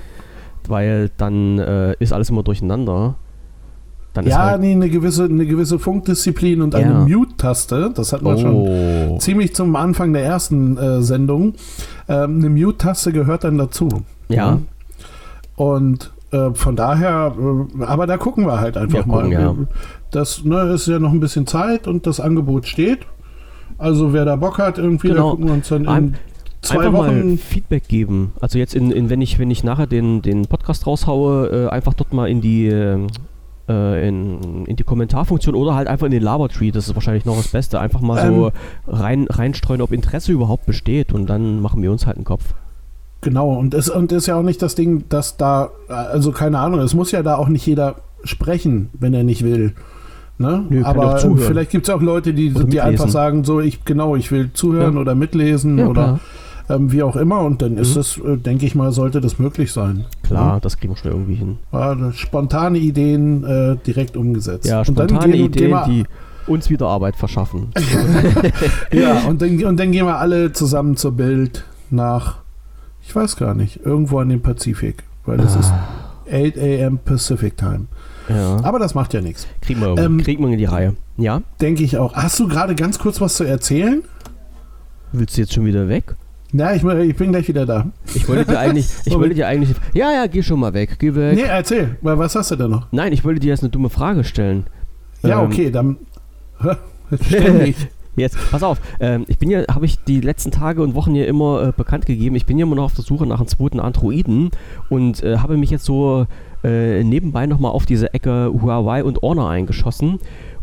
weil 0.70 1.12
dann 1.18 1.60
äh, 1.60 1.96
ist 2.00 2.14
alles 2.14 2.30
immer 2.30 2.44
durcheinander. 2.44 3.16
Dann 4.14 4.26
ja, 4.26 4.46
halt 4.46 4.62
nee, 4.62 4.72
eine 4.72 4.90
gewisse, 4.90 5.26
eine 5.26 5.46
gewisse 5.46 5.78
Funkdisziplin 5.78 6.62
und 6.62 6.74
eine 6.74 6.92
ja. 6.92 7.18
Mute-Taste, 7.18 7.92
das 7.94 8.14
hat 8.14 8.24
man 8.24 8.36
oh. 8.36 8.40
schon 8.40 9.20
ziemlich 9.20 9.54
zum 9.54 9.76
Anfang 9.76 10.12
der 10.14 10.24
ersten 10.24 10.76
äh, 10.78 11.02
Sendung. 11.04 11.54
Ähm, 12.10 12.38
eine 12.40 12.50
Mute-Taste 12.50 13.12
gehört 13.12 13.44
dann 13.44 13.60
dazu. 13.60 13.90
Ja. 14.30 14.60
Und 15.56 16.12
äh, 16.32 16.52
von 16.54 16.76
daher, 16.76 17.36
äh, 17.38 17.84
aber 17.84 18.08
da 18.08 18.18
gucken 18.18 18.48
wir 18.48 18.60
halt 18.60 18.76
einfach 18.76 19.06
wir 19.06 19.08
mal. 19.08 19.24
Gucken, 19.24 19.32
ja. 19.32 19.56
Das 20.10 20.44
ne, 20.44 20.74
ist 20.74 20.88
ja 20.88 21.00
noch 21.00 21.12
ein 21.12 21.20
bisschen 21.20 21.46
Zeit 21.46 21.88
und 21.88 22.08
das 22.08 22.20
Angebot 22.20 22.66
steht. 22.66 23.00
Also 23.78 24.14
wer 24.14 24.26
da 24.26 24.36
Bock 24.36 24.58
hat, 24.58 24.80
irgendwie, 24.80 25.10
genau. 25.10 25.26
da 25.26 25.30
gucken 25.30 25.46
wir 25.46 25.54
uns 25.54 25.68
dann 25.70 25.86
in 25.86 26.16
zwei 26.68 26.86
einfach 26.86 27.00
Wochen 27.00 27.30
mal 27.32 27.38
Feedback 27.38 27.88
geben. 27.88 28.34
Also 28.40 28.58
jetzt 28.60 28.76
in, 28.76 28.92
in, 28.92 29.10
wenn 29.10 29.22
ich 29.22 29.40
wenn 29.40 29.52
ich 29.52 29.64
nachher 29.64 29.88
den 29.88 30.22
den 30.22 30.48
Podcast 30.48 30.88
raushaue, 30.88 31.68
äh, 31.68 31.70
einfach 31.70 31.94
dort 31.94 32.14
mal 32.14 32.30
in 32.30 32.42
die 32.42 32.68
äh, 33.70 34.08
in, 34.08 34.66
in 34.66 34.76
die 34.76 34.84
Kommentarfunktion 34.84 35.56
oder 35.56 35.76
halt 35.76 35.88
einfach 35.88 36.06
in 36.06 36.12
den 36.12 36.24
Labertree, 36.24 36.72
das 36.72 36.88
ist 36.88 36.96
wahrscheinlich 36.96 37.26
noch 37.26 37.38
das 37.38 37.50
Beste. 37.50 37.80
Einfach 37.80 38.02
mal 38.02 38.26
ähm, 38.26 38.36
so 38.36 38.52
rein, 38.88 39.28
reinstreuen, 39.30 39.82
ob 39.82 39.92
Interesse 39.92 40.32
überhaupt 40.32 40.66
besteht 40.66 41.14
und 41.14 41.28
dann 41.28 41.62
machen 41.62 41.82
wir 41.82 41.92
uns 41.92 42.08
halt 42.08 42.18
einen 42.18 42.26
Kopf. 42.26 42.54
Genau, 43.22 43.54
und 43.54 43.74
es 43.74 43.90
und 43.90 44.12
ist 44.12 44.28
ja 44.28 44.36
auch 44.38 44.44
nicht 44.44 44.62
das 44.62 44.76
Ding, 44.76 45.06
dass 45.10 45.38
da, 45.38 45.72
also 45.88 46.32
keine 46.32 46.60
Ahnung, 46.60 46.80
es 46.80 46.94
muss 46.94 47.12
ja 47.12 47.24
da 47.24 47.36
auch 47.36 47.48
nicht 47.48 47.66
jeder 47.66 47.96
sprechen, 48.24 48.90
wenn 48.94 49.14
er 49.14 49.24
nicht 49.24 49.44
will. 49.44 49.74
Ne? 50.38 50.64
Nö, 50.70 50.84
Aber 50.84 51.18
vielleicht 51.18 51.72
gibt 51.72 51.90
es 51.90 51.94
auch 51.94 52.02
Leute, 52.02 52.34
die, 52.34 52.52
die 52.52 52.80
einfach 52.80 53.10
sagen, 53.10 53.44
so, 53.44 53.60
ich 53.60 53.84
genau, 53.86 54.16
ich 54.16 54.32
will 54.32 54.52
zuhören 54.54 54.94
ja. 54.94 55.02
oder 55.02 55.16
mitlesen 55.16 55.80
ja, 55.80 55.88
oder 55.88 56.04
klar 56.04 56.20
ähm, 56.70 56.92
wie 56.92 57.04
auch 57.04 57.16
immer. 57.16 57.42
Und 57.42 57.62
dann 57.62 57.74
mhm. 57.74 57.80
ist 57.80 57.96
es, 57.96 58.18
äh, 58.18 58.38
denke 58.38 58.66
ich 58.66 58.76
mal, 58.76 58.92
sollte 58.92 59.22
das 59.22 59.40
möglich 59.40 59.72
sein. 59.72 60.06
Klar, 60.24 60.56
ja? 60.56 60.60
das 60.60 60.78
kriegen 60.78 60.94
wir 60.94 60.98
schon 60.98 61.12
irgendwie 61.12 61.36
hin. 61.36 61.58
Ja, 61.72 62.12
spontane 62.14 62.78
Ideen 62.78 63.44
äh, 63.44 63.78
direkt 63.86 64.18
umgesetzt. 64.18 64.66
Ja, 64.66 64.84
spontane 64.84 65.32
gehen, 65.32 65.46
Ideen, 65.46 65.72
gehen 65.72 65.84
die 65.88 66.52
uns 66.52 66.70
wieder 66.70 66.88
Arbeit 66.88 67.16
verschaffen. 67.16 67.74
ja, 68.92 69.22
und 69.28 69.42
dann, 69.42 69.64
und 69.64 69.78
dann 69.78 69.92
gehen 69.92 70.06
wir 70.06 70.18
alle 70.18 70.54
zusammen 70.54 70.96
zur 70.96 71.14
Bild 71.14 71.64
nach, 71.90 72.40
ich 73.04 73.16
weiß 73.16 73.36
gar 73.38 73.54
nicht, 73.54 73.86
irgendwo 73.86 74.20
an 74.20 74.30
den 74.30 74.42
Pazifik, 74.42 75.04
weil 75.26 75.40
es 75.40 75.56
ah. 75.56 75.60
ist 75.60 75.74
8 76.30 76.58
a.m. 76.58 77.00
Pacific 77.00 77.58
Time. 77.58 77.88
Ja. 78.30 78.58
Aber 78.64 78.80
das 78.80 78.94
macht 78.94 79.14
ja 79.14 79.22
nichts. 79.22 79.48
Kriegen 79.62 79.80
wir, 79.80 79.98
ähm, 79.98 80.22
kriegen 80.22 80.44
wir 80.44 80.52
in 80.52 80.58
die 80.58 80.66
Reihe. 80.66 80.96
Ja? 81.18 81.42
Denke 81.62 81.84
ich 81.84 81.98
auch. 81.98 82.14
Hast 82.14 82.40
du 82.40 82.48
gerade 82.48 82.76
ganz 82.76 83.00
kurz 83.00 83.22
was 83.22 83.36
zu 83.36 83.46
erzählen? 83.46 84.04
Willst 85.14 85.38
du 85.38 85.42
jetzt 85.42 85.54
schon 85.54 85.66
wieder 85.66 85.88
weg? 85.88 86.16
Ja, 86.58 86.74
ich, 86.74 86.84
ich, 86.84 87.16
bin 87.16 87.32
gleich 87.32 87.48
wieder 87.48 87.66
da. 87.66 87.88
Ich 88.16 88.28
wollte 88.28 88.46
dir 88.46 88.60
eigentlich, 88.60 88.88
ich 89.06 89.14
wollte 89.14 89.36
dir 89.36 89.48
eigentlich, 89.48 89.76
ja, 89.94 90.12
ja, 90.12 90.28
geh 90.28 90.42
schon 90.42 90.60
mal 90.60 90.74
weg, 90.74 90.98
geh 90.98 91.14
weg. 91.14 91.36
Nee, 91.36 91.44
erzähl, 91.44 91.98
was 92.02 92.36
hast 92.36 92.52
du 92.52 92.56
denn 92.56 92.72
noch? 92.72 92.88
Nein, 92.92 93.14
ich 93.14 93.24
wollte 93.24 93.40
dir 93.40 93.50
jetzt 93.50 93.62
eine 93.62 93.70
dumme 93.70 93.90
Frage 93.90 94.24
stellen. 94.24 94.66
Ja, 95.22 95.42
ähm, 95.42 95.48
okay, 95.48 95.70
dann 95.70 95.98
ständig. 97.22 97.76
Jetzt, 98.18 98.36
pass 98.50 98.64
auf, 98.64 98.82
ähm, 99.00 99.26
ich 99.28 99.38
bin 99.38 99.52
ja, 99.52 99.62
habe 99.72 99.86
ich 99.86 100.04
die 100.04 100.22
letzten 100.22 100.50
Tage 100.50 100.82
und 100.82 100.96
Wochen 100.96 101.14
ja 101.14 101.26
immer 101.26 101.68
äh, 101.68 101.72
bekannt 101.72 102.08
gegeben, 102.08 102.36
ich 102.36 102.48
bin 102.48 102.58
ja 102.58 102.66
immer 102.66 102.76
noch 102.76 102.86
auf 102.86 102.96
der 102.96 103.04
Suche 103.04 103.28
nach 103.28 103.38
einem 103.38 103.48
zweiten 103.48 103.80
Androiden 103.80 104.50
und 104.90 105.22
äh, 105.22 105.38
habe 105.38 105.56
mich 105.56 105.70
jetzt 105.70 105.86
so 105.86 106.26
äh, 106.64 107.04
nebenbei 107.04 107.46
nochmal 107.46 107.74
auf 107.74 107.86
diese 107.86 108.16
Ecke 108.16 108.52
Huawei 108.52 109.04
und 109.04 109.22
Honor 109.22 109.52
eingeschossen 109.52 110.18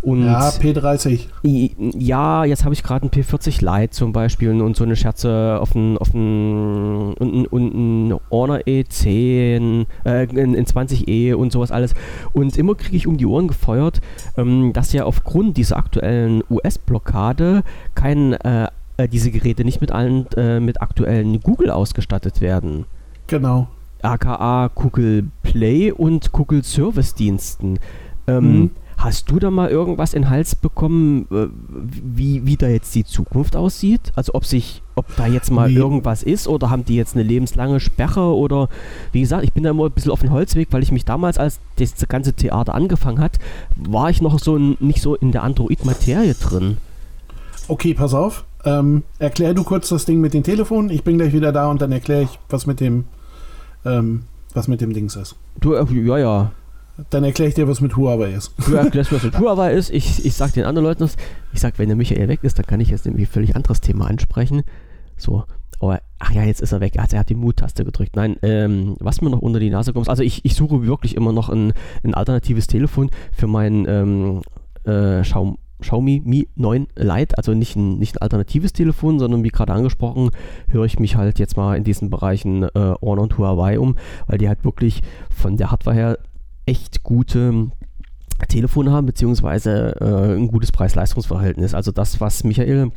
und 0.05 0.27
ja, 0.27 0.51
P30. 0.51 1.29
Ja, 1.43 2.45
jetzt 2.45 2.64
habe 2.64 2.75
ich 2.75 2.83
gerade 2.83 3.07
ein 3.07 3.11
P40 3.11 3.64
Lite 3.64 3.90
zum 3.90 4.12
Beispiel 4.12 4.51
und 4.51 4.77
so 4.77 4.85
eine 4.85 4.97
Scherze 4.97 5.59
auf 5.59 5.75
ein, 5.75 5.97
auf 5.97 6.12
ein, 6.12 7.14
und, 7.14 7.47
und 7.47 7.75
ein 7.75 8.21
Honor 8.31 8.59
E10, 8.59 9.87
äh, 10.05 10.25
in, 10.25 10.55
in 10.55 10.67
20E 10.67 11.35
und 11.35 11.53
sowas 11.53 11.73
alles. 11.73 11.95
Und 12.35 12.59
immer 12.59 12.75
kriege 12.75 12.99
ich 12.99 13.07
um 13.07 13.17
die 13.17 13.25
Ohren 13.25 13.49
gefeuert, 13.49 14.03
ähm, 14.37 14.75
dass 14.75 14.93
ja 14.93 15.05
aufgrund 15.05 15.57
dieser 15.57 15.79
aktuellen 15.79 16.45
US-Blockade 16.51 17.62
kein, 17.95 18.35
äh, 18.35 18.69
äh, 18.99 19.09
diese 19.09 19.31
Geräte 19.31 19.64
nicht 19.64 19.81
mit 19.81 19.90
allen, 19.90 20.27
äh, 20.37 20.61
mit 20.61 20.83
aktuellen 20.83 21.40
Google 21.40 21.71
ausgestattet 21.71 22.43
werden. 22.43 22.85
Genau. 23.27 23.69
aka 24.03 24.71
Google 24.75 25.31
Play 25.43 25.93
und 25.93 26.31
Google 26.33 26.62
Service 26.62 27.14
Diensten. 27.14 27.79
Ähm, 28.27 28.61
mhm 28.61 28.71
Hast 29.05 29.31
du 29.31 29.38
da 29.38 29.51
mal 29.51 29.69
irgendwas 29.69 30.14
in 30.14 30.23
den 30.23 30.31
Hals 30.31 30.55
bekommen, 30.55 31.27
äh, 31.31 31.49
wie, 31.69 32.47
wie 32.47 32.57
da 32.57 32.69
jetzt 32.69 32.95
die 32.95 33.05
Zukunft 33.05 33.55
aussieht? 33.55 34.01
Also 34.14 34.33
ob 34.33 34.47
sich, 34.47 34.81
ob 34.95 35.05
da 35.17 35.27
jetzt 35.27 35.51
mal 35.51 35.69
wie? 35.69 35.75
irgendwas 35.75 36.23
ist 36.23 36.49
oder 36.49 36.71
haben 36.71 36.87
die 36.87 36.97
jetzt 36.97 37.14
eine 37.14 37.23
lebenslange 37.23 37.81
Sperre 37.81 38.35
oder 38.35 38.71
wie 39.12 39.21
gesagt, 39.21 39.45
ich 39.45 39.53
bin 39.53 39.62
da 39.62 39.71
immer 39.71 39.85
ein 39.85 39.93
bisschen 39.93 40.11
auf 40.11 40.21
dem 40.21 40.31
Holzweg, 40.31 40.69
weil 40.71 40.83
ich 40.83 40.90
mich 40.90 41.05
damals, 41.05 41.37
als 41.37 41.61
das 41.77 42.09
ganze 42.09 42.33
Theater 42.33 42.75
angefangen 42.75 43.21
hat, 43.21 43.38
war 43.77 44.09
ich 44.09 44.23
noch 44.23 44.38
so 44.38 44.57
nicht 44.57 45.03
so 45.03 45.14
in 45.14 45.33
der 45.33 45.43
Android-Materie 45.43 46.33
drin. 46.33 46.79
Okay, 47.69 47.93
pass 47.93 48.14
auf. 48.14 48.47
Ähm, 48.64 49.03
erklär 49.19 49.53
du 49.53 49.64
kurz 49.64 49.90
das 49.90 50.07
Ding 50.07 50.23
mit 50.23 50.33
den 50.33 50.45
Telefonen. 50.45 50.88
Ich 50.88 51.05
bin 51.05 51.19
gleich 51.19 51.35
wieder 51.35 51.53
da 51.53 51.71
und 51.71 51.83
dann 51.83 51.93
erkläre 51.93 52.23
ich, 52.23 52.38
was 52.49 52.64
mit 52.64 52.81
dem, 52.81 53.05
ähm, 53.85 54.23
was 54.55 54.67
mit 54.67 54.81
dem 54.81 54.95
Dings 54.95 55.14
ist. 55.14 55.37
Du, 55.61 55.75
äh, 55.75 55.85
ja, 55.93 56.17
ja. 56.17 56.53
Dann 57.11 57.25
erkläre 57.25 57.49
ich 57.49 57.55
dir, 57.55 57.67
was 57.67 57.81
mit 57.81 57.97
Huawei 57.97 58.33
ist. 58.35 58.53
Du 58.67 58.75
erklärst, 58.75 59.13
was 59.13 59.23
mit 59.25 59.39
Huawei 59.39 59.73
ist. 59.73 59.91
Ich, 59.91 60.25
ich 60.25 60.35
sag 60.35 60.53
den 60.53 60.65
anderen 60.65 60.87
Leuten 60.87 61.01
das. 61.01 61.17
Ich 61.53 61.61
sag, 61.61 61.79
wenn 61.79 61.89
der 61.89 61.97
Michael 61.97 62.29
weg 62.29 62.41
ist, 62.43 62.59
dann 62.59 62.67
kann 62.67 62.81
ich 62.81 62.89
jetzt 62.89 63.05
nämlich 63.05 63.29
ein 63.29 63.33
völlig 63.33 63.57
anderes 63.57 63.81
Thema 63.81 64.07
ansprechen. 64.07 64.63
So, 65.17 65.45
aber 65.81 66.01
Ach 66.27 66.31
ja, 66.31 66.43
jetzt 66.43 66.63
ist 66.63 66.73
er 66.73 66.81
weg. 66.81 66.99
Also 66.99 67.17
er 67.17 67.21
hat 67.21 67.29
die 67.29 67.35
Mute-Taste 67.35 67.85
gedrückt. 67.85 68.17
Nein, 68.17 68.37
ähm, 68.41 68.97
was 68.99 69.21
mir 69.21 69.29
noch 69.29 69.41
unter 69.41 69.61
die 69.61 69.69
Nase 69.69 69.93
kommt, 69.93 70.09
also 70.09 70.23
ich, 70.23 70.43
ich 70.43 70.55
suche 70.55 70.87
wirklich 70.87 71.17
immer 71.17 71.33
noch 71.33 71.51
ein, 71.51 71.75
ein 72.03 72.15
alternatives 72.15 72.67
Telefon 72.67 73.11
für 73.31 73.47
mein 73.47 73.85
ähm, 73.87 74.41
äh, 74.85 75.21
Xiaomi. 75.21 75.59
Xiaomi 75.81 76.23
Mi 76.25 76.49
9 76.55 76.87
Lite, 76.97 77.37
also 77.37 77.53
nicht 77.53 77.77
ein, 77.77 77.99
nicht 77.99 78.17
ein 78.17 78.23
alternatives 78.23 78.73
Telefon, 78.73 79.19
sondern 79.19 79.45
wie 79.45 79.51
gerade 79.51 79.75
angesprochen, 79.75 80.31
höre 80.69 80.87
ich 80.87 80.99
mich 80.99 81.17
halt 81.17 81.39
jetzt 81.39 81.59
mal 81.59 81.77
in 81.77 81.85
diesen 81.85 82.09
Bereichen 82.09 82.63
äh, 82.63 82.95
Honor 83.03 83.25
und 83.25 83.37
Huawei 83.37 83.79
um, 83.79 83.97
weil 84.27 84.39
die 84.39 84.49
halt 84.49 84.65
wirklich 84.65 85.03
von 85.29 85.59
der 85.59 85.71
Hardware 85.71 85.95
her 85.95 86.19
echt 86.66 87.03
gute 87.03 87.70
Telefone 88.48 88.90
haben, 88.92 89.07
beziehungsweise 89.07 89.96
äh, 90.00 90.37
ein 90.37 90.48
gutes 90.48 90.72
Preis-Leistungs-Verhältnis. 90.72 91.74
Also 91.74 91.92
das, 91.92 92.20
was 92.20 92.44
Michael 92.44 92.90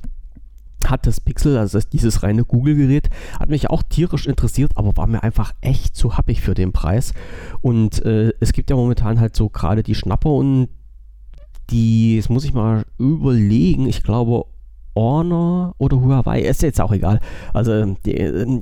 hat 0.86 1.08
das 1.08 1.20
Pixel, 1.20 1.58
also 1.58 1.78
das, 1.78 1.90
dieses 1.90 2.24
reine 2.24 2.46
Google-Gerät, 2.46 3.10
hat 3.40 3.50
mich 3.50 3.70
auch 3.70 3.84
tierisch 3.84 4.28
interessiert, 4.28 4.72
aber 4.76 4.96
war 4.96 5.08
mir 5.08 5.24
einfach 5.24 5.54
echt 5.62 5.96
zu 5.96 6.18
happig 6.18 6.42
für 6.42 6.54
den 6.54 6.72
Preis. 6.72 7.14
Und 7.62 8.04
äh, 8.06 8.34
es 8.40 8.54
gibt 8.54 8.70
ja 8.70 8.76
momentan 8.76 9.20
halt 9.20 9.36
so 9.36 9.50
gerade 9.50 9.84
die 9.84 9.96
Schnapper 9.96 10.32
und 10.32 10.70
die, 11.70 12.16
jetzt 12.16 12.30
muss 12.30 12.46
ich 12.46 12.54
mal 12.54 12.86
überlegen, 12.98 13.88
ich 13.88 14.04
glaube 14.04 14.46
Honor 14.98 15.76
oder 15.78 16.02
Huawei, 16.02 16.42
ist 16.42 16.62
jetzt 16.62 16.82
auch 16.82 16.92
egal. 16.92 17.20
Also 17.54 17.96
die, 18.06 18.14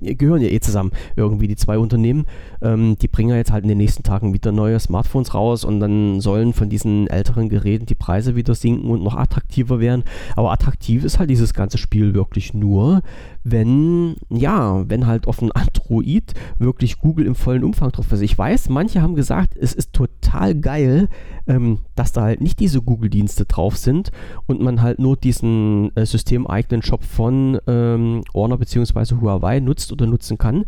die, 0.02 0.18
gehören 0.18 0.42
ja 0.42 0.50
eh 0.50 0.60
zusammen 0.60 0.92
irgendwie, 1.16 1.48
die 1.48 1.56
zwei 1.56 1.78
Unternehmen. 1.78 2.26
Ähm, 2.62 2.98
die 3.02 3.08
bringen 3.08 3.30
ja 3.30 3.38
jetzt 3.38 3.52
halt 3.52 3.64
in 3.64 3.70
den 3.70 3.78
nächsten 3.78 4.04
Tagen 4.04 4.34
wieder 4.34 4.52
neue 4.52 4.80
Smartphones 4.80 5.34
raus 5.34 5.64
und 5.64 5.80
dann 5.80 6.20
sollen 6.20 6.54
von 6.54 6.70
diesen 6.70 7.08
älteren 7.08 7.50
Geräten 7.50 7.86
die 7.86 7.96
Preise 7.96 8.36
wieder 8.36 8.56
sinken 8.56 8.90
und 8.90 9.04
noch 9.04 9.16
attraktiver 9.16 9.80
werden. 9.80 10.04
Aber 10.36 10.52
attraktiv 10.52 11.04
ist 11.04 11.20
halt 11.20 11.30
dieses 11.30 11.54
ganze 11.54 11.78
Spiel 11.78 12.14
wirklich 12.14 12.54
nur, 12.54 13.02
wenn, 13.44 14.16
ja, 14.30 14.84
wenn 14.90 15.08
halt 15.08 15.28
auf 15.28 15.42
ein 15.42 15.52
Android 15.52 16.34
wirklich 16.58 17.00
Google 17.00 17.28
im 17.28 17.36
vollen 17.36 17.64
Umfang 17.64 17.92
drauf 17.92 18.12
ist. 18.12 18.22
Ich 18.22 18.38
weiß, 18.38 18.70
manche 18.70 19.02
haben 19.02 19.16
gesagt, 19.16 19.56
es 19.56 19.74
ist 19.74 19.94
total 19.94 20.56
geil, 20.56 21.08
ähm, 21.48 21.80
dass 21.96 22.12
da 22.12 22.24
halt 22.24 22.42
nicht 22.42 22.60
diese 22.60 22.82
Google-Dienste 22.82 23.46
drauf 23.46 23.78
sind 23.78 24.12
und 24.48 24.62
man 24.62 24.82
halt 24.82 25.00
nur 25.00 25.16
diesen 25.16 25.96
äh, 25.96 26.06
systemeigenen 26.26 26.82
Shop 26.82 27.04
von 27.04 27.60
ähm, 27.68 28.24
Honor 28.34 28.58
bzw. 28.58 29.16
Huawei 29.22 29.60
nutzt 29.60 29.92
oder 29.92 30.08
nutzen 30.08 30.38
kann 30.38 30.66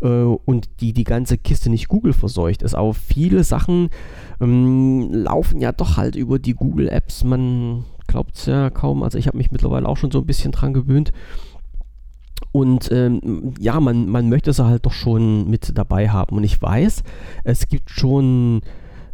äh, 0.00 0.06
und 0.08 0.68
die 0.80 0.92
die 0.92 1.04
ganze 1.04 1.38
Kiste 1.38 1.70
nicht 1.70 1.88
Google 1.88 2.12
verseucht 2.12 2.62
ist. 2.62 2.74
Aber 2.74 2.94
viele 2.94 3.42
Sachen 3.44 3.88
ähm, 4.40 5.08
laufen 5.12 5.60
ja 5.60 5.72
doch 5.72 5.96
halt 5.96 6.14
über 6.14 6.38
die 6.38 6.54
Google-Apps. 6.54 7.24
Man 7.24 7.84
glaubt 8.06 8.36
es 8.36 8.46
ja 8.46 8.70
kaum. 8.70 9.02
Also 9.02 9.18
ich 9.18 9.26
habe 9.26 9.38
mich 9.38 9.50
mittlerweile 9.50 9.88
auch 9.88 9.96
schon 9.96 10.10
so 10.10 10.18
ein 10.18 10.26
bisschen 10.26 10.52
dran 10.52 10.74
gewöhnt. 10.74 11.12
Und 12.52 12.90
ähm, 12.92 13.54
ja, 13.58 13.80
man, 13.80 14.08
man 14.08 14.28
möchte 14.28 14.52
sie 14.52 14.64
halt 14.64 14.86
doch 14.86 14.92
schon 14.92 15.50
mit 15.50 15.76
dabei 15.76 16.08
haben. 16.10 16.36
Und 16.36 16.44
ich 16.44 16.60
weiß, 16.60 17.02
es 17.44 17.68
gibt 17.68 17.90
schon 17.90 18.60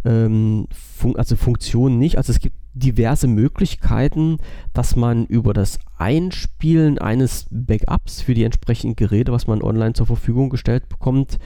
ähm, 0.04 0.66
fun 0.70 1.16
also 1.16 1.37
Funktionen 1.37 1.98
nicht. 1.98 2.18
Also 2.18 2.33
es 2.33 2.40
gibt 2.40 2.57
diverse 2.74 3.26
Möglichkeiten, 3.26 4.38
dass 4.72 4.96
man 4.96 5.26
über 5.26 5.54
das 5.54 5.78
Einspielen 5.96 6.98
eines 6.98 7.46
Backups 7.50 8.20
für 8.20 8.34
die 8.34 8.44
entsprechenden 8.44 8.96
Geräte, 8.96 9.32
was 9.32 9.46
man 9.46 9.62
online 9.62 9.94
zur 9.94 10.06
Verfügung 10.06 10.50
gestellt 10.50 10.88
bekommt, 10.88 11.38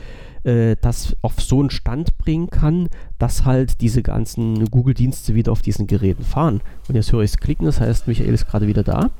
äh, 0.45 0.77
das 0.81 1.17
auf 1.23 1.41
so 1.41 1.61
einen 1.61 1.71
Stand 1.71 2.17
bringen 2.19 2.49
kann, 2.49 2.89
dass 3.19 3.45
halt 3.45 3.81
diese 3.81 4.03
ganzen 4.03 4.65
Google-Dienste 4.67 5.35
wieder 5.35 5.53
auf 5.53 5.63
diesen 5.63 5.87
Geräten 5.87 6.25
fahren. 6.25 6.61
Und 6.89 6.95
jetzt 6.95 7.13
höre 7.13 7.23
ich 7.23 7.33
es 7.33 7.39
klicken, 7.39 7.67
das 7.67 7.81
heißt, 7.81 8.09
Michael 8.09 8.35
ist 8.35 8.49
gerade 8.49 8.67
wieder 8.67 8.83
da. 8.83 9.11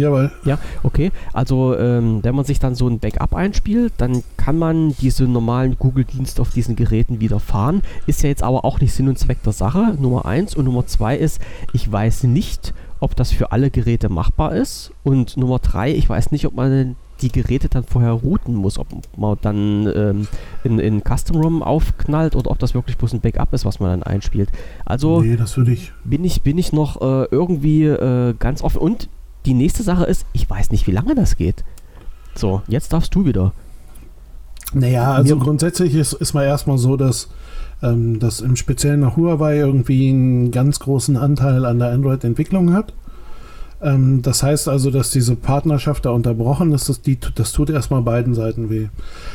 Jawohl. 0.00 0.30
Ja, 0.44 0.58
okay. 0.82 1.10
Also, 1.32 1.76
ähm, 1.76 2.20
wenn 2.22 2.34
man 2.34 2.44
sich 2.44 2.58
dann 2.58 2.74
so 2.74 2.86
ein 2.88 2.98
Backup 2.98 3.34
einspielt, 3.34 3.94
dann 3.96 4.22
kann 4.36 4.58
man 4.58 4.94
diese 5.00 5.24
normalen 5.24 5.76
Google-Dienste 5.78 6.42
auf 6.42 6.50
diesen 6.50 6.76
Geräten 6.76 7.20
wieder 7.20 7.40
fahren. 7.40 7.82
Ist 8.06 8.22
ja 8.22 8.28
jetzt 8.28 8.42
aber 8.42 8.64
auch 8.64 8.80
nicht 8.80 8.92
Sinn 8.92 9.08
und 9.08 9.18
Zweck 9.18 9.42
der 9.42 9.52
Sache. 9.52 9.96
Nummer 9.98 10.26
eins. 10.26 10.54
Und 10.54 10.66
Nummer 10.66 10.86
zwei 10.86 11.16
ist, 11.16 11.40
ich 11.72 11.90
weiß 11.90 12.24
nicht, 12.24 12.74
ob 13.00 13.16
das 13.16 13.32
für 13.32 13.52
alle 13.52 13.70
Geräte 13.70 14.08
machbar 14.08 14.54
ist. 14.54 14.92
Und 15.02 15.36
Nummer 15.36 15.58
drei, 15.58 15.94
ich 15.94 16.08
weiß 16.08 16.30
nicht, 16.30 16.46
ob 16.46 16.54
man 16.54 16.96
die 17.22 17.32
Geräte 17.32 17.68
dann 17.68 17.84
vorher 17.84 18.12
routen 18.12 18.54
muss, 18.54 18.78
ob 18.78 18.88
man 19.16 19.38
dann 19.40 19.90
ähm, 19.94 20.28
in, 20.64 20.78
in 20.78 21.02
Custom 21.02 21.40
ROM 21.40 21.62
aufknallt 21.62 22.36
oder 22.36 22.50
ob 22.50 22.58
das 22.58 22.74
wirklich 22.74 22.98
bloß 22.98 23.14
ein 23.14 23.20
Backup 23.20 23.52
ist, 23.54 23.64
was 23.64 23.80
man 23.80 23.90
dann 23.90 24.02
einspielt. 24.02 24.50
Also 24.84 25.22
nee, 25.22 25.36
das 25.36 25.56
würde 25.56 25.72
ich. 25.72 25.92
Bin 26.04 26.24
ich, 26.24 26.42
bin 26.42 26.58
ich 26.58 26.72
noch 26.72 27.00
äh, 27.00 27.24
irgendwie 27.30 27.84
äh, 27.84 28.34
ganz 28.38 28.62
offen. 28.62 28.78
Und 28.78 29.08
die 29.46 29.54
nächste 29.54 29.82
Sache 29.82 30.04
ist, 30.04 30.26
ich 30.32 30.48
weiß 30.50 30.70
nicht, 30.70 30.86
wie 30.86 30.92
lange 30.92 31.14
das 31.14 31.36
geht. 31.36 31.64
So, 32.34 32.62
jetzt 32.68 32.92
darfst 32.92 33.14
du 33.14 33.24
wieder. 33.24 33.52
Naja, 34.74 35.12
also 35.12 35.36
Mir 35.36 35.42
grundsätzlich 35.42 35.94
ist, 35.94 36.12
ist 36.12 36.34
mal 36.34 36.44
erstmal 36.44 36.76
so, 36.76 36.96
dass, 36.96 37.28
ähm, 37.82 38.18
dass 38.18 38.40
im 38.40 38.56
Speziellen 38.56 39.00
nach 39.00 39.16
Huawei 39.16 39.56
irgendwie 39.58 40.10
einen 40.10 40.50
ganz 40.50 40.80
großen 40.80 41.16
Anteil 41.16 41.64
an 41.64 41.78
der 41.78 41.92
Android-Entwicklung 41.92 42.72
hat. 42.72 42.92
Ähm, 43.80 44.22
das 44.22 44.42
heißt 44.42 44.68
also, 44.68 44.90
dass 44.90 45.10
diese 45.10 45.36
Partnerschaft 45.36 46.04
da 46.06 46.10
unterbrochen 46.10 46.72
ist, 46.72 46.88
das, 46.88 47.00
die, 47.02 47.18
das 47.34 47.52
tut 47.52 47.70
erstmal 47.70 48.02
beiden 48.02 48.34
Seiten 48.34 48.70
weh. 48.70 48.88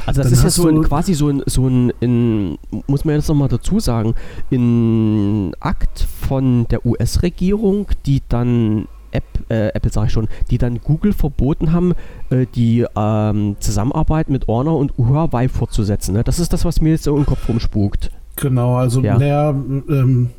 Also 0.06 0.22
das 0.22 0.32
Dann 0.32 0.34
ist 0.34 0.44
ja 0.44 0.50
so 0.50 0.68
ein, 0.68 0.84
quasi 0.84 1.14
so 1.14 1.30
ein, 1.30 1.44
so 1.46 1.68
ein 1.68 1.94
in, 2.02 2.58
muss 2.88 3.06
man 3.06 3.16
jetzt 3.16 3.30
nochmal 3.30 3.50
dazu 3.50 3.80
sagen, 3.80 4.16
in 4.50 5.54
Akt 5.60 6.06
von 6.28 6.68
der 6.70 6.86
US-Regierung, 6.86 7.88
die 8.06 8.22
dann 8.28 8.88
App, 9.12 9.24
äh, 9.50 9.70
Apple 9.70 9.92
sage 9.92 10.08
ich 10.08 10.14
schon, 10.14 10.28
die 10.50 10.58
dann 10.58 10.80
Google 10.82 11.14
verboten 11.14 11.72
haben, 11.72 11.94
äh, 12.30 12.46
die 12.56 12.86
ähm, 12.96 13.56
Zusammenarbeit 13.60 14.30
mit 14.30 14.48
Honor 14.48 14.78
und 14.78 14.94
Huawei 14.98 15.50
fortzusetzen. 15.50 16.14
Ne? 16.14 16.24
Das 16.24 16.40
ist 16.40 16.54
das, 16.54 16.66
was 16.66 16.82
mir 16.82 16.92
jetzt 16.92 17.04
so 17.04 17.16
im 17.16 17.26
Kopf 17.26 17.48
rumspukt. 17.48 18.12
Genau, 18.36 18.76
also 18.76 19.02
ja. 19.02 19.18
naja, 19.18 19.50
ähm, 19.50 20.30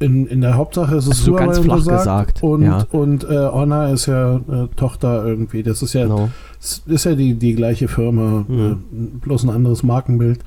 in, 0.00 0.26
in 0.26 0.40
der 0.40 0.56
Hauptsache 0.56 0.96
ist 0.96 1.04
es 1.04 1.20
also 1.20 1.24
so 1.24 1.34
ganz 1.34 1.58
flach 1.58 1.84
gesagt. 1.84 2.42
Und, 2.42 2.62
ja. 2.62 2.86
und 2.90 3.24
äh, 3.24 3.48
Honor 3.48 3.88
ist 3.88 4.06
ja 4.06 4.36
äh, 4.36 4.68
Tochter 4.76 5.24
irgendwie. 5.24 5.62
Das 5.62 5.82
ist 5.82 5.94
ja, 5.94 6.04
genau. 6.04 6.30
ist 6.60 7.04
ja 7.04 7.14
die, 7.14 7.34
die 7.34 7.54
gleiche 7.54 7.88
Firma, 7.88 8.44
mhm. 8.46 8.82
äh, 8.92 9.18
bloß 9.20 9.44
ein 9.44 9.50
anderes 9.50 9.82
Markenbild. 9.82 10.40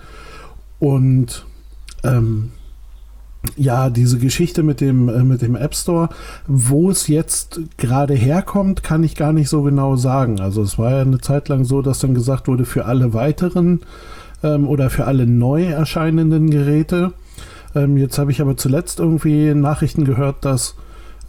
Und 0.80 1.46
ähm, 2.04 2.52
ja, 3.56 3.90
diese 3.90 4.18
Geschichte 4.18 4.64
mit 4.64 4.82
dem, 4.82 5.10
äh, 5.10 5.24
mit 5.24 5.42
dem 5.42 5.56
App 5.56 5.76
Store, 5.76 6.10
wo 6.48 6.90
es 6.90 7.08
jetzt 7.08 7.62
gerade 7.78 8.14
herkommt, 8.14 8.84
kann 8.84 9.04
ich 9.04 9.16
gar 9.16 9.34
nicht 9.34 9.50
so 9.50 9.62
genau 9.64 9.96
sagen. 9.96 10.40
Also 10.40 10.62
es 10.62 10.78
war 10.78 10.92
ja 10.92 11.02
eine 11.02 11.20
Zeit 11.20 11.50
lang 11.50 11.64
so, 11.64 11.82
dass 11.82 12.00
dann 12.00 12.14
gesagt 12.14 12.48
wurde, 12.48 12.66
für 12.66 12.86
alle 12.86 13.14
weiteren 13.14 13.82
ähm, 14.44 14.68
oder 14.68 14.90
für 14.90 15.06
alle 15.06 15.26
neu 15.26 15.66
erscheinenden 15.66 16.50
Geräte. 16.50 17.14
Ähm, 17.76 17.98
jetzt 17.98 18.18
habe 18.18 18.32
ich 18.32 18.42
aber 18.42 18.58
zuletzt 18.58 19.00
irgendwie 19.00 19.54
Nachrichten 19.54 20.06
gehört, 20.06 20.46
dass, 20.46 20.76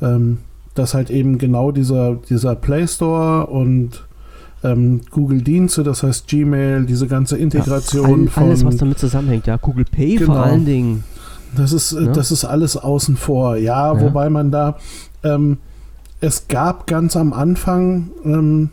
ähm, 0.01 0.39
dass 0.75 0.95
halt 0.95 1.11
eben 1.11 1.39
genau 1.39 1.73
dieser, 1.73 2.15
dieser 2.15 2.55
Play 2.55 2.87
Store 2.87 3.47
und 3.47 4.05
ähm, 4.65 5.03
Google 5.11 5.43
Dienste, 5.43 5.85
das 5.85 6.03
heißt 6.03 6.27
Gmail, 6.27 6.85
diese 6.85 7.07
ganze 7.07 7.37
Integration 7.37 8.27
ja, 8.27 8.33
all, 8.35 8.45
alles, 8.45 8.63
von, 8.63 8.69
was 8.69 8.77
damit 8.77 8.99
zusammenhängt, 8.99 9.47
ja, 9.47 9.57
Google 9.57 9.85
Pay 9.85 10.17
genau, 10.17 10.35
vor 10.35 10.43
allen 10.43 10.65
Dingen. 10.65 11.05
Das 11.59 11.73
ist, 11.73 11.93
ja? 11.93 12.13
das 12.13 12.31
ist 12.31 12.45
alles 12.45 12.77
außen 12.77 13.17
vor. 13.17 13.57
Ja, 13.57 13.93
ja. 13.93 14.01
wobei 14.01 14.31
man 14.31 14.51
da, 14.51 14.77
ähm, 15.23 15.59
es 16.21 16.49
gab 16.49 16.87
ganz 16.87 17.17
am 17.17 17.33
Anfang, 17.33 18.11
ähm, 18.25 18.71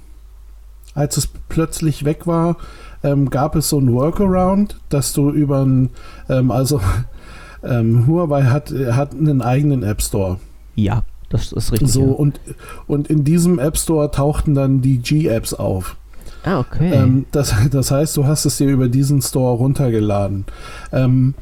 als 0.93 1.17
es 1.17 1.27
plötzlich 1.49 2.05
weg 2.05 2.25
war, 2.25 2.57
ähm, 3.03 3.29
gab 3.29 3.55
es 3.55 3.69
so 3.69 3.79
ein 3.79 3.91
Workaround, 3.93 4.79
dass 4.89 5.13
du 5.13 5.29
über 5.29 5.63
ein, 5.63 5.89
ähm, 6.29 6.51
also 6.51 6.81
ähm, 7.63 8.07
Huawei 8.07 8.43
hat, 8.43 8.71
hat 8.71 9.13
einen 9.13 9.41
eigenen 9.41 9.83
App 9.83 10.01
Store. 10.01 10.39
Ja, 10.75 11.03
das 11.29 11.51
ist 11.51 11.71
richtig. 11.71 11.91
So, 11.91 12.01
ja. 12.01 12.11
und, 12.13 12.39
und 12.87 13.07
in 13.09 13.23
diesem 13.23 13.59
App 13.59 13.77
Store 13.77 14.09
tauchten 14.11 14.55
dann 14.55 14.81
die 14.81 14.99
G-Apps 14.99 15.53
auf. 15.53 15.97
Ah, 16.43 16.59
okay. 16.59 16.91
Ähm, 16.93 17.25
das, 17.31 17.53
das 17.71 17.91
heißt, 17.91 18.15
du 18.17 18.25
hast 18.25 18.45
es 18.45 18.57
dir 18.57 18.69
über 18.69 18.87
diesen 18.87 19.21
Store 19.21 19.57
runtergeladen. 19.57 20.45
Ähm, 20.91 21.35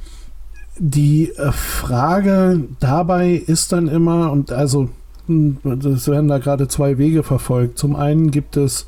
die 0.78 1.32
äh, 1.32 1.52
Frage 1.52 2.62
dabei 2.80 3.32
ist 3.32 3.72
dann 3.72 3.88
immer, 3.88 4.32
und 4.32 4.52
also 4.52 4.90
hm, 5.28 5.58
es 5.96 6.08
werden 6.08 6.28
da 6.28 6.38
gerade 6.40 6.68
zwei 6.68 6.98
Wege 6.98 7.24
verfolgt. 7.24 7.78
Zum 7.78 7.96
einen 7.96 8.32
gibt 8.32 8.58
es, 8.58 8.88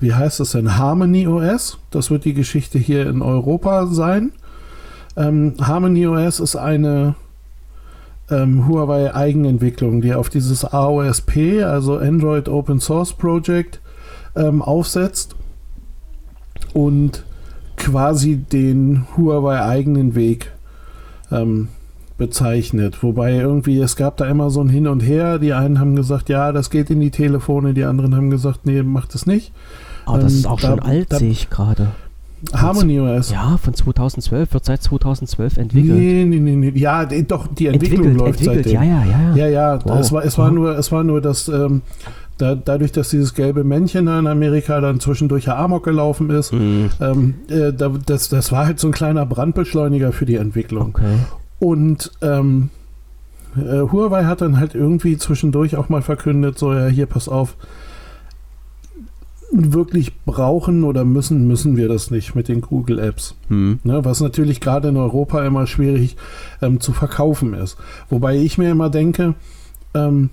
wie 0.00 0.14
heißt 0.14 0.40
es 0.40 0.52
denn, 0.52 0.76
Harmony 0.76 1.26
OS. 1.26 1.78
Das 1.90 2.10
wird 2.10 2.24
die 2.24 2.34
Geschichte 2.34 2.78
hier 2.78 3.08
in 3.08 3.22
Europa 3.22 3.86
sein. 3.86 4.32
Ähm, 5.16 5.54
Harmony 5.60 6.06
OS 6.06 6.40
ist 6.40 6.56
eine 6.56 7.14
ähm, 8.30 8.68
Huawei 8.68 9.14
Eigenentwicklung, 9.14 10.00
die 10.00 10.14
auf 10.14 10.28
dieses 10.28 10.64
AOSP, 10.64 11.62
also 11.64 11.96
Android 11.96 12.48
Open 12.48 12.80
Source 12.80 13.12
Project, 13.12 13.80
ähm, 14.36 14.62
aufsetzt 14.62 15.34
und 16.72 17.24
quasi 17.76 18.36
den 18.36 19.06
Huawei 19.16 19.60
eigenen 19.60 20.14
Weg 20.14 20.51
ähm, 21.32 21.68
bezeichnet. 22.18 23.02
Wobei 23.02 23.34
irgendwie, 23.34 23.80
es 23.80 23.96
gab 23.96 24.16
da 24.16 24.26
immer 24.26 24.50
so 24.50 24.60
ein 24.60 24.68
Hin 24.68 24.86
und 24.86 25.00
Her. 25.00 25.38
Die 25.38 25.52
einen 25.52 25.80
haben 25.80 25.96
gesagt, 25.96 26.28
ja, 26.28 26.52
das 26.52 26.70
geht 26.70 26.90
in 26.90 27.00
die 27.00 27.10
Telefone, 27.10 27.74
die 27.74 27.84
anderen 27.84 28.14
haben 28.14 28.30
gesagt, 28.30 28.60
nee, 28.64 28.82
macht 28.82 29.14
es 29.14 29.26
nicht. 29.26 29.52
Aber 30.06 30.18
das 30.18 30.32
ähm, 30.32 30.38
ist 30.38 30.46
auch 30.46 30.60
da, 30.60 30.68
schon 30.68 30.80
alt, 30.80 31.12
sehe 31.12 31.30
ich 31.30 31.50
gerade. 31.50 31.88
Harmony 32.52 32.98
OS. 32.98 33.30
Ja, 33.30 33.56
von 33.56 33.72
2012, 33.72 34.52
wird 34.52 34.64
seit 34.64 34.82
2012 34.82 35.58
entwickelt. 35.58 35.94
Nee, 35.94 36.24
nee, 36.24 36.38
nee, 36.38 36.56
nee. 36.56 36.78
Ja, 36.78 37.04
doch, 37.04 37.46
die 37.46 37.66
Entwicklung 37.66 38.06
entwickelt, 38.06 38.18
läuft 38.18 38.40
entwickelt. 38.40 38.64
seitdem. 38.64 38.82
Ja, 38.82 39.04
ja, 39.04 39.04
ja. 39.04 39.36
Ja, 39.36 39.48
ja, 39.48 39.78
wow. 39.84 40.00
es, 40.00 40.12
war, 40.12 40.24
es, 40.24 40.38
war 40.38 40.50
nur, 40.50 40.76
es 40.76 40.90
war 40.90 41.04
nur 41.04 41.20
das, 41.20 41.48
ähm, 41.48 41.82
da, 42.38 42.54
dadurch, 42.54 42.92
dass 42.92 43.10
dieses 43.10 43.34
gelbe 43.34 43.64
Männchen 43.64 44.08
in 44.08 44.26
Amerika 44.26 44.80
dann 44.80 45.00
zwischendurch 45.00 45.46
ja 45.46 45.56
Amok 45.56 45.84
gelaufen 45.84 46.30
ist, 46.30 46.52
mhm. 46.52 46.90
ähm, 47.00 47.34
äh, 47.48 47.72
das, 47.72 48.28
das 48.28 48.52
war 48.52 48.66
halt 48.66 48.80
so 48.80 48.88
ein 48.88 48.92
kleiner 48.92 49.26
Brandbeschleuniger 49.26 50.12
für 50.12 50.26
die 50.26 50.36
Entwicklung. 50.36 50.90
Okay. 50.94 51.18
Und 51.58 52.10
ähm, 52.22 52.70
äh, 53.56 53.80
Huawei 53.80 54.24
hat 54.24 54.40
dann 54.40 54.58
halt 54.58 54.74
irgendwie 54.74 55.16
zwischendurch 55.18 55.76
auch 55.76 55.88
mal 55.88 56.02
verkündet, 56.02 56.58
so 56.58 56.72
ja, 56.72 56.86
hier, 56.86 57.06
pass 57.06 57.28
auf, 57.28 57.56
wirklich 59.52 60.18
brauchen 60.24 60.82
oder 60.82 61.04
müssen, 61.04 61.46
müssen 61.46 61.76
wir 61.76 61.86
das 61.86 62.10
nicht 62.10 62.34
mit 62.34 62.48
den 62.48 62.62
Google 62.62 62.98
Apps. 62.98 63.36
Hm. 63.48 63.80
Ne, 63.84 64.04
was 64.04 64.20
natürlich 64.20 64.60
gerade 64.60 64.88
in 64.88 64.96
Europa 64.96 65.44
immer 65.44 65.66
schwierig 65.66 66.16
ähm, 66.62 66.80
zu 66.80 66.92
verkaufen 66.92 67.52
ist. 67.54 67.76
Wobei 68.08 68.36
ich 68.36 68.56
mir 68.56 68.70
immer 68.70 68.88
denke, 68.88 69.34
ähm, 69.94 70.30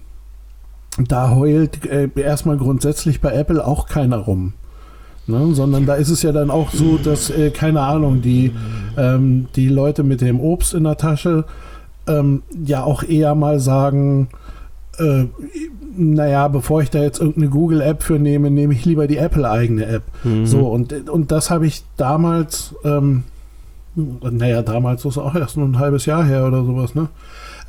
da 1.08 1.36
heult 1.36 1.86
äh, 1.86 2.10
erstmal 2.16 2.58
grundsätzlich 2.58 3.22
bei 3.22 3.34
Apple 3.34 3.66
auch 3.66 3.88
keiner 3.88 4.18
rum. 4.18 4.54
Ne? 5.28 5.54
Sondern 5.54 5.86
da 5.86 5.96
ist 5.96 6.10
es 6.10 6.24
ja 6.24 6.32
dann 6.32 6.50
auch 6.50 6.72
so, 6.72 6.98
dass, 6.98 7.30
äh, 7.30 7.52
keine 7.52 7.82
Ahnung, 7.82 8.22
die, 8.22 8.52
ähm, 8.98 9.48
die 9.56 9.70
Leute 9.70 10.04
mit 10.04 10.22
dem 10.22 10.40
Obst 10.40 10.74
in 10.74 10.84
der 10.84 10.98
Tasche 10.98 11.46
ähm, 12.08 12.42
ja 12.66 12.84
auch 12.84 13.04
eher 13.04 13.36
mal 13.36 13.60
sagen, 13.60 14.30
äh, 14.98 15.26
naja, 15.96 16.48
bevor 16.48 16.82
ich 16.82 16.90
da 16.90 17.00
jetzt 17.00 17.20
irgendeine 17.20 17.50
Google-App 17.50 18.04
für 18.04 18.20
nehme, 18.20 18.50
nehme 18.50 18.74
ich 18.74 18.86
lieber 18.86 19.08
die 19.08 19.18
Apple-eigene 19.18 19.86
App. 19.86 20.04
Mhm. 20.24 20.46
So, 20.46 20.68
und, 20.68 21.10
und 21.10 21.32
das 21.32 21.50
habe 21.50 21.68
ich 21.68 21.84
damals, 21.98 22.74
ähm, 22.84 23.24
naja, 23.96 24.62
damals 24.62 25.06
ist 25.06 25.12
es 25.12 25.18
auch 25.18 25.36
erst 25.36 25.58
nur 25.58 25.68
ein 25.68 25.80
halbes 25.80 26.06
Jahr 26.06 26.24
her 26.24 26.48
oder 26.48 26.64
sowas, 26.64 26.96
ne? 26.96 27.10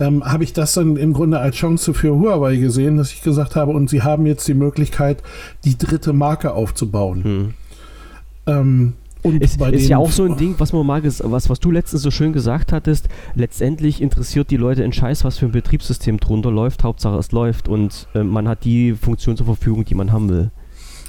Ähm, 0.01 0.25
habe 0.25 0.45
ich 0.45 0.53
das 0.53 0.75
dann 0.75 0.97
im 0.97 1.13
Grunde 1.13 1.39
als 1.39 1.57
Chance 1.57 1.95
für 1.95 2.19
Huawei 2.19 2.57
gesehen, 2.57 2.97
dass 2.97 3.13
ich 3.13 3.23
gesagt 3.23 3.55
habe, 3.55 3.73
und 3.73 3.91
sie 3.91 4.03
haben 4.03 4.27
jetzt 4.27 4.49
die 4.49 4.55
Möglichkeit, 4.55 5.23
die 5.65 5.77
dritte 5.77 6.13
Marke 6.13 6.55
aufzubauen. 6.55 7.23
Mhm. 7.23 7.55
Ähm, 8.47 8.93
und 9.23 9.43
es 9.43 9.57
ist 9.57 9.89
ja 9.89 9.99
auch 9.99 10.11
so 10.11 10.25
ein 10.25 10.37
Ding, 10.37 10.55
was 10.59 10.73
man 10.73 10.87
mal 10.87 11.03
was, 11.05 11.51
was 11.51 11.61
du 11.61 11.71
letztens 11.71 12.03
so 12.03 12.11
schön 12.11 12.33
gesagt 12.33 12.73
hattest, 12.73 13.09
letztendlich 13.35 14.01
interessiert 14.01 14.51
die 14.51 14.57
Leute 14.57 14.83
in 14.83 14.93
Scheiß, 14.93 15.25
was 15.25 15.37
für 15.37 15.47
ein 15.47 15.53
Betriebssystem 15.53 16.19
drunter 16.19 16.51
läuft, 16.51 16.85
Hauptsache 16.85 17.19
es 17.19 17.31
läuft 17.33 17.69
und 17.69 18.09
äh, 18.15 18.23
man 18.23 18.49
hat 18.49 18.65
die 18.65 18.95
Funktion 18.95 19.37
zur 19.37 19.47
Verfügung, 19.47 19.85
die 19.85 19.95
man 19.95 20.13
haben 20.13 20.31
will. 20.31 20.51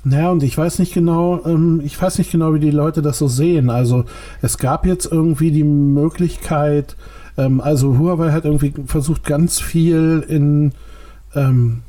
Naja, 0.04 0.32
und 0.32 0.44
ich 0.44 0.58
weiß 0.58 0.80
nicht 0.80 0.94
genau, 0.94 1.46
ähm, 1.46 1.82
ich 1.86 2.02
weiß 2.02 2.18
nicht 2.18 2.32
genau, 2.32 2.54
wie 2.54 2.60
die 2.60 2.72
Leute 2.72 3.02
das 3.02 3.20
so 3.20 3.28
sehen. 3.28 3.70
Also 3.70 4.06
es 4.42 4.58
gab 4.58 4.86
jetzt 4.86 5.10
irgendwie 5.10 5.52
die 5.52 5.64
Möglichkeit, 5.64 6.98
ähm, 7.38 7.61
also 7.61 7.97
Huawei 7.97 8.32
hat 8.32 8.45
irgendwie 8.45 8.73
versucht, 8.86 9.23
ganz 9.23 9.59
viel 9.59 10.23
in 10.27 10.73
ähm, 11.36 11.82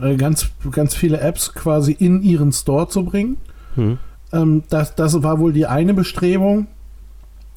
äh, 0.00 0.16
ganz, 0.16 0.50
ganz 0.70 0.94
viele 0.94 1.20
Apps 1.20 1.54
quasi 1.54 1.92
in 1.92 2.22
ihren 2.22 2.52
Store 2.52 2.88
zu 2.88 3.04
bringen. 3.04 3.36
Hm. 3.74 3.98
Ähm, 4.32 4.62
das, 4.68 4.94
das 4.94 5.22
war 5.22 5.38
wohl 5.38 5.52
die 5.52 5.66
eine 5.66 5.94
Bestrebung. 5.94 6.66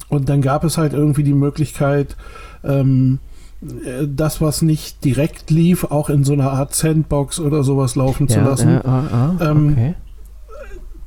Und 0.09 0.29
dann 0.29 0.41
gab 0.41 0.63
es 0.63 0.77
halt 0.77 0.93
irgendwie 0.93 1.23
die 1.23 1.33
Möglichkeit, 1.33 2.15
ähm, 2.63 3.19
äh, 3.61 4.07
das, 4.07 4.41
was 4.41 4.61
nicht 4.61 5.03
direkt 5.03 5.49
lief, 5.49 5.85
auch 5.85 6.09
in 6.09 6.23
so 6.23 6.33
einer 6.33 6.51
Art 6.51 6.73
Sandbox 6.75 7.39
oder 7.39 7.63
sowas 7.63 7.95
laufen 7.95 8.27
ja, 8.27 8.35
zu 8.35 8.41
lassen. 8.41 8.69
Äh, 8.69 8.87
ah, 8.87 9.35
ähm, 9.41 9.69
okay. 9.71 9.95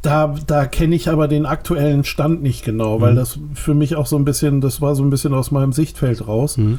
Da, 0.03 0.35
da 0.47 0.67
kenne 0.67 0.97
ich 0.97 1.11
aber 1.11 1.29
den 1.29 1.45
aktuellen 1.45 2.05
Stand 2.05 2.43
nicht 2.43 2.65
genau, 2.65 2.99
mhm. 2.99 3.03
weil 3.03 3.15
das 3.15 3.39
für 3.55 3.75
mich 3.75 3.97
auch 3.97 4.07
so 4.07 4.17
ein 4.17 4.25
bisschen, 4.25 4.61
das 4.61 4.81
war 4.81 4.95
so 4.95 5.03
ein 5.03 5.11
bisschen 5.11 5.35
aus 5.35 5.51
meinem 5.51 5.73
Sichtfeld 5.73 6.27
raus. 6.27 6.57
Mhm. 6.57 6.79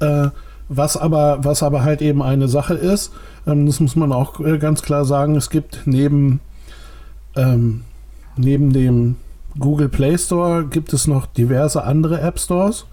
Äh, 0.00 0.28
was 0.68 0.96
aber, 0.96 1.38
was 1.42 1.62
aber 1.62 1.82
halt 1.82 2.02
eben 2.02 2.22
eine 2.22 2.48
Sache 2.48 2.74
ist, 2.74 3.12
ähm, 3.46 3.66
das 3.66 3.80
muss 3.80 3.96
man 3.96 4.12
auch 4.12 4.40
äh, 4.40 4.58
ganz 4.58 4.82
klar 4.82 5.04
sagen, 5.04 5.36
es 5.36 5.50
gibt 5.50 5.82
neben 5.86 6.40
ähm, 7.36 7.82
Neben 8.36 8.72
dem 8.72 9.16
Google 9.58 9.88
Play 9.88 10.16
Store 10.16 10.64
gibt 10.64 10.92
es 10.92 11.06
noch 11.06 11.26
diverse 11.26 11.84
andere 11.84 12.20
App 12.20 12.38
Stores. 12.38 12.86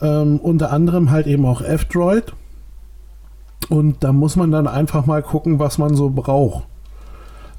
Ähm, 0.00 0.38
unter 0.38 0.72
anderem 0.72 1.10
halt 1.10 1.26
eben 1.26 1.44
auch 1.44 1.60
F-Droid. 1.60 2.32
Und 3.68 4.02
da 4.02 4.12
muss 4.12 4.36
man 4.36 4.50
dann 4.50 4.66
einfach 4.66 5.06
mal 5.06 5.22
gucken, 5.22 5.58
was 5.58 5.78
man 5.78 5.94
so 5.94 6.10
braucht. 6.10 6.64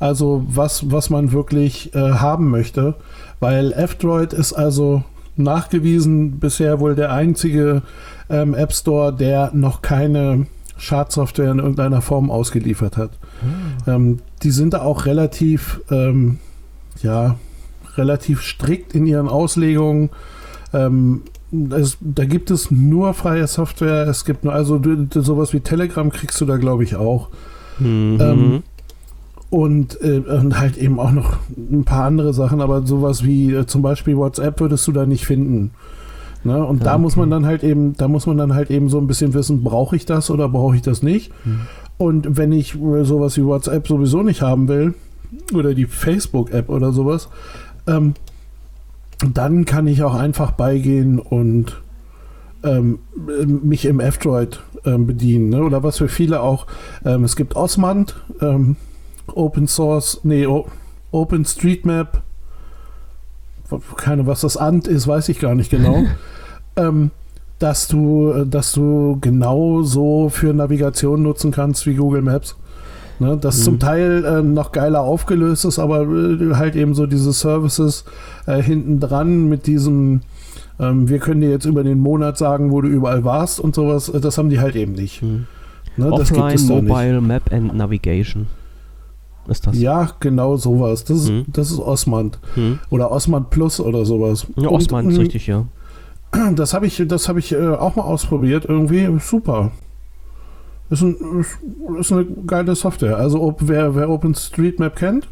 Also 0.04 0.44
was, 0.50 0.92
was 0.92 1.10
man 1.10 1.32
wirklich 1.32 1.96
äh, 1.96 1.98
haben 1.98 2.50
möchte. 2.50 2.96
Weil 3.40 3.72
F-Droid 3.72 4.34
ist 4.34 4.52
also 4.52 5.06
nachgewiesen 5.38 6.40
bisher 6.40 6.82
wohl 6.82 6.94
der 6.94 7.14
einzige 7.14 7.84
ähm, 8.30 8.54
App 8.54 8.74
Store, 8.74 9.14
der 9.14 9.52
noch 9.54 9.82
keine 9.82 10.48
Schadsoftware 10.76 11.52
in 11.52 11.60
irgendeiner 11.60 12.02
Form 12.02 12.32
ausgeliefert 12.32 12.98
hat. 12.98 13.12
Mhm. 13.42 13.92
Ähm, 13.94 14.20
die 14.44 14.52
sind 14.52 14.74
da 14.74 14.82
auch 14.82 15.06
relativ 15.06 15.80
ähm, 15.90 16.40
ja, 17.02 17.38
relativ 17.96 18.42
strikt 18.42 18.94
in 18.94 19.06
ihren 19.06 19.30
Auslegungen. 19.30 20.10
Ähm, 20.74 21.22
es, 21.70 21.98
da 22.02 22.26
gibt 22.26 22.52
es 22.52 22.72
nur 22.72 23.14
freie 23.14 23.48
Software. 23.48 24.06
Es 24.06 24.26
gibt 24.26 24.44
nur, 24.44 24.54
also 24.54 24.80
du, 24.80 25.06
du, 25.06 25.22
sowas 25.22 25.54
wie 25.54 25.62
Telegram 25.62 26.12
kriegst 26.12 26.42
du 26.42 26.46
da, 26.46 26.58
glaube 26.58 26.84
ich, 26.84 26.98
auch. 26.98 27.30
Mhm. 27.80 28.64
Und, 29.54 30.02
äh, 30.02 30.18
und, 30.18 30.60
halt 30.60 30.78
eben 30.78 31.00
auch 31.00 31.12
noch 31.12 31.38
ein 31.56 31.84
paar 31.84 32.06
andere 32.06 32.34
Sachen, 32.34 32.60
aber 32.60 32.88
sowas 32.88 33.24
wie 33.24 33.54
äh, 33.54 33.68
zum 33.68 33.84
Beispiel 33.84 34.18
WhatsApp 34.18 34.60
würdest 34.60 34.88
du 34.88 34.92
da 34.92 35.06
nicht 35.06 35.28
finden. 35.28 35.72
Ne? 36.44 36.66
Und 36.66 36.80
ja, 36.80 36.86
da 36.86 36.94
okay. 36.94 37.02
muss 37.02 37.16
man 37.16 37.30
dann 37.30 37.46
halt 37.46 37.64
eben, 37.64 37.94
da 37.96 38.08
muss 38.08 38.26
man 38.26 38.38
dann 38.38 38.56
halt 38.56 38.72
eben 38.72 38.90
so 38.90 38.98
ein 38.98 39.06
bisschen 39.06 39.36
wissen, 39.36 39.64
brauche 39.64 39.96
ich 39.96 40.06
das 40.08 40.32
oder 40.32 40.50
brauche 40.50 40.76
ich 40.76 40.82
das 40.82 41.04
nicht? 41.04 41.32
Mhm. 41.46 41.62
Und 42.00 42.36
wenn 42.36 42.52
ich 42.52 42.74
äh, 42.74 43.04
sowas 43.04 43.38
wie 43.38 43.46
WhatsApp 43.46 43.88
sowieso 43.88 44.24
nicht 44.24 44.42
haben 44.42 44.68
will, 44.68 44.96
oder 45.54 45.74
die 45.74 45.86
Facebook-App 45.86 46.70
oder 46.70 46.92
sowas, 46.92 47.30
ähm, 47.88 48.14
dann 49.34 49.66
kann 49.66 49.88
ich 49.88 50.04
auch 50.04 50.16
einfach 50.16 50.52
beigehen 50.52 51.20
und 51.20 51.82
ähm, 52.64 53.00
mich 53.64 53.86
im 53.86 54.00
F-Droid 54.00 54.62
ähm, 54.86 55.06
bedienen. 55.06 55.50
Ne? 55.50 55.64
Oder 55.64 55.84
was 55.84 55.98
für 55.98 56.08
viele 56.08 56.42
auch, 56.42 56.68
ähm, 57.06 57.24
es 57.24 57.36
gibt 57.36 57.56
Osmand, 57.56 58.16
ähm, 58.42 58.76
Open 59.36 59.68
Source, 59.68 60.20
nee, 60.24 60.46
o 60.46 60.68
OpenStreetMap, 61.12 62.24
keine, 63.98 64.26
was 64.26 64.42
das 64.42 64.58
Ant 64.58 64.88
ist, 64.88 65.08
weiß 65.08 65.30
ich 65.30 65.40
gar 65.40 65.54
nicht 65.54 65.70
genau. 65.70 66.04
ähm, 66.76 67.12
dass 67.60 67.88
du, 67.88 68.46
dass 68.46 68.74
du 68.74 69.20
genauso 69.22 70.30
für 70.30 70.54
Navigation 70.54 71.22
nutzen 71.22 71.52
kannst 71.52 71.86
wie 71.86 71.94
Google 71.96 72.22
Maps. 72.22 72.56
Ne, 73.20 73.38
das 73.40 73.60
mhm. 73.60 73.64
zum 73.64 73.80
Teil 73.80 74.26
äh, 74.26 74.42
noch 74.42 74.72
geiler 74.72 75.02
aufgelöst 75.02 75.66
ist, 75.66 75.78
aber 75.78 76.02
äh, 76.02 76.56
halt 76.56 76.76
eben 76.76 76.96
so 76.96 77.06
diese 77.06 77.32
Services 77.32 78.06
äh, 78.48 78.62
hinten 78.62 79.00
dran 79.00 79.48
mit 79.48 79.68
diesem, 79.68 80.22
ähm, 80.80 81.08
wir 81.08 81.20
können 81.20 81.40
dir 81.40 81.52
jetzt 81.52 81.66
über 81.66 81.84
den 81.84 82.00
Monat 82.00 82.40
sagen, 82.40 82.72
wo 82.72 82.82
du 82.82 82.88
überall 82.88 83.24
warst 83.24 83.60
und 83.60 83.76
sowas, 83.76 84.10
äh, 84.10 84.20
das 84.20 84.40
haben 84.40 84.50
die 84.50 84.60
halt 84.60 84.76
eben 84.76 84.94
nicht. 84.94 85.22
Mhm. 85.22 85.46
Ne, 85.96 86.12
Offline, 86.12 86.60
Mobile. 86.66 87.22
Map 87.22 87.54
and 87.54 87.76
Navigation. 87.76 88.48
Ist 89.48 89.68
das? 89.68 89.78
Ja, 89.78 90.12
genau 90.20 90.56
sowas. 90.58 91.04
Das 91.04 91.18
ist, 91.18 91.30
mhm. 91.30 91.46
das 91.48 91.72
ist 91.72 91.80
Osmand. 91.80 92.40
Mhm. 92.56 92.80
Oder 92.90 93.12
Osmand 93.12 93.50
Plus 93.50 93.80
oder 93.80 94.06
sowas. 94.06 94.48
Ja, 94.56 94.70
Osmand 94.70 95.12
ist 95.12 95.20
richtig, 95.20 95.48
ja. 95.48 95.66
Das 96.56 96.74
habe 96.74 96.88
ich, 96.88 97.04
das 97.08 97.30
hab 97.30 97.38
ich 97.38 97.52
äh, 97.52 97.68
auch 97.68 97.96
mal 97.96 98.04
ausprobiert. 98.04 98.66
Irgendwie 98.66 99.08
super. 99.20 99.72
Ist, 100.90 101.02
ein, 101.02 101.46
ist 102.00 102.12
eine 102.12 102.26
geile 102.26 102.76
Software. 102.76 103.18
Also 103.18 103.42
ob, 103.42 103.68
wer, 103.68 103.96
wer 103.96 104.10
OpenStreetMap 104.10 104.96
kennt, 104.96 105.28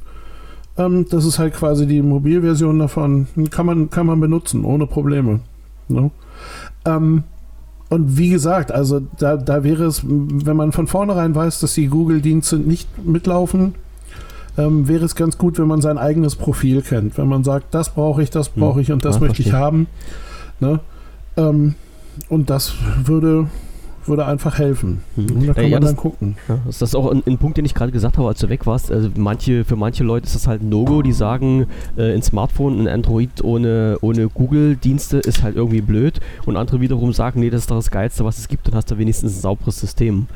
ähm, 0.77 1.05
das 1.09 1.25
ist 1.25 1.39
halt 1.39 1.53
quasi 1.53 1.87
die 1.87 2.01
Mobilversion 2.01 2.79
davon. 2.79 3.27
Kann 3.49 3.65
man, 3.65 3.89
kann 3.89 4.05
man 4.05 4.19
benutzen, 4.19 4.63
ohne 4.63 4.85
Probleme. 4.85 5.41
Ne? 5.87 6.11
Ähm, 6.85 7.23
und 7.89 8.17
wie 8.17 8.29
gesagt, 8.29 8.71
also 8.71 9.01
da, 9.19 9.35
da 9.35 9.63
wäre 9.63 9.83
es, 9.83 10.01
wenn 10.05 10.55
man 10.55 10.71
von 10.71 10.87
vornherein 10.87 11.35
weiß, 11.35 11.59
dass 11.59 11.73
die 11.73 11.87
Google-Dienste 11.87 12.57
nicht 12.57 12.87
mitlaufen, 13.05 13.75
ähm, 14.57 14.87
wäre 14.87 15.05
es 15.05 15.15
ganz 15.15 15.37
gut, 15.37 15.57
wenn 15.59 15.67
man 15.67 15.81
sein 15.81 15.97
eigenes 15.97 16.35
Profil 16.35 16.81
kennt. 16.81 17.17
Wenn 17.17 17.27
man 17.27 17.43
sagt, 17.43 17.73
das 17.73 17.93
brauche 17.93 18.21
ich, 18.21 18.29
das 18.29 18.49
brauche 18.49 18.75
hm. 18.75 18.81
ich 18.81 18.91
und 18.91 19.05
das 19.05 19.15
ja, 19.15 19.21
möchte 19.21 19.43
verstehe. 19.43 19.53
ich 19.53 19.59
haben. 19.59 19.87
Ne? 20.59 20.79
Ähm, 21.37 21.75
und 22.29 22.49
das 22.49 22.73
würde 23.03 23.47
würde 24.07 24.25
einfach 24.25 24.57
helfen. 24.57 25.01
Mhm. 25.15 25.47
Da 25.47 25.53
kann 25.53 25.63
ja, 25.65 25.69
man 25.71 25.81
das, 25.81 25.91
dann 25.91 25.97
gucken. 25.97 26.35
Ja, 26.47 26.59
das 26.65 26.81
ist 26.81 26.95
auch 26.95 27.11
ein, 27.11 27.23
ein, 27.25 27.37
Punkt, 27.37 27.57
den 27.57 27.65
ich 27.65 27.73
gerade 27.73 27.91
gesagt 27.91 28.17
habe, 28.17 28.27
als 28.27 28.39
du 28.39 28.49
weg 28.49 28.65
warst. 28.65 28.91
Also 28.91 29.09
manche, 29.15 29.63
für 29.63 29.75
manche 29.75 30.03
Leute 30.03 30.25
ist 30.25 30.35
das 30.35 30.47
halt 30.47 30.61
ein 30.61 30.69
No-Go, 30.69 31.01
die 31.01 31.11
sagen, 31.11 31.67
äh, 31.97 32.13
ein 32.13 32.21
Smartphone, 32.21 32.79
ein 32.79 32.87
Android 32.87 33.43
ohne, 33.43 33.97
ohne 34.01 34.27
Google-Dienste 34.27 35.17
ist 35.19 35.43
halt 35.43 35.55
irgendwie 35.55 35.81
blöd. 35.81 36.19
Und 36.45 36.57
andere 36.57 36.81
wiederum 36.81 37.13
sagen, 37.13 37.39
nee, 37.39 37.49
das 37.49 37.61
ist 37.61 37.71
doch 37.71 37.75
das 37.75 37.91
Geilste, 37.91 38.25
was 38.25 38.37
es 38.37 38.47
gibt, 38.47 38.67
dann 38.67 38.75
hast 38.75 38.89
du 38.91 38.97
wenigstens 38.97 39.35
ein 39.35 39.41
sauberes 39.41 39.79
System. 39.79 40.27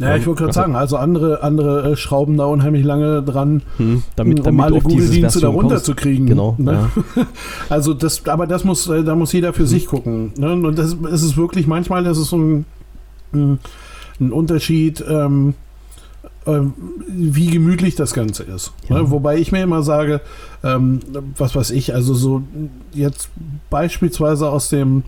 Ja, 0.00 0.16
ich 0.16 0.26
wollte 0.26 0.44
gerade 0.44 0.54
sagen, 0.54 0.76
also 0.76 0.96
andere, 0.96 1.42
andere 1.42 1.92
äh, 1.92 1.96
schrauben 1.96 2.36
da 2.38 2.46
unheimlich 2.46 2.84
lange 2.84 3.22
dran, 3.22 3.62
hm, 3.76 4.02
damit, 4.16 4.38
um 4.38 4.44
damit 4.44 4.64
alle 4.64 4.80
Google-Dienste 4.80 5.40
da 5.40 5.48
runterzukriegen. 5.48 6.26
Genau. 6.26 6.54
Ne? 6.58 6.88
Ja. 7.16 7.26
Also 7.68 7.92
das, 7.94 8.26
aber 8.26 8.46
das 8.46 8.64
muss, 8.64 8.88
äh, 8.88 9.04
da 9.04 9.14
muss 9.14 9.32
jeder 9.32 9.52
für 9.52 9.66
sich 9.66 9.86
gucken. 9.86 10.32
Ne? 10.38 10.52
Und 10.52 10.78
das 10.78 10.94
ist 10.94 11.22
es 11.22 11.36
wirklich, 11.36 11.66
manchmal 11.66 12.06
ist 12.06 12.18
es 12.18 12.28
so 12.28 12.38
ein, 12.38 12.64
ein, 13.32 13.58
ein 14.20 14.32
Unterschied, 14.32 15.04
ähm, 15.06 15.54
ähm, 16.46 16.72
wie 17.06 17.48
gemütlich 17.48 17.94
das 17.94 18.14
Ganze 18.14 18.44
ist. 18.44 18.72
Ja. 18.88 19.02
Ne? 19.02 19.10
Wobei 19.10 19.36
ich 19.36 19.52
mir 19.52 19.62
immer 19.62 19.82
sage, 19.82 20.22
ähm, 20.64 21.00
was 21.36 21.54
weiß 21.54 21.70
ich, 21.72 21.94
also 21.94 22.14
so 22.14 22.42
jetzt 22.92 23.28
beispielsweise 23.68 24.48
aus 24.48 24.70
dem 24.70 25.04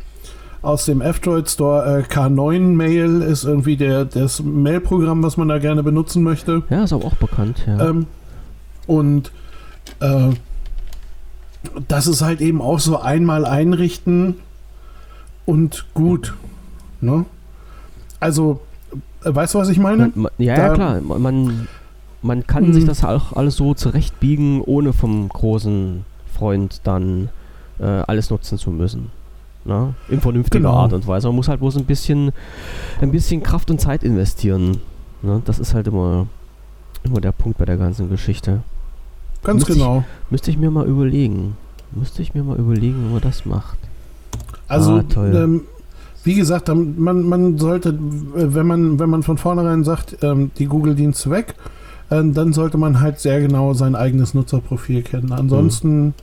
aus 0.62 0.84
dem 0.84 1.00
F-Droid 1.00 1.48
Store 1.50 1.98
äh, 2.00 2.02
K9 2.12 2.60
Mail 2.60 3.20
ist 3.22 3.44
irgendwie 3.44 3.76
der, 3.76 4.04
das 4.04 4.40
Mail-Programm, 4.42 5.22
was 5.22 5.36
man 5.36 5.48
da 5.48 5.58
gerne 5.58 5.82
benutzen 5.82 6.22
möchte. 6.22 6.62
ja, 6.70 6.84
ist 6.84 6.92
aber 6.92 7.04
auch 7.04 7.16
bekannt. 7.16 7.64
Ja. 7.66 7.88
Ähm, 7.90 8.06
und 8.86 9.32
äh, 10.00 10.30
das 11.88 12.06
ist 12.06 12.22
halt 12.22 12.40
eben 12.40 12.60
auch 12.62 12.78
so 12.78 12.98
einmal 13.00 13.44
einrichten 13.44 14.36
und 15.46 15.86
gut. 15.94 16.34
Ne? 17.00 17.24
Also, 18.20 18.60
äh, 19.24 19.34
weißt 19.34 19.54
du, 19.54 19.58
was 19.58 19.68
ich 19.68 19.78
meine? 19.78 20.12
man, 20.14 20.30
ja, 20.38 20.56
ja, 20.56 20.68
da- 20.68 20.74
klar. 20.74 21.00
Man, 21.00 21.66
man, 22.22 22.46
kann 22.46 22.68
Mhm. 22.68 22.72
sich 22.74 22.84
das 22.84 23.04
auch 23.04 23.32
alles 23.32 23.56
so 23.56 23.74
zurechtbiegen, 23.74 24.60
ohne 24.60 24.92
vom 24.92 25.28
großen 25.28 26.04
Freund 26.32 26.80
dann 26.84 27.30
äh, 27.80 27.84
alles 27.84 28.30
nutzen 28.30 28.58
zu 28.58 28.70
müssen. 28.70 29.10
Na? 29.64 29.94
In 30.08 30.20
vernünftiger 30.20 30.60
Genau. 30.60 30.74
Art 30.74 30.92
und 30.92 31.06
Weise. 31.06 31.28
Man 31.28 31.36
muss 31.36 31.48
halt 31.48 31.60
bloß 31.60 31.76
ein 31.76 31.84
bisschen, 31.84 32.32
ein 33.00 33.12
bisschen 33.12 33.42
Kraft 33.42 33.70
und 33.70 33.80
Zeit 33.80 34.02
investieren. 34.02 34.78
Ne? 35.22 35.40
Das 35.44 35.58
ist 35.58 35.72
halt 35.74 35.86
immer, 35.86 36.26
immer 37.04 37.20
der 37.20 37.32
Punkt 37.32 37.58
bei 37.58 37.64
der 37.64 37.76
ganzen 37.76 38.08
Geschichte. 38.10 38.62
Ganz 39.44 39.60
Müsste 39.60 39.72
ich- 39.72 39.78
genau. 39.78 40.04
Müsste 40.30 40.50
ich 40.50 40.58
mir 40.58 40.70
mal 40.70 40.86
überlegen. 40.86 41.56
Müsste 41.92 42.22
ich 42.22 42.34
mir 42.34 42.42
mal 42.42 42.58
überlegen, 42.58 43.06
wie 43.08 43.12
man 43.12 43.20
das 43.20 43.44
macht. 43.44 43.78
Also, 44.66 45.02
Ah, 45.16 45.24
ähm, 45.26 45.62
wie 46.24 46.34
gesagt, 46.34 46.68
man, 46.68 47.22
man 47.28 47.58
sollte, 47.58 47.90
äh, 47.90 48.54
wenn 48.54 48.66
man, 48.66 48.98
wenn 48.98 49.10
man 49.10 49.22
von 49.22 49.36
vornherein 49.38 49.84
sagt, 49.84 50.16
ähm, 50.22 50.50
die 50.58 50.66
Google-Dienste 50.66 51.30
weg, 51.30 51.54
ähm, 52.10 52.32
dann 52.34 52.52
sollte 52.52 52.78
man 52.78 53.00
halt 53.00 53.18
sehr 53.20 53.40
genau 53.40 53.74
sein 53.74 53.94
eigenes 53.94 54.32
Nutzerprofil 54.34 55.02
kennen. 55.02 55.32
Ansonsten 55.32 56.14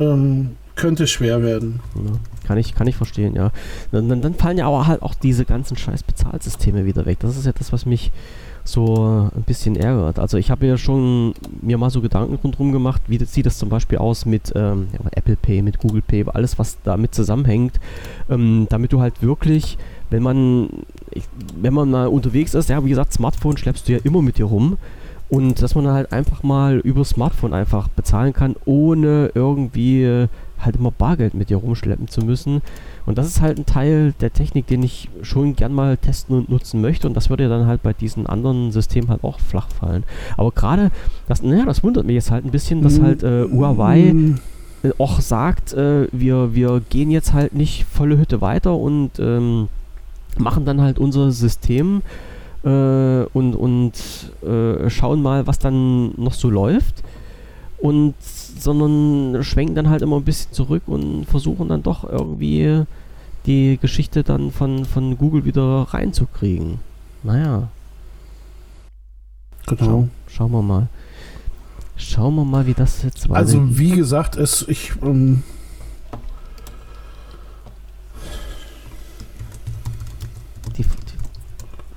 ähm, 0.00 0.50
könnte 0.76 1.04
es 1.04 1.10
schwer 1.10 1.42
werden. 1.42 1.80
Ja, 1.94 2.12
kann, 2.48 2.58
ich, 2.58 2.74
kann 2.74 2.86
ich 2.86 2.96
verstehen, 2.96 3.36
ja. 3.36 3.52
Dann, 3.92 4.08
dann, 4.08 4.22
dann 4.22 4.34
fallen 4.34 4.58
ja 4.58 4.66
aber 4.66 4.86
halt 4.86 5.02
auch 5.02 5.14
diese 5.14 5.44
ganzen 5.44 5.76
scheiß 5.76 6.02
Bezahlsysteme 6.02 6.86
wieder 6.86 7.06
weg. 7.06 7.18
Das 7.20 7.36
ist 7.36 7.46
ja 7.46 7.52
das, 7.52 7.72
was 7.72 7.86
mich 7.86 8.10
so 8.64 9.30
ein 9.34 9.42
bisschen 9.42 9.76
ärgert. 9.76 10.18
Also 10.18 10.36
ich 10.36 10.50
habe 10.50 10.66
ja 10.66 10.76
schon 10.76 11.34
mir 11.62 11.78
mal 11.78 11.90
so 11.90 12.00
Gedanken 12.00 12.34
rundherum 12.34 12.72
gemacht, 12.72 13.02
wie 13.06 13.18
das, 13.18 13.32
sieht 13.32 13.46
das 13.46 13.58
zum 13.58 13.68
Beispiel 13.68 13.98
aus 13.98 14.26
mit 14.26 14.52
ähm, 14.56 14.88
ja, 14.92 15.00
Apple 15.12 15.36
Pay, 15.36 15.62
mit 15.62 15.78
Google 15.78 16.02
Pay, 16.02 16.26
alles 16.32 16.58
was 16.58 16.78
damit 16.84 17.14
zusammenhängt, 17.14 17.80
ähm, 18.28 18.66
damit 18.68 18.92
du 18.92 19.00
halt 19.00 19.22
wirklich, 19.22 19.78
wenn 20.10 20.22
man, 20.22 20.68
ich, 21.12 21.24
wenn 21.60 21.72
man 21.72 21.90
mal 21.90 22.08
unterwegs 22.08 22.54
ist, 22.54 22.68
ja 22.68 22.84
wie 22.84 22.90
gesagt, 22.90 23.12
Smartphone 23.12 23.56
schleppst 23.56 23.88
du 23.88 23.92
ja 23.92 23.98
immer 24.04 24.20
mit 24.20 24.38
dir 24.38 24.46
rum 24.46 24.76
und 25.30 25.62
dass 25.62 25.74
man 25.74 25.88
halt 25.88 26.12
einfach 26.12 26.42
mal 26.42 26.78
über 26.78 27.04
Smartphone 27.04 27.54
einfach 27.54 27.88
bezahlen 27.88 28.32
kann, 28.32 28.54
ohne 28.64 29.30
irgendwie 29.34 30.28
halt 30.60 30.76
immer 30.76 30.90
Bargeld 30.90 31.34
mit 31.34 31.50
dir 31.50 31.56
rumschleppen 31.56 32.08
zu 32.08 32.20
müssen. 32.20 32.62
Und 33.06 33.18
das 33.18 33.26
ist 33.26 33.40
halt 33.40 33.58
ein 33.58 33.66
Teil 33.66 34.12
der 34.20 34.32
Technik, 34.32 34.66
den 34.66 34.82
ich 34.82 35.08
schon 35.22 35.56
gern 35.56 35.72
mal 35.72 35.96
testen 35.96 36.36
und 36.36 36.48
nutzen 36.48 36.80
möchte. 36.80 37.06
Und 37.06 37.14
das 37.14 37.30
würde 37.30 37.44
ja 37.44 37.48
dann 37.48 37.66
halt 37.66 37.82
bei 37.82 37.92
diesen 37.92 38.26
anderen 38.26 38.72
Systemen 38.72 39.08
halt 39.08 39.24
auch 39.24 39.40
flach 39.40 39.68
fallen. 39.70 40.04
Aber 40.36 40.50
gerade, 40.52 40.90
das, 41.26 41.42
naja, 41.42 41.64
das 41.64 41.82
wundert 41.82 42.06
mich 42.06 42.14
jetzt 42.14 42.30
halt 42.30 42.44
ein 42.44 42.50
bisschen, 42.50 42.82
dass 42.82 42.98
Mm, 42.98 43.02
halt 43.02 43.22
äh, 43.22 43.44
Huawei 43.44 44.14
äh, 44.82 44.90
auch 44.98 45.20
sagt, 45.20 45.72
äh, 45.72 46.08
wir, 46.12 46.54
wir 46.54 46.82
gehen 46.88 47.10
jetzt 47.10 47.32
halt 47.32 47.54
nicht 47.54 47.84
volle 47.84 48.18
Hütte 48.18 48.40
weiter 48.40 48.76
und 48.76 49.12
ähm, 49.18 49.68
machen 50.38 50.64
dann 50.64 50.80
halt 50.80 50.98
unser 50.98 51.32
System 51.32 52.02
äh, 52.64 52.68
und, 53.32 53.54
und 53.54 53.92
äh, 54.46 54.90
schauen 54.90 55.22
mal, 55.22 55.46
was 55.46 55.58
dann 55.58 56.12
noch 56.16 56.34
so 56.34 56.50
läuft. 56.50 57.02
Und 57.78 58.14
sondern 58.62 59.42
schwenken 59.44 59.74
dann 59.74 59.88
halt 59.90 60.02
immer 60.02 60.16
ein 60.16 60.24
bisschen 60.24 60.52
zurück 60.52 60.82
und 60.86 61.24
versuchen 61.26 61.68
dann 61.68 61.82
doch 61.82 62.04
irgendwie 62.04 62.82
die 63.46 63.78
Geschichte 63.80 64.22
dann 64.24 64.50
von, 64.52 64.84
von 64.84 65.16
Google 65.16 65.44
wieder 65.44 65.86
reinzukriegen. 65.90 66.78
Naja, 67.22 67.68
Genau. 69.66 69.84
schau, 69.84 70.08
schauen 70.28 70.52
wir 70.52 70.62
mal. 70.62 70.88
Schauen 71.96 72.36
wir 72.36 72.44
mal, 72.44 72.66
wie 72.66 72.74
das 72.74 73.02
jetzt 73.02 73.30
Also 73.30 73.58
weitergeht. 73.58 73.78
wie 73.78 73.90
gesagt, 73.90 74.36
es 74.36 74.64
ich 74.68 74.92
ähm, 75.02 75.42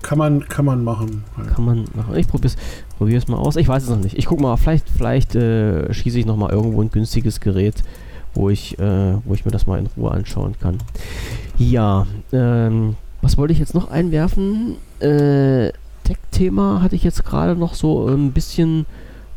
kann 0.02 0.18
man 0.18 0.46
kann 0.50 0.66
man 0.66 0.84
machen. 0.84 1.24
Kann 1.56 1.64
man 1.64 1.86
machen. 1.96 2.16
Ich 2.16 2.28
probiere 2.28 3.18
es 3.18 3.28
mal 3.30 3.38
aus. 3.38 3.56
Ich 3.56 3.68
weiß 3.68 3.84
es 3.84 3.90
noch 3.90 3.98
nicht. 4.00 4.18
Ich 4.18 4.26
gucke 4.26 4.42
mal, 4.42 4.58
vielleicht, 4.58 4.91
vielleicht 5.02 5.34
äh, 5.36 5.92
schieße 5.92 6.20
ich 6.20 6.28
noch 6.28 6.38
mal 6.38 6.52
irgendwo 6.52 6.80
ein 6.82 6.92
günstiges 6.92 7.40
Gerät, 7.40 7.74
wo 8.36 8.52
ich, 8.52 8.78
äh, 8.78 9.16
wo 9.26 9.34
ich 9.34 9.46
mir 9.46 9.52
das 9.52 9.66
mal 9.66 9.80
in 9.80 9.88
Ruhe 9.98 10.12
anschauen 10.12 10.54
kann. 10.62 10.78
Ja, 11.58 12.06
ähm, 12.32 12.96
was 13.24 13.36
wollte 13.38 13.52
ich 13.54 13.58
jetzt 13.60 13.74
noch 13.74 13.90
einwerfen? 13.90 14.76
Äh, 15.00 15.72
Tech-Thema 16.04 16.82
hatte 16.84 16.96
ich 16.96 17.04
jetzt 17.04 17.26
gerade 17.26 17.56
noch 17.56 17.74
so 17.74 18.08
ein 18.08 18.32
bisschen 18.32 18.86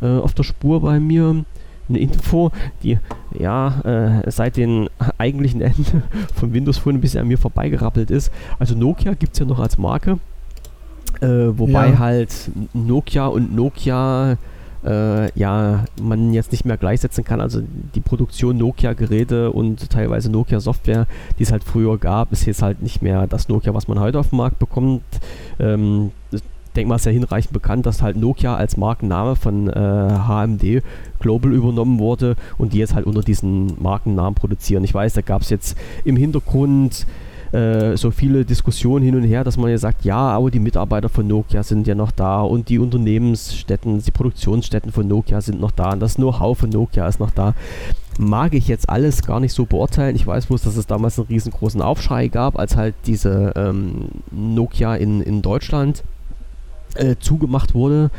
äh, 0.03 0.19
auf 0.19 0.35
der 0.35 0.43
Spur 0.43 0.83
bei 0.83 1.01
mir. 1.01 1.45
Eine 1.89 1.99
Info, 1.99 2.51
die 2.83 2.99
ja 3.39 4.21
äh, 4.25 4.31
seit 4.31 4.57
den 4.59 4.89
eigentlichen 5.19 5.63
Ende 5.63 6.03
von 6.35 6.53
Windows 6.53 6.77
Phone 6.79 6.97
ein 6.97 7.01
bisschen 7.01 7.21
an 7.23 7.29
mir 7.29 7.39
vorbeigerappelt 7.39 8.11
ist. 8.11 8.31
Also 8.59 8.75
Nokia 8.75 9.15
gibt 9.15 9.33
es 9.33 9.39
ja 9.41 9.47
noch 9.47 9.61
als 9.61 9.79
Marke. 9.79 10.19
Äh, 11.21 11.27
wobei 11.59 11.89
Ja. 11.91 11.99
halt 11.99 12.35
Nokia 12.75 13.27
und 13.29 13.55
Nokia 13.55 14.37
äh, 14.85 15.39
ja 15.39 15.85
man 16.01 16.33
jetzt 16.33 16.53
nicht 16.53 16.65
mehr 16.65 16.77
gleichsetzen 16.77 17.25
kann. 17.25 17.41
Also 17.41 17.63
die 17.95 18.01
Produktion 18.01 18.57
Nokia-Geräte 18.59 19.51
und 19.51 19.91
teilweise 19.91 20.31
Nokia-Software, 20.31 21.07
die 21.39 21.43
es 21.43 21.53
halt 21.53 21.65
früher 21.65 21.99
gab, 21.99 22.33
ist 22.33 22.47
jetzt 22.47 22.63
halt 22.63 22.83
nicht 22.83 23.03
mehr 23.03 23.27
das 23.27 23.49
Nokia, 23.49 23.75
was 23.75 23.89
man 23.89 24.01
heute 24.01 24.19
auf 24.19 24.31
dem 24.31 24.39
Markt 24.39 24.59
bekommt. 24.59 25.03
Ähm, 25.59 26.13
denke 26.77 26.89
mal, 26.89 26.97
ist 26.97 27.07
ja 27.07 27.13
hinreichend 27.13 27.53
bekannt, 27.53 27.87
dass 27.87 28.03
halt 28.03 28.17
Nokia 28.17 28.57
als 28.57 28.77
Markenname 28.77 29.37
von 29.37 29.69
äh, 29.69 29.73
HMD 29.73 30.83
Global 31.21 31.53
übernommen 31.53 31.99
wurde 31.99 32.37
und 32.59 32.73
die 32.73 32.79
jetzt 32.79 32.95
halt 32.95 33.07
unter 33.07 33.23
diesen 33.23 33.81
Markennamen 33.81 34.35
produzieren. 34.35 34.85
Ich 34.85 34.93
weiß, 34.93 35.15
da 35.15 35.21
gab 35.21 35.43
es 35.43 35.51
jetzt 35.51 35.77
im 36.05 36.17
Hintergrund 36.17 37.07
äh, 37.55 37.97
so 37.97 38.11
viele 38.11 38.45
Diskussionen 38.45 39.05
hin 39.05 39.15
und 39.15 39.23
her, 39.23 39.45
dass 39.45 39.57
man 39.57 39.71
ja 39.71 39.79
sagt, 39.79 40.05
ja, 40.05 40.17
aber 40.17 40.51
die 40.51 40.59
Mitarbeiter 40.59 41.09
von 41.09 41.27
Nokia 41.27 41.63
sind 41.63 41.87
ja 41.87 41.95
noch 41.95 42.11
da 42.11 42.41
und 42.41 42.69
die 42.69 42.81
Unternehmensstätten, 42.81 44.03
die 44.03 44.11
Produktionsstätten 44.11 44.91
von 44.91 45.07
Nokia 45.07 45.41
sind 45.41 45.61
noch 45.61 45.71
da 45.71 45.93
und 45.93 46.01
das 46.01 46.17
Know-how 46.17 46.59
von 46.59 46.71
Nokia 46.71 47.07
ist 47.07 47.21
noch 47.21 47.31
da. 47.31 47.55
Mag 48.19 48.55
ich 48.55 48.67
jetzt 48.67 48.89
alles 48.89 49.23
gar 49.23 49.39
nicht 49.39 49.53
so 49.53 49.67
beurteilen. 49.67 50.17
Ich 50.17 50.27
weiß 50.27 50.47
bloß, 50.47 50.63
dass 50.63 50.77
es 50.77 50.87
damals 50.87 51.19
einen 51.19 51.29
riesengroßen 51.29 51.81
Aufschrei 51.81 52.27
gab, 52.27 52.59
als 52.59 52.75
halt 52.77 52.95
diese 53.07 53.53
ähm, 53.55 54.09
Nokia 54.33 54.97
in, 54.97 55.21
in 55.21 55.41
Deutschland 55.41 56.03
äh, 56.97 57.15
zugemacht 57.21 57.75
wurde. 57.75 58.11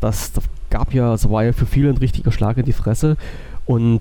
Das, 0.00 0.32
gab 0.70 0.94
ja, 0.94 1.10
das 1.10 1.28
war 1.28 1.44
ja 1.44 1.52
für 1.52 1.66
viele 1.66 1.90
ein 1.90 1.98
richtiger 1.98 2.32
Schlag 2.32 2.56
in 2.56 2.64
die 2.64 2.72
Fresse. 2.72 3.18
Und 3.66 4.00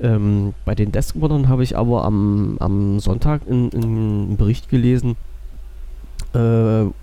ähm, 0.00 0.54
bei 0.64 0.74
den 0.74 0.92
Deskmodern 0.92 1.48
habe 1.48 1.62
ich 1.62 1.76
aber 1.76 2.04
am, 2.04 2.56
am 2.60 3.00
Sonntag 3.00 3.42
einen 3.48 4.36
Bericht 4.36 4.68
gelesen, 4.68 5.16
äh, 6.32 6.38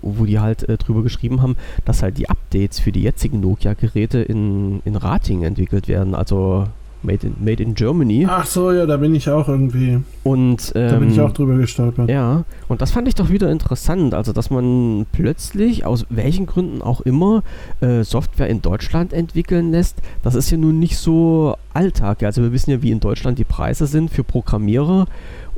wo 0.02 0.24
die 0.24 0.38
halt 0.38 0.68
äh, 0.68 0.76
drüber 0.76 1.02
geschrieben 1.02 1.42
haben, 1.42 1.56
dass 1.84 2.02
halt 2.02 2.18
die 2.18 2.28
Updates 2.28 2.80
für 2.80 2.92
die 2.92 3.02
jetzigen 3.02 3.40
Nokia-Geräte 3.40 4.20
in, 4.20 4.80
in 4.84 4.96
Rating 4.96 5.42
entwickelt 5.42 5.88
werden, 5.88 6.14
also 6.14 6.66
made 7.02 7.26
in, 7.26 7.34
made 7.40 7.62
in 7.62 7.74
Germany. 7.74 8.26
Ach 8.28 8.46
so, 8.46 8.72
ja, 8.72 8.86
da 8.86 8.96
bin 8.96 9.14
ich 9.14 9.28
auch 9.30 9.48
irgendwie, 9.48 10.00
Und 10.24 10.72
ähm, 10.74 10.90
da 10.90 10.96
bin 10.98 11.10
ich 11.10 11.20
auch 11.20 11.32
drüber 11.32 11.56
gestolpert. 11.56 12.08
ja, 12.10 12.44
und 12.68 12.82
das 12.82 12.90
fand 12.90 13.08
ich 13.08 13.14
doch 13.14 13.30
wieder 13.30 13.50
interessant. 13.50 14.14
Also, 14.14 14.32
dass 14.32 14.50
man 14.50 15.06
plötzlich, 15.12 15.84
aus 15.84 16.06
welchen 16.10 16.46
Gründen 16.46 16.82
auch 16.82 17.00
immer, 17.00 17.42
äh, 17.80 18.02
Software 18.04 18.48
in 18.48 18.62
Deutschland 18.62 19.12
entwickeln 19.12 19.70
lässt. 19.70 19.96
Das 20.22 20.34
ist 20.34 20.50
ja 20.50 20.56
nun 20.56 20.78
nicht 20.78 20.96
so 20.98 21.56
Alltag. 21.72 22.22
Also, 22.22 22.42
wir 22.42 22.52
wissen 22.52 22.70
ja, 22.70 22.82
wie 22.82 22.90
in 22.90 23.00
Deutschland 23.00 23.38
die 23.38 23.44
Preise 23.44 23.86
sind 23.86 24.10
für 24.10 24.24
Programmierer 24.24 25.06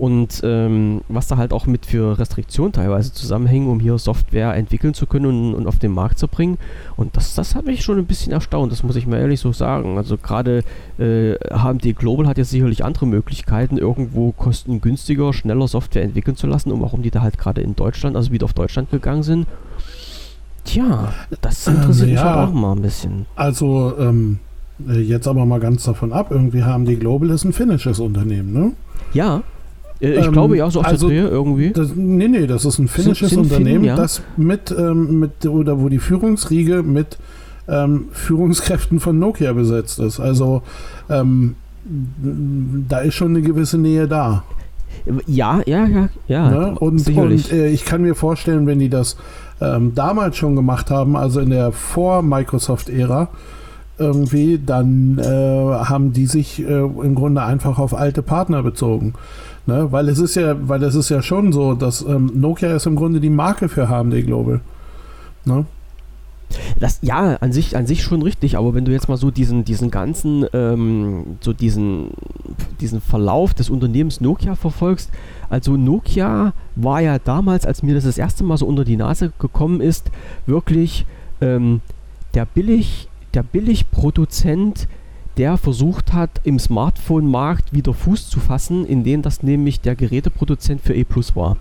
und 0.00 0.40
ähm, 0.44 1.02
was 1.08 1.26
da 1.28 1.36
halt 1.36 1.52
auch 1.52 1.66
mit 1.66 1.84
für 1.84 2.18
Restriktionen 2.18 2.72
teilweise 2.72 3.12
zusammenhängen, 3.12 3.68
um 3.68 3.80
hier 3.80 3.98
Software 3.98 4.54
entwickeln 4.54 4.94
zu 4.94 5.06
können 5.06 5.26
und, 5.26 5.54
und 5.54 5.66
auf 5.66 5.78
den 5.78 5.92
Markt 5.92 6.18
zu 6.18 6.26
bringen. 6.26 6.56
Und 6.96 7.18
das, 7.18 7.34
das 7.34 7.54
hat 7.54 7.66
mich 7.66 7.84
schon 7.84 7.98
ein 7.98 8.06
bisschen 8.06 8.32
erstaunt, 8.32 8.72
das 8.72 8.82
muss 8.82 8.96
ich 8.96 9.06
mal 9.06 9.18
ehrlich 9.18 9.40
so 9.40 9.52
sagen. 9.52 9.98
Also, 9.98 10.16
gerade 10.16 10.64
äh, 10.98 11.34
HMD 11.50 11.98
Global 11.98 12.26
hat 12.26 12.38
ja 12.38 12.44
sicherlich 12.44 12.82
andere 12.82 13.04
Möglichkeiten, 13.04 13.76
irgendwo 13.76 14.32
kostengünstiger, 14.32 15.34
schneller 15.34 15.68
Software 15.68 16.02
entwickeln 16.02 16.34
zu 16.34 16.46
lassen, 16.46 16.72
um 16.72 16.80
warum 16.80 17.02
die 17.02 17.10
da 17.10 17.20
halt 17.20 17.36
gerade 17.36 17.60
in 17.60 17.76
Deutschland, 17.76 18.16
also 18.16 18.32
wieder 18.32 18.46
auf 18.46 18.54
Deutschland 18.54 18.90
gegangen 18.90 19.22
sind. 19.22 19.46
Tja, 20.64 21.12
das 21.42 21.66
interessiert 21.66 22.08
Ähm, 22.08 22.14
mich 22.14 22.22
ja. 22.22 22.36
halt 22.36 22.48
auch 22.48 22.54
mal 22.54 22.72
ein 22.72 22.80
bisschen. 22.80 23.26
Also, 23.36 23.92
ähm, 23.98 24.38
äh, 24.88 24.98
jetzt 24.98 25.28
aber 25.28 25.44
mal 25.44 25.60
ganz 25.60 25.84
davon 25.84 26.14
ab, 26.14 26.28
irgendwie 26.30 26.64
haben 26.64 26.86
die 26.86 26.96
Global 26.96 27.28
ist 27.28 27.44
ein 27.44 27.52
finnisches 27.52 28.00
Unternehmen, 28.00 28.54
ne? 28.54 28.72
Ja, 29.12 29.42
ich 30.00 30.26
Ähm, 30.26 30.32
glaube 30.32 30.56
ja, 30.56 30.70
so 30.70 30.80
auf 30.80 30.86
also- 30.86 31.08
der 31.08 31.22
Drehe 31.22 31.30
irgendwie. 31.30 31.70
Das, 31.70 31.94
nee, 31.94 32.28
nee, 32.28 32.46
das 32.46 32.64
ist 32.64 32.78
ein 32.78 32.88
finnisches 32.88 33.30
sind 33.30 33.44
Finnen, 33.44 33.52
Unternehmen, 33.52 33.84
ja? 33.84 33.96
das 33.96 34.22
mit, 34.36 34.74
ähm, 34.76 35.20
mit, 35.20 35.46
oder 35.46 35.78
wo 35.80 35.88
die 35.88 35.98
Führungsriege 35.98 36.82
mit 36.82 37.18
ähm, 37.68 38.06
Führungskräften 38.12 38.98
von 38.98 39.18
Nokia 39.18 39.52
besetzt 39.52 39.98
ist. 39.98 40.18
Also, 40.18 40.62
ähm, 41.08 41.54
da 42.88 42.98
ist 42.98 43.14
schon 43.14 43.28
eine 43.30 43.42
gewisse 43.42 43.78
Nähe 43.78 44.08
da. 44.08 44.44
Ja, 45.26 45.60
ja, 45.66 45.86
ja, 45.86 46.08
ja. 46.26 46.50
ne? 46.50 46.74
Und, 46.78 47.08
und 47.16 47.52
äh, 47.52 47.68
ich 47.68 47.84
kann 47.84 48.02
mir 48.02 48.14
vorstellen, 48.14 48.66
wenn 48.66 48.78
die 48.78 48.90
das 48.90 49.16
ähm, 49.60 49.94
damals 49.94 50.36
schon 50.36 50.56
gemacht 50.56 50.90
haben, 50.90 51.16
also 51.16 51.40
in 51.40 51.50
der 51.50 51.72
Vor-Microsoft-Ära, 51.72 53.28
irgendwie, 53.98 54.58
dann 54.64 55.18
äh, 55.18 55.24
haben 55.24 56.12
die 56.12 56.26
sich 56.26 56.60
äh, 56.60 56.80
im 56.80 57.14
Grunde 57.14 57.42
einfach 57.42 57.78
auf 57.78 57.94
alte 57.94 58.22
Partner 58.22 58.62
bezogen. 58.62 59.14
Ne? 59.66 59.90
Weil 59.90 60.08
es 60.08 60.18
ist 60.18 60.34
ja, 60.36 60.56
weil 60.68 60.82
es 60.82 60.94
ist 60.94 61.08
ja 61.10 61.22
schon 61.22 61.52
so, 61.52 61.74
dass 61.74 62.02
ähm, 62.02 62.30
Nokia 62.34 62.74
ist 62.74 62.86
im 62.86 62.96
Grunde 62.96 63.20
die 63.20 63.30
Marke 63.30 63.68
für 63.68 63.88
HMD 63.88 64.24
Global. 64.26 64.60
Ne? 65.44 65.66
Das, 66.78 66.98
ja, 67.02 67.36
an 67.36 67.52
sich, 67.52 67.76
an 67.76 67.86
sich 67.86 68.02
schon 68.02 68.22
richtig, 68.22 68.56
aber 68.56 68.74
wenn 68.74 68.84
du 68.84 68.90
jetzt 68.90 69.08
mal 69.08 69.16
so 69.16 69.30
diesen, 69.30 69.64
diesen 69.64 69.90
ganzen, 69.90 70.46
ähm, 70.52 71.36
so 71.40 71.52
diesen, 71.52 72.08
diesen 72.80 73.00
Verlauf 73.00 73.54
des 73.54 73.70
Unternehmens 73.70 74.20
Nokia 74.20 74.56
verfolgst, 74.56 75.10
also 75.48 75.76
Nokia 75.76 76.52
war 76.74 77.00
ja 77.00 77.18
damals, 77.18 77.66
als 77.66 77.82
mir 77.82 77.94
das 77.94 78.04
das 78.04 78.18
erste 78.18 78.42
Mal 78.44 78.56
so 78.56 78.66
unter 78.66 78.84
die 78.84 78.96
Nase 78.96 79.32
gekommen 79.38 79.80
ist, 79.80 80.10
wirklich 80.46 81.06
ähm, 81.40 81.80
der 82.34 82.46
billig, 82.46 83.08
der 83.34 83.42
Billigproduzent, 83.42 84.88
der 85.36 85.56
versucht 85.56 86.12
hat, 86.12 86.30
im 86.44 86.58
Smartphone-Markt 86.58 87.72
wieder 87.72 87.94
Fuß 87.94 88.28
zu 88.28 88.40
fassen, 88.40 88.84
indem 88.84 89.22
das 89.22 89.42
nämlich 89.42 89.80
der 89.80 89.94
Geräteproduzent 89.96 90.80
für 90.82 90.94
E 90.94 91.04
Plus 91.04 91.34
war. 91.36 91.56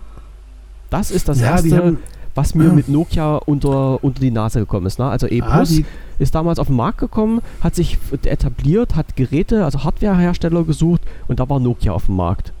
Das 0.90 1.10
ist 1.10 1.28
das 1.28 1.40
Ja, 1.40 1.52
erste 1.52 1.76
haben- 1.76 1.98
was 2.34 2.54
mir 2.54 2.70
Ah. 2.70 2.74
mit 2.74 2.88
Nokia 2.88 3.36
unter, 3.36 4.02
unter 4.04 4.20
die 4.20 4.30
Nase 4.30 4.60
gekommen 4.60 4.86
ist. 4.86 4.98
Ne? 4.98 5.06
Also 5.06 5.26
E 5.28 5.40
Ah, 5.42 5.56
Plus 5.56 5.68
die- 5.70 5.84
ist 6.18 6.34
damals 6.34 6.58
auf 6.58 6.66
den 6.68 6.76
Markt 6.76 6.98
gekommen, 6.98 7.40
hat 7.60 7.74
sich 7.74 7.98
etabliert, 8.24 8.94
hat 8.96 9.16
Geräte, 9.16 9.64
also 9.64 9.82
Hardwarehersteller 9.84 10.64
gesucht 10.64 11.00
und 11.28 11.40
da 11.40 11.48
war 11.48 11.58
Nokia 11.60 11.92
auf 11.92 12.06
dem 12.06 12.16
Markt. 12.16 12.52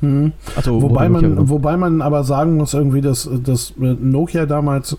Mhm. 0.00 0.32
Also 0.56 0.80
Wobei 0.82 1.08
man, 1.08 1.22
genommen. 1.22 1.48
wobei 1.48 1.76
man 1.76 2.02
aber 2.02 2.24
sagen 2.24 2.56
muss, 2.56 2.74
irgendwie, 2.74 3.00
dass, 3.00 3.28
dass 3.44 3.74
Nokia 3.76 4.46
damals 4.46 4.96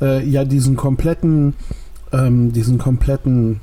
äh, 0.00 0.24
ja 0.26 0.44
diesen 0.44 0.76
kompletten, 0.76 1.54
ähm, 2.12 2.52
diesen 2.52 2.78
kompletten 2.78 3.60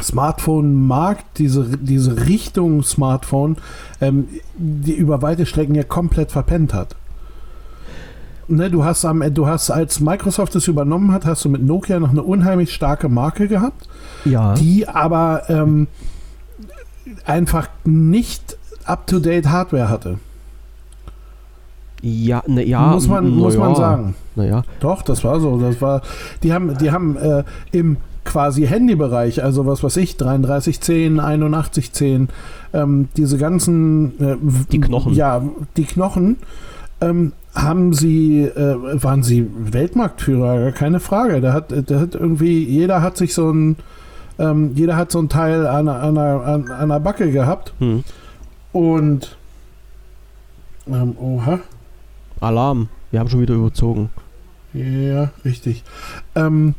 Smartphone-Markt, 0.00 1.38
diese, 1.38 1.76
diese 1.78 2.26
Richtung 2.26 2.82
Smartphone, 2.82 3.56
ähm, 4.00 4.28
die 4.56 4.94
über 4.94 5.22
weite 5.22 5.46
Strecken 5.46 5.74
ja 5.74 5.82
komplett 5.82 6.32
verpennt 6.32 6.74
hat. 6.74 6.96
Ne, 8.50 8.70
du 8.70 8.82
hast 8.84 9.04
am, 9.04 9.22
du 9.34 9.46
hast, 9.46 9.70
als 9.70 10.00
Microsoft 10.00 10.54
es 10.54 10.68
übernommen 10.68 11.12
hat, 11.12 11.26
hast 11.26 11.44
du 11.44 11.50
mit 11.50 11.62
Nokia 11.62 12.00
noch 12.00 12.10
eine 12.10 12.22
unheimlich 12.22 12.72
starke 12.72 13.10
Marke 13.10 13.46
gehabt 13.46 13.88
ja, 14.24 14.54
die 14.54 14.88
aber 14.88 15.42
ähm, 15.48 15.86
einfach 17.24 17.68
nicht 17.84 18.56
up-to-date 18.84 19.48
Hardware 19.48 19.88
hatte. 19.88 20.18
ja, 22.02 22.42
ne, 22.46 22.64
ja, 22.64 22.86
muss 22.86 23.08
man, 23.08 23.28
muss 23.28 23.54
na 23.54 23.60
man 23.60 23.70
ja, 23.70 23.76
sagen. 23.76 24.14
Naja, 24.34 24.62
Doch, 24.80 25.02
das 25.02 25.24
war 25.24 25.40
so. 25.40 25.58
Das 25.58 25.80
war, 25.82 26.02
die 26.42 26.52
haben, 26.52 26.76
die 26.78 26.90
haben 26.90 27.16
äh, 27.16 27.44
im 27.72 27.96
quasi 28.28 28.66
Handybereich, 28.66 29.42
also 29.42 29.66
was 29.66 29.82
weiß 29.82 29.96
ich, 29.96 30.16
3310, 30.18 31.18
8110, 31.18 32.28
ähm, 32.74 33.08
diese 33.16 33.38
ganzen 33.38 34.20
äh, 34.20 34.36
Die 34.70 34.80
Knochen. 34.80 35.14
Ja, 35.14 35.42
die 35.78 35.84
Knochen 35.84 36.36
ähm, 37.00 37.32
haben 37.54 37.94
sie, 37.94 38.42
äh, 38.42 38.76
waren 39.02 39.22
sie 39.22 39.48
Weltmarktführer, 39.56 40.72
keine 40.72 41.00
Frage. 41.00 41.40
Da 41.40 41.54
hat, 41.54 41.72
da 41.90 42.00
hat 42.00 42.14
irgendwie, 42.14 42.62
jeder 42.64 43.00
hat 43.00 43.16
sich 43.16 43.32
so 43.32 43.50
ein, 43.50 43.76
ähm, 44.38 44.72
jeder 44.74 44.96
hat 44.96 45.10
so 45.10 45.18
ein 45.20 45.30
Teil 45.30 45.66
an, 45.66 45.88
einer- 45.88 46.42
an, 46.44 46.70
an, 46.70 46.90
an 46.90 47.02
Backe 47.02 47.30
gehabt 47.32 47.72
hm. 47.78 48.04
und 48.72 49.36
ähm, 50.86 51.16
oha. 51.18 51.60
Alarm, 52.40 52.88
wir 53.10 53.20
haben 53.20 53.28
schon 53.30 53.40
wieder 53.40 53.54
überzogen. 53.54 54.10
Ja, 54.74 55.30
richtig. 55.44 55.82
Ähm, 56.34 56.74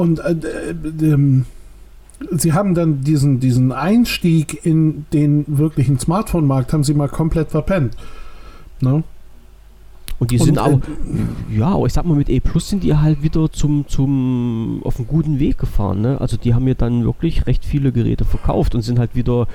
und 0.00 0.18
äh, 0.20 0.32
äh, 0.32 1.04
ähm, 1.04 1.44
sie 2.32 2.52
haben 2.52 2.74
dann 2.74 3.02
diesen, 3.02 3.38
diesen 3.40 3.72
Einstieg 3.72 4.64
in 4.64 5.04
den 5.12 5.44
wirklichen 5.46 5.98
Smartphone-Markt, 5.98 6.72
haben 6.72 6.84
sie 6.84 6.94
mal 6.94 7.08
komplett 7.08 7.50
verpennt. 7.50 7.96
Ne? 8.80 9.04
Und 10.18 10.30
die 10.30 10.38
Und, 10.38 10.44
sind 10.44 10.56
äh, 10.56 10.60
auch, 10.60 10.80
ja, 11.50 11.68
aber 11.68 11.86
ich 11.86 11.92
sag 11.92 12.04
mal, 12.04 12.16
mit 12.16 12.28
E 12.28 12.40
Plus 12.40 12.68
sind 12.68 12.82
die 12.82 12.94
halt 12.94 13.22
wieder 13.22 13.50
zum, 13.52 13.86
zum, 13.88 14.80
auf 14.84 14.98
einen 14.98 15.06
guten 15.06 15.38
Weg 15.38 15.58
gefahren, 15.58 16.02
ne? 16.02 16.20
Also 16.20 16.36
die 16.36 16.54
haben 16.54 16.64
mir 16.64 16.74
dann 16.74 17.04
wirklich 17.04 17.46
recht 17.46 17.64
viele 17.64 17.90
Geräte 17.90 18.24
verkauft 18.24 18.74
und 18.74 18.82
sind 18.82 18.98
halt 18.98 19.14
wieder, 19.14 19.46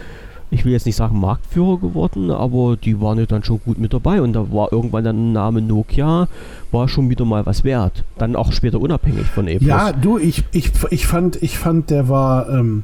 ich 0.52 0.64
will 0.64 0.72
jetzt 0.72 0.86
nicht 0.86 0.96
sagen 0.96 1.20
Marktführer 1.20 1.78
geworden, 1.80 2.32
aber 2.32 2.78
die 2.78 3.02
waren 3.02 3.18
ja 3.18 3.26
dann 3.26 3.44
schon 3.44 3.60
gut 3.66 3.78
mit 3.78 3.94
dabei 3.94 4.22
und 4.22 4.34
da 4.34 4.52
war 4.52 4.72
irgendwann 4.72 5.04
der 5.04 5.14
Name 5.14 5.62
Nokia, 5.62 6.28
war 6.72 6.88
schon 6.88 7.10
wieder 7.10 7.26
mal 7.26 7.46
was 7.46 7.64
wert. 7.64 8.04
Dann 8.18 8.36
auch 8.36 8.52
später 8.52 8.80
unabhängig 8.80 9.26
von 9.26 9.48
E 9.48 9.58
Plus. 9.58 9.68
Ja, 9.68 9.92
du, 9.92 10.18
ich, 10.18 10.44
ich, 10.52 10.72
ich, 10.92 11.08
fand, 11.08 11.42
ich 11.42 11.58
fand, 11.58 11.90
der 11.90 12.08
war, 12.10 12.50
ähm, 12.50 12.84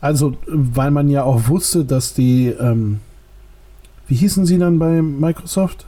also, 0.00 0.34
weil 0.46 0.90
man 0.90 1.08
ja 1.08 1.22
auch 1.22 1.48
wusste, 1.48 1.84
dass 1.84 2.12
die, 2.14 2.48
ähm, 2.48 3.00
wie 4.08 4.14
hießen 4.16 4.44
sie 4.46 4.58
dann 4.58 4.78
bei 4.78 5.00
Microsoft? 5.00 5.86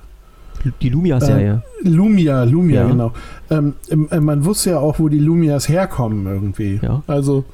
Die 0.82 0.88
Lumia-Serie. 0.88 1.62
Lumia, 1.82 2.42
Lumia, 2.42 2.82
Ja. 2.82 2.88
genau. 2.88 3.12
Ähm, 3.48 3.74
ähm, 3.90 4.08
man 4.24 4.44
wusste 4.44 4.70
ja 4.70 4.78
auch, 4.80 4.98
wo 4.98 5.08
die 5.08 5.20
Lumias 5.20 5.68
herkommen 5.68 6.26
irgendwie. 6.26 6.80
Ja. 6.82 7.02
Also, 7.06 7.44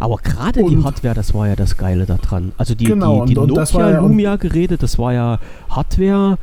Aber 0.00 0.16
gerade 0.16 0.62
die 0.64 0.82
Hardware, 0.82 1.14
das 1.14 1.34
war 1.34 1.48
ja 1.48 1.56
das 1.56 1.76
Geile 1.76 2.06
daran. 2.06 2.52
Also 2.58 2.74
die, 2.74 2.84
Genau, 2.84 3.24
die, 3.24 3.34
die 3.34 3.38
und- 3.40 3.56
das 3.56 3.74
war 3.74 3.82
ja- 3.90 3.96
Nokia 3.96 4.00
Lumia-Geräte, 4.08 4.76
das 4.76 4.98
war 4.98 5.12
ja 5.12 5.38
Hardware, 5.70 6.38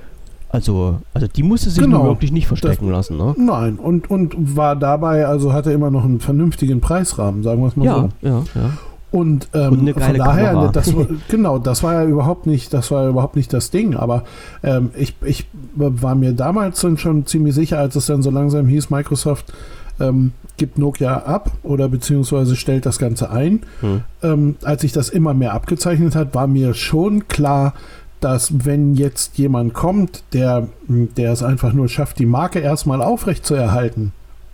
also, 0.50 0.98
also 1.14 1.28
die 1.28 1.44
musste 1.44 1.70
sich 1.72 1.82
Genau, 1.84 2.06
wirklich 2.06 2.32
nicht 2.32 2.48
verstecken 2.48 2.90
lassen, 2.92 3.18
ne? 3.18 3.34
Nein, 3.38 3.76
und, 3.78 4.10
und 4.12 4.56
war 4.56 4.76
dabei, 4.76 5.26
also 5.26 5.52
hatte 5.54 5.72
immer 5.72 5.90
noch 5.90 6.04
einen 6.06 6.20
vernünftigen 6.20 6.80
Preisrahmen, 6.80 7.42
sagen 7.44 7.62
wir 7.62 7.68
es 7.68 7.76
mal 7.76 7.86
Ja, 7.86 7.96
so. 7.96 8.28
ja, 8.28 8.44
ja. 8.56 8.70
Und, 9.12 9.48
ähm, 9.54 9.74
Und 9.74 9.80
eine 9.82 9.94
geile 9.94 10.18
von 10.18 10.26
daher, 10.26 10.70
das, 10.74 10.92
genau, 11.30 11.60
das 11.60 11.84
war 11.84 11.94
ja 11.94 12.04
überhaupt 12.06 12.48
nicht, 12.48 12.74
das 12.74 12.90
war 12.90 13.04
ja 13.04 13.10
überhaupt 13.10 13.36
nicht 13.36 13.54
das 13.54 13.70
Ding. 13.70 13.96
Aber 13.96 14.24
ähm, 14.64 14.90
ich, 14.98 15.16
ich 15.24 15.46
war 15.76 16.16
mir 16.16 16.34
damals 16.34 16.84
schon 16.98 17.26
ziemlich 17.28 17.54
sicher, 17.54 17.78
als 17.78 17.96
es 17.96 18.08
dann 18.08 18.24
so 18.24 18.32
langsam 18.32 18.66
hieß, 18.66 18.90
Microsoft 18.90 19.54
ähm, 20.00 20.34
gibt 20.58 20.78
Nokia 20.78 21.18
ab 21.24 21.52
oder 21.64 21.90
beziehungsweise 21.90 22.56
stellt 22.56 22.86
das 22.86 23.00
Ganze 23.00 23.30
ein. 23.30 23.62
Hm. 23.82 24.02
Ähm, 24.22 24.56
als 24.64 24.82
sich 24.82 24.92
das 24.92 25.10
immer 25.10 25.34
mehr 25.34 25.54
abgezeichnet 25.54 26.16
hat, 26.16 26.36
war 26.36 26.48
mir 26.48 26.74
schon 26.74 27.28
klar, 27.28 27.74
dass 28.20 28.66
wenn 28.66 28.96
jetzt 28.96 29.38
jemand 29.38 29.74
kommt, 29.74 30.24
der, 30.34 30.68
der 30.88 31.34
es 31.34 31.44
einfach 31.44 31.74
nur 31.74 31.90
schafft, 31.90 32.20
die 32.20 32.26
Marke 32.26 32.60
erstmal 32.60 33.02
aufrecht 33.02 33.46
zu 33.46 33.56
erhalten, 33.56 34.14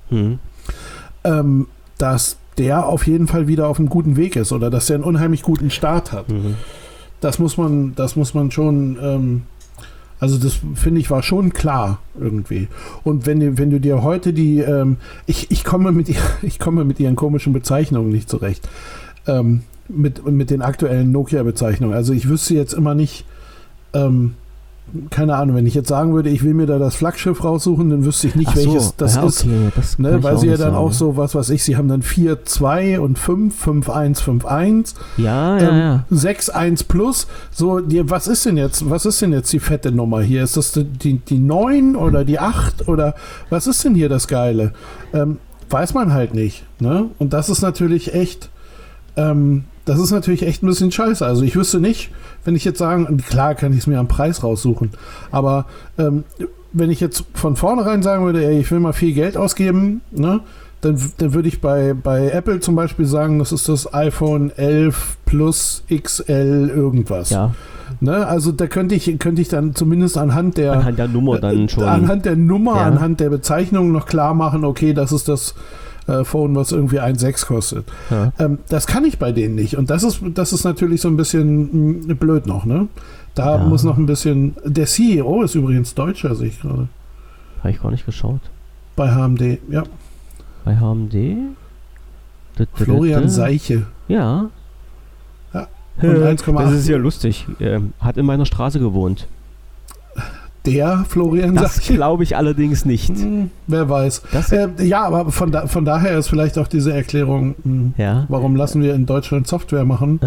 Hm. 0.09 0.39
ähm, 1.23 1.67
dass 1.99 2.37
der 2.57 2.85
auf 2.87 3.07
jeden 3.07 3.27
Fall 3.27 3.47
wieder 3.47 3.67
auf 3.67 3.79
einem 3.79 3.89
guten 3.89 4.17
Weg 4.17 4.35
ist 4.35 4.51
oder 4.51 4.69
dass 4.69 4.89
er 4.89 4.95
einen 4.95 5.03
unheimlich 5.03 5.43
guten 5.43 5.69
Start 5.69 6.11
hat. 6.11 6.29
Mhm. 6.29 6.55
Das 7.21 7.39
muss 7.39 7.57
man, 7.57 7.95
das 7.95 8.15
muss 8.15 8.33
man 8.33 8.51
schon, 8.51 8.97
ähm, 9.01 9.41
also 10.20 10.38
das 10.38 10.59
finde 10.76 10.99
ich 10.99 11.09
war 11.09 11.24
schon 11.24 11.53
klar 11.53 11.99
irgendwie. 12.20 12.67
Und 13.03 13.26
wenn, 13.26 13.39
du- 13.39 13.57
wenn 13.57 13.70
du 13.72 13.80
dir 13.80 14.03
heute 14.03 14.34
die, 14.34 14.59
ähm, 14.59 14.97
ich, 15.26 15.49
ich 15.51 15.63
komme 15.63 15.91
mit 15.91 16.09
ich 16.41 16.59
komme 16.59 16.84
mit 16.86 16.99
ihren 16.99 17.15
komischen 17.15 17.53
Bezeichnungen 17.53 18.09
nicht 18.11 18.30
zurecht. 18.30 18.67
Ähm, 19.28 19.61
mit, 19.88 20.24
mit 20.26 20.51
den 20.51 20.61
aktuellen 20.61 21.11
Nokia-Bezeichnungen. 21.11 21.95
Also 21.95 22.13
ich 22.13 22.30
wüsste 22.30 22.53
jetzt 22.53 22.74
immer 22.74 22.93
nicht, 22.93 23.26
ähm, 23.93 24.36
keine 25.09 25.35
Ahnung, 25.35 25.55
wenn 25.55 25.65
ich 25.65 25.73
jetzt 25.73 25.87
sagen 25.87 26.13
würde, 26.13 26.29
ich 26.29 26.43
will 26.43 26.53
mir 26.53 26.65
da 26.65 26.79
das 26.79 26.95
Flaggschiff 26.95 27.43
raussuchen, 27.43 27.89
dann 27.89 28.05
wüsste 28.05 28.27
ich 28.27 28.35
nicht, 28.35 28.49
so, 28.51 28.55
welches 28.57 28.95
das 28.95 29.15
ja, 29.15 29.23
ist. 29.23 29.45
okay, 29.45 29.71
das 29.75 29.97
kann 29.97 30.05
Ne, 30.05 30.23
weil 30.23 30.37
sie 30.37 30.47
ja 30.47 30.53
dann 30.53 30.73
sagen, 30.73 30.75
auch 30.75 30.91
so, 30.91 31.17
was 31.17 31.35
weiß 31.35 31.49
ich, 31.51 31.63
sie 31.63 31.77
haben 31.77 31.87
dann 31.87 32.01
4, 32.01 32.45
2 32.45 32.99
und 32.99 33.17
5, 33.19 33.55
5, 33.55 33.89
1, 33.89 34.21
5, 34.21 34.45
1, 34.45 34.95
Ja, 35.17 35.57
ja, 35.57 35.69
ähm, 35.69 35.77
ja. 35.77 36.05
6, 36.09 36.49
1 36.49 36.83
plus. 36.85 37.27
So, 37.51 37.79
die, 37.79 38.09
was 38.09 38.27
ist 38.27 38.45
denn 38.45 38.57
jetzt, 38.57 38.89
was 38.89 39.05
ist 39.05 39.21
denn 39.21 39.33
jetzt 39.33 39.51
die 39.53 39.59
fette 39.59 39.91
Nummer 39.91 40.21
hier? 40.21 40.43
Ist 40.43 40.57
das 40.57 40.71
die, 40.71 40.83
die, 40.83 41.17
die 41.19 41.39
9 41.39 41.95
oder 41.95 42.25
die 42.25 42.39
8 42.39 42.87
oder 42.87 43.15
was 43.49 43.67
ist 43.67 43.83
denn 43.85 43.95
hier 43.95 44.09
das 44.09 44.27
Geile? 44.27 44.73
Ähm, 45.13 45.37
weiß 45.69 45.93
man 45.93 46.13
halt 46.13 46.33
nicht. 46.33 46.63
Ne? 46.79 47.09
Und 47.19 47.33
das 47.33 47.49
ist 47.49 47.61
natürlich 47.61 48.13
echt, 48.13 48.49
ähm, 49.15 49.65
das 49.89 49.99
ist 49.99 50.11
natürlich 50.11 50.43
echt 50.43 50.61
ein 50.63 50.67
bisschen 50.67 50.91
scheiße. 50.91 51.25
Also 51.25 51.43
ich 51.43 51.55
wüsste 51.55 51.79
nicht, 51.79 52.11
wenn 52.45 52.55
ich 52.55 52.63
jetzt 52.63 52.77
sagen, 52.79 53.17
klar 53.27 53.55
kann 53.55 53.73
ich 53.73 53.79
es 53.79 53.87
mir 53.87 53.99
am 53.99 54.07
Preis 54.07 54.43
raussuchen, 54.43 54.91
aber 55.31 55.65
ähm, 55.97 56.23
wenn 56.71 56.91
ich 56.91 56.99
jetzt 56.99 57.23
von 57.33 57.55
vornherein 57.55 58.03
sagen 58.03 58.23
würde, 58.25 58.45
ey, 58.45 58.59
ich 58.59 58.69
will 58.71 58.79
mal 58.79 58.93
viel 58.93 59.13
Geld 59.13 59.35
ausgeben, 59.37 60.01
ne, 60.11 60.41
dann, 60.81 60.97
dann 61.17 61.33
würde 61.33 61.47
ich 61.47 61.59
bei, 61.59 61.93
bei 61.93 62.29
Apple 62.29 62.59
zum 62.59 62.75
Beispiel 62.75 63.05
sagen, 63.05 63.39
das 63.39 63.51
ist 63.51 63.67
das 63.67 63.93
iPhone 63.93 64.51
11 64.55 65.17
Plus 65.25 65.83
XL 65.93 66.71
irgendwas. 66.73 67.31
Ja. 67.31 67.53
Ne, 68.01 68.25
also 68.27 68.51
da 68.51 68.67
könnte 68.67 68.93
ich, 68.95 69.17
könnte 69.19 69.41
ich 69.41 69.49
dann 69.49 69.73
zumindest 69.73 70.17
anhand 70.17 70.57
der, 70.57 70.73
Anhand 70.73 70.99
der 70.99 71.07
Nummer 71.07 71.39
dann 71.39 71.67
schon. 71.67 71.83
anhand 71.83 72.25
der 72.25 72.35
Nummer, 72.35 72.75
Ja. 72.75 72.83
anhand 72.83 73.19
der 73.19 73.29
Bezeichnung 73.31 73.91
noch 73.91 74.05
klar 74.05 74.35
machen, 74.35 74.63
okay, 74.63 74.93
das 74.93 75.11
ist 75.11 75.27
das 75.27 75.55
äh, 76.10 76.24
Phone, 76.26 76.55
was 76.55 76.72
irgendwie 76.72 76.99
1,6 76.99 77.45
kostet. 77.45 77.86
Ja. 78.10 78.32
Ähm, 78.39 78.60
das 78.70 78.88
kann 78.88 79.05
ich 79.05 79.20
bei 79.20 79.32
denen 79.32 79.55
nicht. 79.55 79.78
Und 79.78 79.89
das 79.89 80.03
ist, 80.03 80.22
das 80.34 80.53
ist 80.53 80.64
natürlich 80.64 81.01
so 81.01 81.07
ein 81.07 81.18
bisschen 81.18 82.07
mh, 82.07 82.14
blöd 82.16 82.47
noch, 82.47 82.66
ne? 82.66 82.88
Da 83.36 83.57
Ja. 83.57 83.64
muss 83.64 83.84
noch 83.84 83.97
ein 83.97 84.05
bisschen. 84.05 84.55
Der 84.66 84.86
CEO 84.86 85.43
ist 85.43 85.55
übrigens 85.55 85.93
Deutscher, 85.95 86.36
sehe 86.36 86.47
ich 86.47 86.60
gerade. 86.62 86.88
Habe 87.60 87.72
ich 87.72 87.82
gar 87.82 87.91
nicht 87.91 88.05
geschaut. 88.05 88.41
Bei 88.95 89.10
HMD. 89.12 89.60
Ja. 89.70 89.84
Bei 90.66 90.76
HMD? 90.78 91.14
Dü- 91.14 91.47
dü- 92.57 92.66
dü- 92.66 92.68
Florian. 92.74 93.30
Seiche. 93.30 93.86
Ja. 94.07 94.49
Ja. 95.53 95.68
Und 96.01 96.10
1,8. 96.24 96.53
Das 96.64 96.74
ist 96.74 96.88
ja 96.89 96.97
lustig. 96.97 97.45
Ähm, 97.60 97.93
hat 97.99 98.18
in 98.18 98.26
meiner 98.26 98.45
Straße 98.45 98.80
gewohnt. 98.80 99.28
Der 100.66 101.05
Florian 101.07 101.55
Das 101.55 101.82
glaube 101.82 102.24
ich 102.24 102.36
allerdings 102.36 102.86
nicht. 102.86 103.10
Hm, 103.10 103.49
wer 103.68 103.89
weiß. 103.89 104.24
Äh, 104.51 104.68
ja, 104.86 105.03
aber 105.03 105.32
von, 105.32 105.51
da, 105.51 105.68
von 105.68 105.86
daher 105.86 106.18
ist 106.18 106.28
vielleicht 106.28 106.57
auch 106.57 106.68
diese 106.68 106.93
Erklärung, 106.93 107.55
mh, 107.64 107.91
ja. 107.97 108.26
warum 108.28 108.55
lassen 108.55 108.82
wir 108.82 108.93
in 108.93 109.05
Deutschland 109.05 109.47
Software 109.47 109.86
machen? 109.86 110.20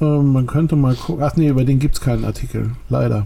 Ähm, 0.00 0.32
man 0.32 0.46
könnte 0.46 0.76
mal 0.76 0.94
gucken. 0.94 1.22
Ach 1.24 1.36
nee, 1.36 1.48
über 1.48 1.64
den 1.64 1.78
gibt 1.78 1.96
es 1.96 2.00
keinen 2.00 2.24
Artikel. 2.24 2.70
Leider. 2.88 3.24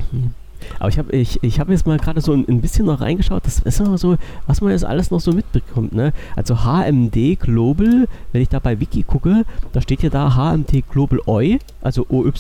Aber 0.79 0.89
ich 0.89 0.99
habe 0.99 1.13
ich, 1.13 1.43
ich 1.43 1.61
hab 1.61 1.69
jetzt 1.69 1.87
mal 1.87 1.99
gerade 1.99 2.21
so 2.21 2.33
ein, 2.33 2.45
ein 2.49 2.61
bisschen 2.61 2.87
noch 2.87 3.01
reingeschaut. 3.01 3.47
Das 3.47 3.61
ist 3.61 3.81
immer 3.81 3.99
so, 3.99 4.17
was 4.47 4.61
man 4.61 4.73
jetzt 4.73 4.85
alles 4.85 5.11
noch 5.11 5.21
so 5.21 5.33
mitbekommt. 5.33 5.95
Ne? 5.95 6.13
Also 6.35 6.65
HMD 6.65 7.39
Global, 7.39 8.09
wenn 8.33 8.43
ich 8.43 8.49
da 8.49 8.59
bei 8.59 8.81
Wiki 8.81 9.03
gucke, 9.03 9.45
da 9.73 9.81
steht 9.81 10.03
ja 10.03 10.11
da 10.11 10.35
HMD 10.35 10.85
Global 10.91 11.21
OI, 11.27 11.59
also 11.83 12.07
OY. 12.09 12.33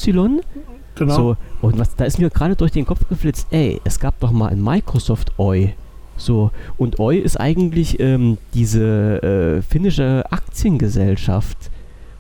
Genau. 0.97 1.15
So, 1.15 1.37
und 1.63 1.79
was, 1.79 1.95
da 1.95 2.05
ist 2.05 2.19
mir 2.19 2.31
gerade 2.31 2.57
durch 2.57 2.73
den 2.73 2.87
Kopf 2.87 3.09
geflitzt, 3.09 3.47
ey, 3.51 3.81
es 3.85 4.01
gab 4.01 4.19
doch 4.21 4.33
mal 4.33 4.49
ein 4.49 4.63
Microsoft 4.63 5.39
OI. 5.39 5.75
So, 6.17 6.51
und 6.79 6.99
OI 6.99 7.19
ist 7.19 7.39
eigentlich 7.39 8.01
ähm, 8.01 8.39
diese 8.55 9.23
äh, 9.23 9.63
finnische 9.63 10.25
Aktiengesellschaft. 10.31 11.71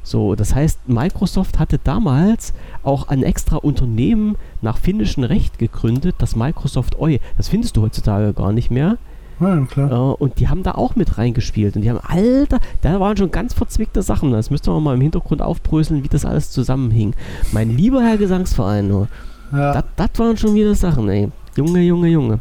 So, 0.02 0.34
das 0.36 0.54
heißt, 0.54 0.88
Microsoft 0.88 1.58
hatte 1.58 1.80
damals 1.82 2.52
auch 2.84 3.08
ein 3.08 3.22
extra 3.24 3.56
Unternehmen 3.56 4.36
nach 4.60 4.78
finnischem 4.78 5.24
Recht 5.24 5.58
gegründet, 5.58 6.14
das 6.18 6.36
Microsoft 6.36 6.98
OI. 6.98 7.20
Das 7.36 7.48
findest 7.48 7.76
du 7.76 7.82
heutzutage 7.82 8.32
gar 8.32 8.52
nicht 8.52 8.70
mehr. 8.70 8.98
Ja, 9.40 9.60
klar. 9.66 9.90
Äh, 9.90 10.14
und 10.22 10.38
die 10.40 10.48
haben 10.48 10.62
da 10.62 10.72
auch 10.72 10.96
mit 10.96 11.18
reingespielt. 11.18 11.76
Und 11.76 11.82
die 11.82 11.90
haben, 11.90 12.00
Alter, 12.02 12.58
da 12.80 12.98
waren 13.00 13.16
schon 13.16 13.30
ganz 13.30 13.52
verzwickte 13.54 14.02
Sachen. 14.02 14.32
Das 14.32 14.50
müsste 14.50 14.70
man 14.70 14.82
mal 14.82 14.94
im 14.94 15.00
Hintergrund 15.00 15.42
aufbröseln, 15.42 16.02
wie 16.04 16.08
das 16.08 16.24
alles 16.24 16.50
zusammenhing. 16.50 17.14
Mein 17.52 17.76
lieber 17.76 18.02
Herr 18.02 18.16
Gesangsverein, 18.16 18.88
nur. 18.88 19.08
Ja. 19.52 19.82
Das, 19.96 20.08
waren 20.16 20.36
schon 20.36 20.54
wieder 20.54 20.74
Sachen, 20.74 21.08
ey. 21.08 21.28
Junge, 21.56 21.80
Junge, 21.82 22.08
Junge. 22.08 22.40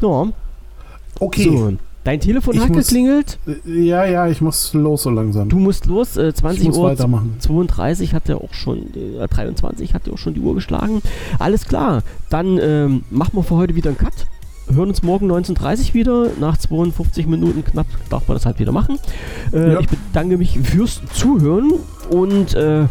So, 0.00 0.30
Okay. 1.18 1.44
so. 1.44 1.72
Dein 2.02 2.18
Telefon 2.18 2.54
Ich 2.54 2.60
hat 2.62 2.70
muss- 2.70 2.86
geklingelt. 2.88 3.38
Ja, 3.66 4.06
ja, 4.06 4.26
ich 4.26 4.40
muss 4.40 4.72
los 4.72 5.02
so 5.02 5.10
langsam. 5.10 5.50
Du 5.50 5.58
musst 5.58 5.84
los. 5.84 6.16
Äh, 6.16 6.28
ich 6.30 6.34
20 6.36 6.66
muss 6.68 6.78
Uhr 6.78 6.84
weitermachen. 6.84 7.36
32 7.40 8.14
hat 8.14 8.26
er 8.30 8.38
auch 8.38 8.54
schon, 8.54 8.86
äh, 8.94 9.28
23 9.28 9.92
hat 9.92 10.06
er 10.06 10.14
auch 10.14 10.18
schon 10.18 10.32
die 10.32 10.40
Uhr 10.40 10.54
geschlagen. 10.54 11.02
Alles 11.38 11.66
klar, 11.66 12.02
dann 12.30 12.58
ähm, 12.58 13.04
machen 13.10 13.32
wir 13.34 13.42
für 13.42 13.56
heute 13.56 13.74
wieder 13.74 13.90
einen 13.90 13.98
Cut. 13.98 14.14
Hören 14.72 14.88
uns 14.88 15.02
morgen 15.02 15.30
19.30 15.30 15.94
wieder. 15.94 16.28
Nach 16.38 16.56
52 16.56 17.26
Minuten 17.26 17.64
knapp 17.64 17.86
darf 18.08 18.28
man 18.28 18.36
das 18.36 18.46
halt 18.46 18.58
wieder 18.58 18.72
machen. 18.72 18.98
Äh, 19.52 19.72
Ja. 19.72 19.80
Ich 19.80 19.88
bedanke 19.88 20.38
mich 20.38 20.58
fürs 20.62 21.00
Zuhören 21.12 21.72
und 22.10 22.54
äh, 22.54 22.84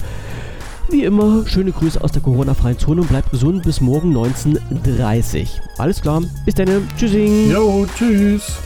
wie 0.89 1.03
immer, 1.03 1.45
schöne 1.45 1.71
Grüße 1.71 2.03
aus 2.03 2.11
der 2.11 2.21
Corona-freien 2.21 2.79
Zone 2.79 3.01
und 3.01 3.07
bleibt 3.09 3.31
gesund 3.31 3.63
bis 3.63 3.79
morgen 3.79 4.15
19.30 4.17 5.47
Alles 5.77 6.01
klar, 6.01 6.21
bis 6.45 6.55
dann. 6.55 6.67
Tschüssing. 6.97 7.51
Jo, 7.51 7.85
tschüss. 7.95 8.57